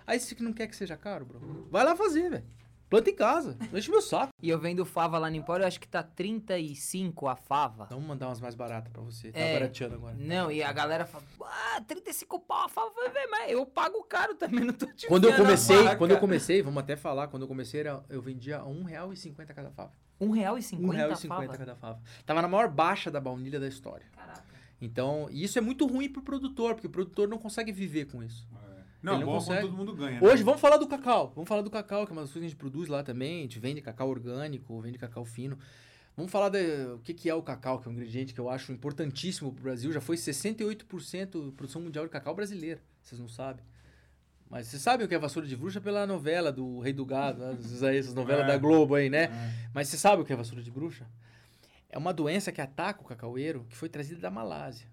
[0.08, 1.68] Aí você não quer que seja caro, bro?
[1.70, 2.44] Vai lá fazer, velho.
[2.88, 3.54] Planta em casa.
[3.70, 4.32] Não enche meu saco.
[4.42, 7.86] E eu vendo fava lá no Empório, eu acho que tá 35 a fava.
[7.90, 9.30] Vamos mandar umas mais baratas pra você.
[9.30, 9.52] Tá É.
[9.52, 10.16] barateando agora.
[10.18, 12.88] Não, e a galera fala, ah, 35 pau a fava.
[12.88, 15.96] Eu falei, "Véi, mas eu pago caro também, não tô te Quando eu comecei, faca."
[15.96, 19.70] quando eu comecei, vamos até falar, quando eu comecei, era, eu vendia R$ 1,50 cada
[19.70, 19.92] fava.
[20.18, 21.58] Um real e cinquenta R$ a 1,50 fava?
[21.58, 22.00] cada fava.
[22.24, 24.06] Tava na maior baixa da baunilha da história.
[24.16, 24.42] Caraca.
[24.80, 28.46] Então, isso é muito ruim pro produtor, porque o produtor não consegue viver com isso.
[29.02, 29.60] Não, Ele não bom consegue.
[29.62, 30.22] todo mundo ganha.
[30.22, 30.44] Hoje, né?
[30.44, 31.32] vamos falar do cacau.
[31.34, 33.38] Vamos falar do cacau, que é uma das coisas que a gente produz lá também.
[33.40, 35.58] A gente vende cacau orgânico, vende cacau fino.
[36.16, 36.58] Vamos falar do
[36.96, 39.62] o que, que é o cacau, que é um ingrediente que eu acho importantíssimo pro
[39.62, 39.92] Brasil.
[39.92, 42.80] Já foi 68% da produção mundial de cacau brasileira.
[43.00, 43.64] Vocês não sabem.
[44.50, 47.38] Mas vocês sabem o que é vassoura de bruxa pela novela do Rei do Gado,
[47.40, 47.56] né?
[47.96, 48.46] essas novelas É.
[48.48, 49.24] da Globo aí, né?
[49.24, 49.68] É.
[49.74, 51.06] Mas você sabe o que é vassoura de bruxa?
[51.90, 54.88] É uma doença que ataca o cacaueiro, que foi trazida da Malásia.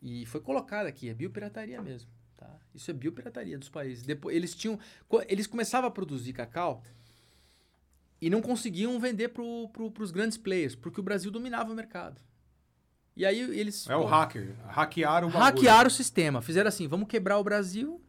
[0.00, 2.08] E foi colocada aqui, é biopirataria mesmo.
[2.36, 2.48] Tá?
[2.74, 4.04] Isso é biopirataria dos países.
[4.04, 4.78] Depois, eles tinham.
[5.28, 6.82] Eles começavam a produzir cacau
[8.20, 12.20] e não conseguiam vender para pro, os grandes players, porque o Brasil dominava o mercado.
[13.16, 13.88] E aí eles.
[13.88, 14.54] É o hacker.
[14.68, 15.44] Hackearam o bagulho.
[15.44, 16.42] Hackearam o sistema.
[16.42, 18.00] Fizeram assim: vamos quebrar o Brasil,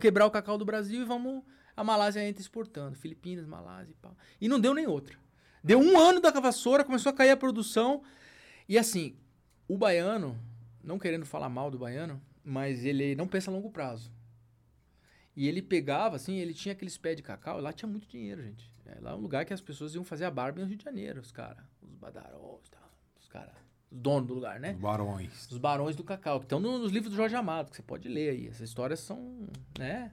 [0.00, 1.42] quebrar o cacau do Brasil e vamos.
[1.76, 2.96] A Malásia entra exportando.
[2.96, 4.16] Filipinas, Malásia e pau.
[4.40, 5.16] E não deu nem outra.
[5.62, 8.02] Deu um ano da vassoura, começou a cair a produção.
[8.68, 9.16] E assim,
[9.68, 10.38] o baiano,
[10.82, 14.10] não querendo falar mal do baiano, mas ele não pensa a longo prazo.
[15.34, 18.72] E ele pegava, assim, ele tinha aqueles pés de cacau, lá tinha muito dinheiro, gente.
[18.86, 20.84] É, lá é um lugar que as pessoas iam fazer a barba no Rio de
[20.84, 21.64] Janeiro, os caras.
[21.82, 22.90] Os badarós, tal,
[23.20, 23.52] os caras.
[23.90, 24.72] Os donos do lugar, né?
[24.72, 25.46] Os barões.
[25.50, 28.08] Os barões do cacau, que estão no- nos livros do Jorge Amado, que você pode
[28.08, 28.46] ler aí.
[28.46, 29.46] Essas histórias são,
[29.78, 30.12] né?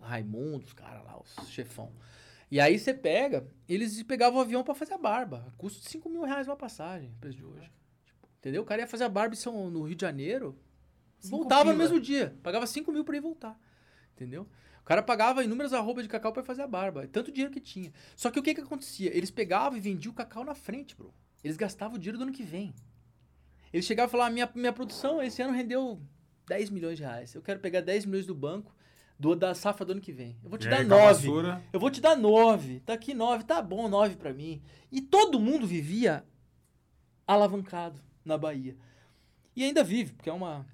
[0.00, 1.90] Raimundo, os caras lá, os chefão.
[2.50, 5.52] E aí você pega, eles pegavam o avião pra fazer a barba.
[5.56, 7.72] Custo de 5 mil reais uma passagem, preço de hoje.
[8.04, 8.62] Tipo, entendeu?
[8.62, 9.34] O cara ia fazer a barba
[9.70, 10.56] no Rio de Janeiro,
[11.22, 11.82] Cinco voltava no pila.
[11.84, 12.36] mesmo dia.
[12.42, 13.58] Pagava 5 mil pra ir voltar.
[14.14, 14.46] Entendeu?
[14.80, 17.06] O cara pagava inúmeras arrobas de cacau pra fazer a barba.
[17.06, 17.92] Tanto dinheiro que tinha.
[18.16, 19.16] Só que o que que acontecia?
[19.16, 21.12] Eles pegavam e vendiam o cacau na frente, bro.
[21.42, 22.74] Eles gastavam o dinheiro do ano que vem.
[23.72, 26.00] Eles chegavam e falavam, minha, minha produção esse ano rendeu
[26.48, 27.34] 10 milhões de reais.
[27.34, 28.74] Eu quero pegar 10 milhões do banco,
[29.18, 30.36] do, da safra do ano que vem.
[30.42, 31.14] Eu vou te E dar aí, com a nove.
[31.28, 32.80] vassoura, Eu vou te dar nove.
[32.80, 33.44] Tá aqui nove.
[33.44, 34.60] Tá bom, nove pra mim.
[34.90, 36.24] E todo mundo vivia
[37.26, 38.76] alavancado na Bahia.
[39.54, 40.66] E ainda vive, porque é uma,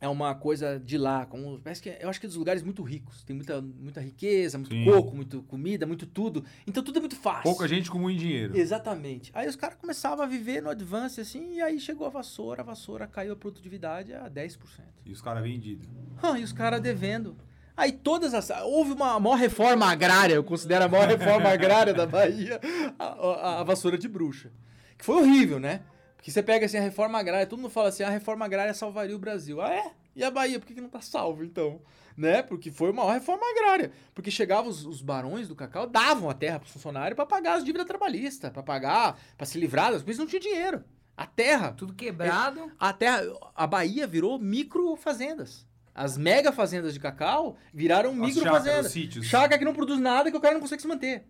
[0.00, 1.24] é uma coisa de lá.
[1.26, 3.22] Como, parece que, é- eu acho que é dos lugares muito ricos.
[3.24, 4.84] Tem muita, muita riqueza, muito Sim.
[4.84, 6.44] coco, muito comida, muito tudo.
[6.66, 7.42] Então tudo é muito fácil.
[7.44, 8.56] Pouca gente com muito dinheiro.
[8.56, 9.30] Exatamente.
[9.34, 12.64] Aí os caras começavam a viver no advance assim, e aí chegou a vassoura, a
[12.64, 14.58] vassoura caiu a produtividade a 10%.
[15.04, 15.88] E os caras vendidos.
[16.22, 17.36] Ah, e os caras devendo.
[17.76, 18.48] Aí todas as.
[18.64, 22.58] Houve uma maior reforma agrária, eu considero a maior reforma agrária da Bahia,
[22.98, 24.50] a, a- a vassoura de bruxa.
[24.96, 25.82] Que foi horrível, né?
[26.26, 29.14] Porque você pega assim a reforma agrária, todo mundo fala assim: a reforma agrária salvaria
[29.14, 29.62] o Brasil.
[29.62, 29.92] Ah, é?
[30.16, 31.80] E a Bahia, por que, que não tá salvo então?
[32.16, 32.42] Né?
[32.42, 33.92] Porque foi uma maior reforma agrária.
[34.12, 37.64] Porque chegavam os, os barões do cacau, davam a terra pro funcionário para pagar as
[37.64, 40.82] dívidas trabalhistas, para pagar, para se livrar das coisas, não tinha dinheiro.
[41.16, 42.72] A terra, Tudo quebrado.
[42.76, 43.22] a terra,
[43.54, 45.64] a Bahia virou micro fazendas.
[45.94, 48.86] As mega fazendas de cacau viraram As micro fazendas.
[48.86, 49.26] os sítios.
[49.26, 51.24] Chácara que não produz nada que o cara não consegue se manter.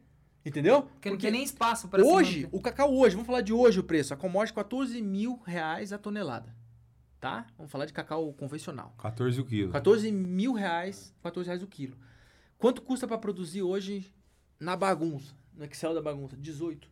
[0.47, 0.82] Entendeu?
[0.82, 3.80] Porque não tem nem espaço pra se hoje, o cacau hoje, vamos falar de hoje
[3.80, 4.14] o preço.
[4.14, 6.55] A commodity 14 mil reais a tonelada.
[7.18, 7.49] Tá?
[7.57, 8.94] Vamos falar de cacau convencional.
[8.99, 9.72] 14 o quilo.
[9.72, 11.97] 14 mil reais, 14 reais o quilo.
[12.59, 14.09] Quanto custa pra produzir hoje
[14.61, 15.34] na bagunça?
[15.53, 16.36] No Excel da bagunça?
[16.36, 16.88] 18.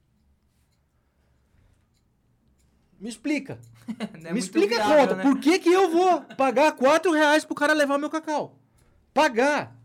[2.98, 3.60] Me explica.
[4.20, 5.14] Não é Me explica a viável, conta.
[5.16, 5.22] né?
[5.22, 8.58] Por que, que eu vou pagar 4 reais pro cara levar meu cacau?
[9.12, 9.76] Pagar.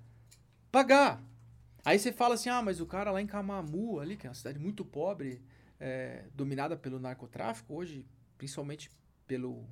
[0.72, 1.22] Pagar.
[1.90, 4.36] Aí você fala assim, ah, mas o cara lá em Camamu, ali, que é uma
[4.36, 5.42] cidade muito pobre,
[5.80, 8.06] é, dominada pelo narcotráfico, hoje,
[8.38, 8.92] principalmente
[9.26, 9.66] pelo...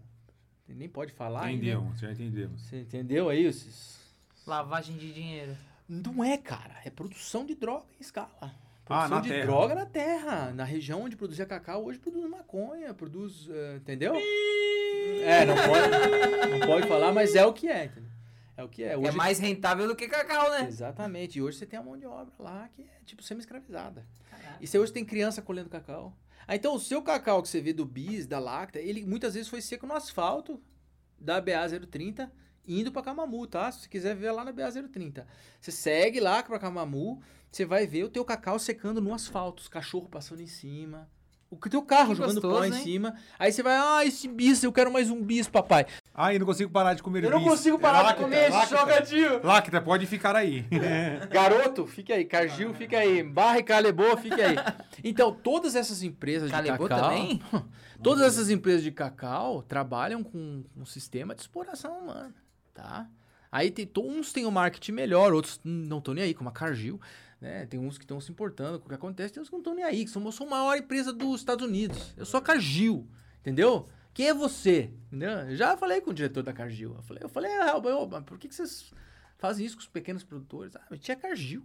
[0.67, 1.63] Nem pode falar ainda.
[1.63, 2.61] Entendemos, já entendemos.
[2.63, 3.45] Você entendeu aí?
[3.45, 3.99] Esses...
[4.47, 5.55] Lavagem de dinheiro.
[5.87, 6.75] Não é, cara.
[6.83, 8.31] É produção de droga em escala.
[8.41, 8.51] Ah,
[8.83, 9.45] Produção na de terra.
[9.45, 10.51] droga na terra.
[10.53, 13.47] Na região onde produzia cacau, hoje produz maconha, produz.
[13.47, 14.15] eh, entendeu?
[15.23, 18.06] É, não pode, não pode falar, mas é o que é, entendeu?
[18.57, 18.97] É o que é.
[18.97, 20.65] Hoje, É mais rentável do que cacau, né?
[20.67, 21.37] Exatamente.
[21.37, 24.03] E hoje você tem a mão de obra lá que é tipo semi-escravizada.
[24.59, 26.17] E você hoje tem criança colhendo cacau.
[26.47, 29.47] Ah, então o seu cacau que você vê do bis, da lacta, ele muitas vezes
[29.47, 30.59] foi seco no asfalto
[31.19, 32.31] da BA 030
[32.67, 33.71] indo pra Camamu, tá?
[33.71, 35.27] Se você quiser ver lá na BA 030.
[35.61, 39.69] Você segue lá pra Camamu, você vai ver o teu cacau secando no asfalto, os
[39.69, 41.09] cachorros passando em cima.
[41.49, 42.83] O teu carro Que jogando pó gostoso, em hein?
[42.83, 43.15] cima.
[43.39, 45.85] Aí você vai, ah, esse bis, eu quero mais um bis, papai.
[46.13, 47.47] Ai, não consigo parar de comer Eu não bis.
[47.47, 48.77] consigo É parar de lacta, comer esse lacta.
[48.77, 49.43] jogadinho.
[49.45, 50.65] Lacta, pode ficar aí.
[51.31, 52.25] Garoto, fique aí.
[52.25, 53.23] Cargill, fique aí.
[53.23, 54.55] Barra e Calebô, fique aí.
[55.03, 57.09] Então, todas essas empresas de Calebô cacau...
[57.09, 57.41] também?
[58.03, 62.35] Todas essas empresas de cacau trabalham com um sistema de exploração humana,
[62.71, 63.07] tá?
[63.51, 66.99] Aí tem, uns têm um marketing melhor, outros não estão nem aí, como a Cargill,
[67.41, 67.65] né?
[67.65, 69.75] Tem uns que estão se importando com o que acontece, tem uns que não estão
[69.75, 72.13] nem aí, que são, eu sou a maior empresa dos Estados Unidos.
[72.17, 73.07] Eu sou a Cargill,
[73.41, 73.87] entendeu?
[74.13, 74.89] Quem é você?
[75.07, 75.29] Entendeu?
[75.31, 76.95] Eu já falei com o diretor da Cargill.
[76.95, 77.75] Eu falei, eu falei, ah,
[78.09, 78.91] mas por que, que vocês
[79.37, 80.75] fazem isso com os pequenos produtores?
[80.75, 81.63] Ah, a gente é Cargill.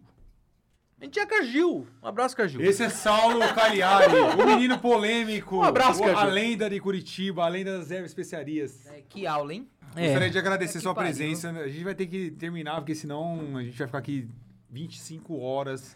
[1.01, 1.87] A gente é Cargill.
[2.03, 2.61] Um abraço, Cargill.
[2.62, 5.57] Esse é Saulo Cagliari, o menino polêmico.
[5.57, 6.16] Um abraço, o- Caju.
[6.16, 8.87] A lenda de Curitiba, a lenda das ervas especiarias.
[8.87, 9.68] É, que aula, hein?
[9.97, 11.09] Gostaria de agradecer É sua pariu.
[11.11, 11.51] presença.
[11.51, 14.29] A gente vai ter que terminar, porque senão a gente vai ficar aqui
[14.73, 15.95] 25 horas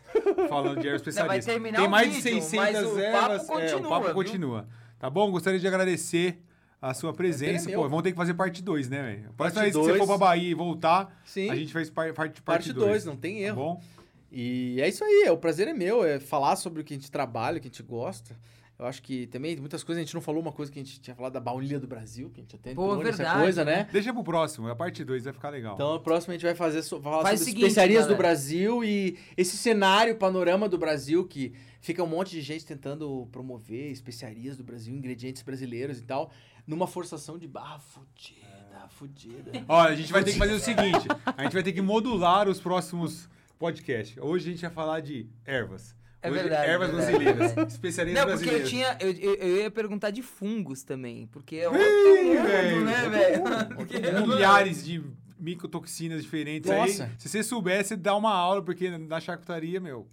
[0.49, 0.89] falando de
[1.45, 3.41] terminar Tem mais de vídeo, 600 mas o papo ervas.
[3.41, 4.14] é, o continua, papo viu?
[4.14, 4.68] continua.
[4.99, 5.31] Tá bom?
[5.31, 6.39] Gostaria de agradecer
[6.81, 7.68] a sua presença.
[7.68, 7.81] é meu.
[7.83, 9.33] Pô, vamos ter que fazer parte 2, né, velho?
[9.35, 11.49] Próxima vez que você for pra Bahia e voltar, Sim.
[11.51, 13.57] a gente faz par- parte Parte 2, parte não tem Tá erro.
[13.57, 13.83] bom?
[14.31, 16.97] E é isso aí, é, o prazer é meu, é falar sobre o que a
[16.97, 18.37] gente trabalha, o que a gente gosta.
[18.79, 21.01] Eu acho que também muitas coisas a gente não falou, uma coisa que a gente
[21.01, 23.64] tinha falado da baunilha do Brasil, que a gente até Pô, entrou nessa verdade, coisa,
[23.64, 23.89] né?
[23.91, 25.74] Deixa pro próximo, a parte 2 vai ficar legal.
[25.74, 28.18] Então, a próxima a gente vai fazer so- falar Faz sobre seguinte, especiarias do galera.
[28.29, 33.91] Brasil e esse cenário, panorama do Brasil, que fica um monte de gente tentando promover
[33.91, 36.31] especiarias do Brasil, ingredientes brasileiros e tal,
[36.66, 39.53] numa forçação de barra fudida, fudida.
[39.68, 42.47] Olha, a gente vai ter que fazer o seguinte: a gente vai ter que modular
[42.47, 43.27] os próximos
[43.59, 44.18] podcasts.
[44.18, 45.95] Hoje a gente vai falar de ervas.
[46.27, 47.57] É Hoje, verdade, Ervas verdade, brasileiras.
[47.57, 47.62] é.
[47.68, 48.97] Especiarias Não, porque eu tinha.
[49.01, 51.27] Eu, eu, eu ia perguntar de fungos também.
[51.29, 53.43] Porque é outro Ih, mundo, velho, né, velho?
[54.27, 55.03] Milhares de
[55.39, 57.05] micotoxinas diferentes Nossa.
[57.05, 57.11] aí.
[57.18, 60.09] Se você soubesse, dá uma aula, porque na charcutaria, meu.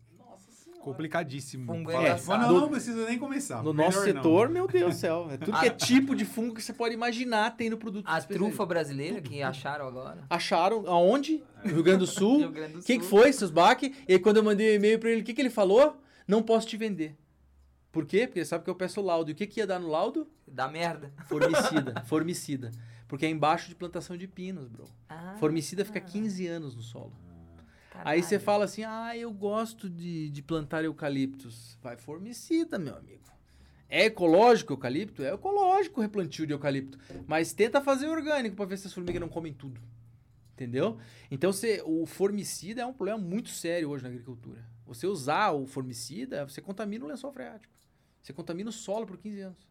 [0.81, 1.65] Complicadíssimo.
[1.65, 2.09] Fungo é.
[2.11, 3.63] "Mas não, não precisa nem começar.
[3.63, 6.53] No nosso não." setor, meu Deus do céu, é tudo que é tipo de fungo
[6.53, 8.03] que você pode imaginar tem no produto.
[8.05, 10.25] A trufa brasileira que acharam agora.
[10.29, 11.41] Acharam aonde?
[11.63, 12.39] No Rio Grande do Sul.
[12.39, 13.17] Rio Grande do Quem que Sul.
[13.21, 13.95] foi, seus baque?
[14.07, 15.95] E aí, quando eu mandei o e-mail pra ele, o que, que ele falou?
[16.27, 17.15] Não posso te vender.
[17.91, 18.25] Por quê?
[18.25, 19.29] Porque ele sabe que eu peço laudo.
[19.29, 20.27] E o que, que ia dar no laudo?
[20.47, 21.13] Dá merda.
[21.27, 22.01] Formicida.
[22.07, 22.71] formicida.
[23.07, 24.85] Porque é embaixo de plantação de pinos, bro.
[25.07, 27.13] Ah, Formicida fica 15 anos no solo.
[27.91, 28.09] caralho.
[28.09, 31.77] Aí você fala assim, ah, eu gosto de, de plantar eucaliptos.
[31.83, 33.21] Vai formicida, meu amigo.
[33.87, 35.21] É ecológico o eucalipto?
[35.21, 36.97] É ecológico o replantio de eucalipto.
[37.27, 39.79] Mas tenta fazer orgânico pra ver se as formigas não comem tudo.
[40.53, 40.97] Entendeu?
[41.29, 44.65] Então você, o formicida é um problema muito sério hoje na agricultura.
[44.93, 47.73] Você usar o formicida, você contamina o lençol freático.
[48.21, 49.67] Você contamina o solo por 15 anos.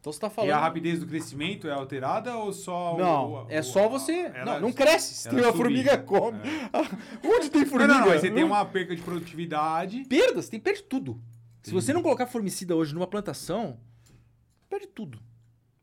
[0.00, 0.50] Então você tá falando.
[0.50, 4.12] E a rapidez do crescimento é alterada ou só Não, o- é o- só você.
[4.34, 5.14] ela- não, não cresce.
[5.14, 5.56] Se tem uma subir.
[5.58, 6.38] formiga, come.
[7.24, 7.92] Onde tem formiga?
[7.94, 10.04] não, não, mas você tem uma perca de produtividade.
[10.08, 11.14] Perdas, tem perde tudo.
[11.62, 11.74] Se Entendi.
[11.86, 13.78] você não colocar formicida hoje numa plantação,
[14.68, 15.20] perde tudo.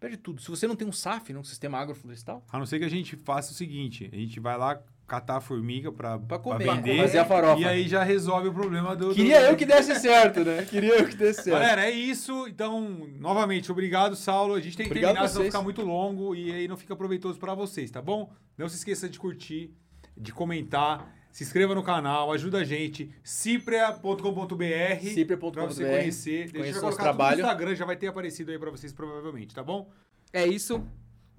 [0.01, 0.41] Perde tudo.
[0.41, 3.15] Se você não tem um SAF, um sistema agroflorestal, A não ser que a gente
[3.15, 6.93] faça o seguinte: a gente vai lá catar a formiga pra, Pra comer, vender.
[6.95, 7.59] pra fazer a farofa.
[7.61, 9.09] E aí já resolve o problema do.
[9.09, 10.65] do- queria eu que desse certo, né?
[10.69, 11.59] Queria eu que desse certo.
[11.59, 12.47] Galera, é isso.
[12.47, 12.79] Então,
[13.19, 14.53] novamente, obrigado, Saulo.
[14.53, 17.37] A gente tem que Obrigado terminar, senão ficar muito longo e aí não fica proveitoso
[17.39, 18.31] pra vocês, tá bom?
[18.57, 19.73] Não se esqueça de curtir,
[20.15, 23.09] de comentar, se inscreva no canal, ajuda a gente.
[23.23, 26.51] Cipria.com.br Cipria.com.br, pra você conhecer.
[26.51, 27.37] Deixa eu colocar trabalho.
[27.37, 29.89] no Instagram, já vai ter aparecido aí pra vocês provavelmente, tá bom?
[30.31, 30.83] É isso.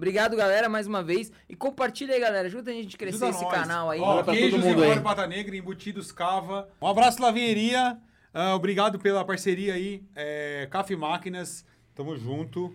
[0.00, 1.30] Obrigado, galera, mais uma vez.
[1.46, 2.48] E compartilha aí, galera.
[2.48, 3.52] Ajuda a gente a crescer Ajuda esse nós.
[3.52, 4.00] canal aí.
[4.00, 6.70] Ó, queijos todo mundo e molho Pata Negra, embutidos Cava.
[6.80, 7.98] Um abraço, Lavinheria.
[8.32, 10.02] Ah, obrigado pela parceria aí.
[10.16, 12.74] É, Café Máquinas, tamo junto.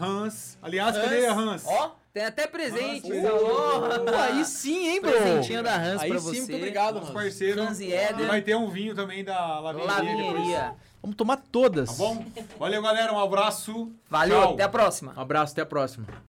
[0.00, 0.56] Hans.
[0.62, 1.64] Aliás, cadê a Hans?
[1.66, 3.10] Ó, tem até presente.
[3.10, 3.28] Hans.
[3.28, 5.10] Pô, aí sim, hein, bro?
[5.10, 6.38] Presentinho da Hans aí pra sim, você.
[6.42, 7.10] muito obrigado, Hans.
[7.10, 7.60] parceiro.
[7.60, 8.24] Hans e Éder.
[8.24, 9.96] E vai ter um vinho também da Lavinheria.
[9.96, 10.74] Lavinheria.
[11.02, 11.90] Vamos tomar todas.
[11.90, 12.24] Tá bom?
[12.58, 13.12] Valeu, galera.
[13.12, 13.90] Um abraço.
[14.08, 14.54] Valeu, Tchau.
[14.54, 15.14] até a próxima.
[15.16, 16.29] Um abraço, até a próxima.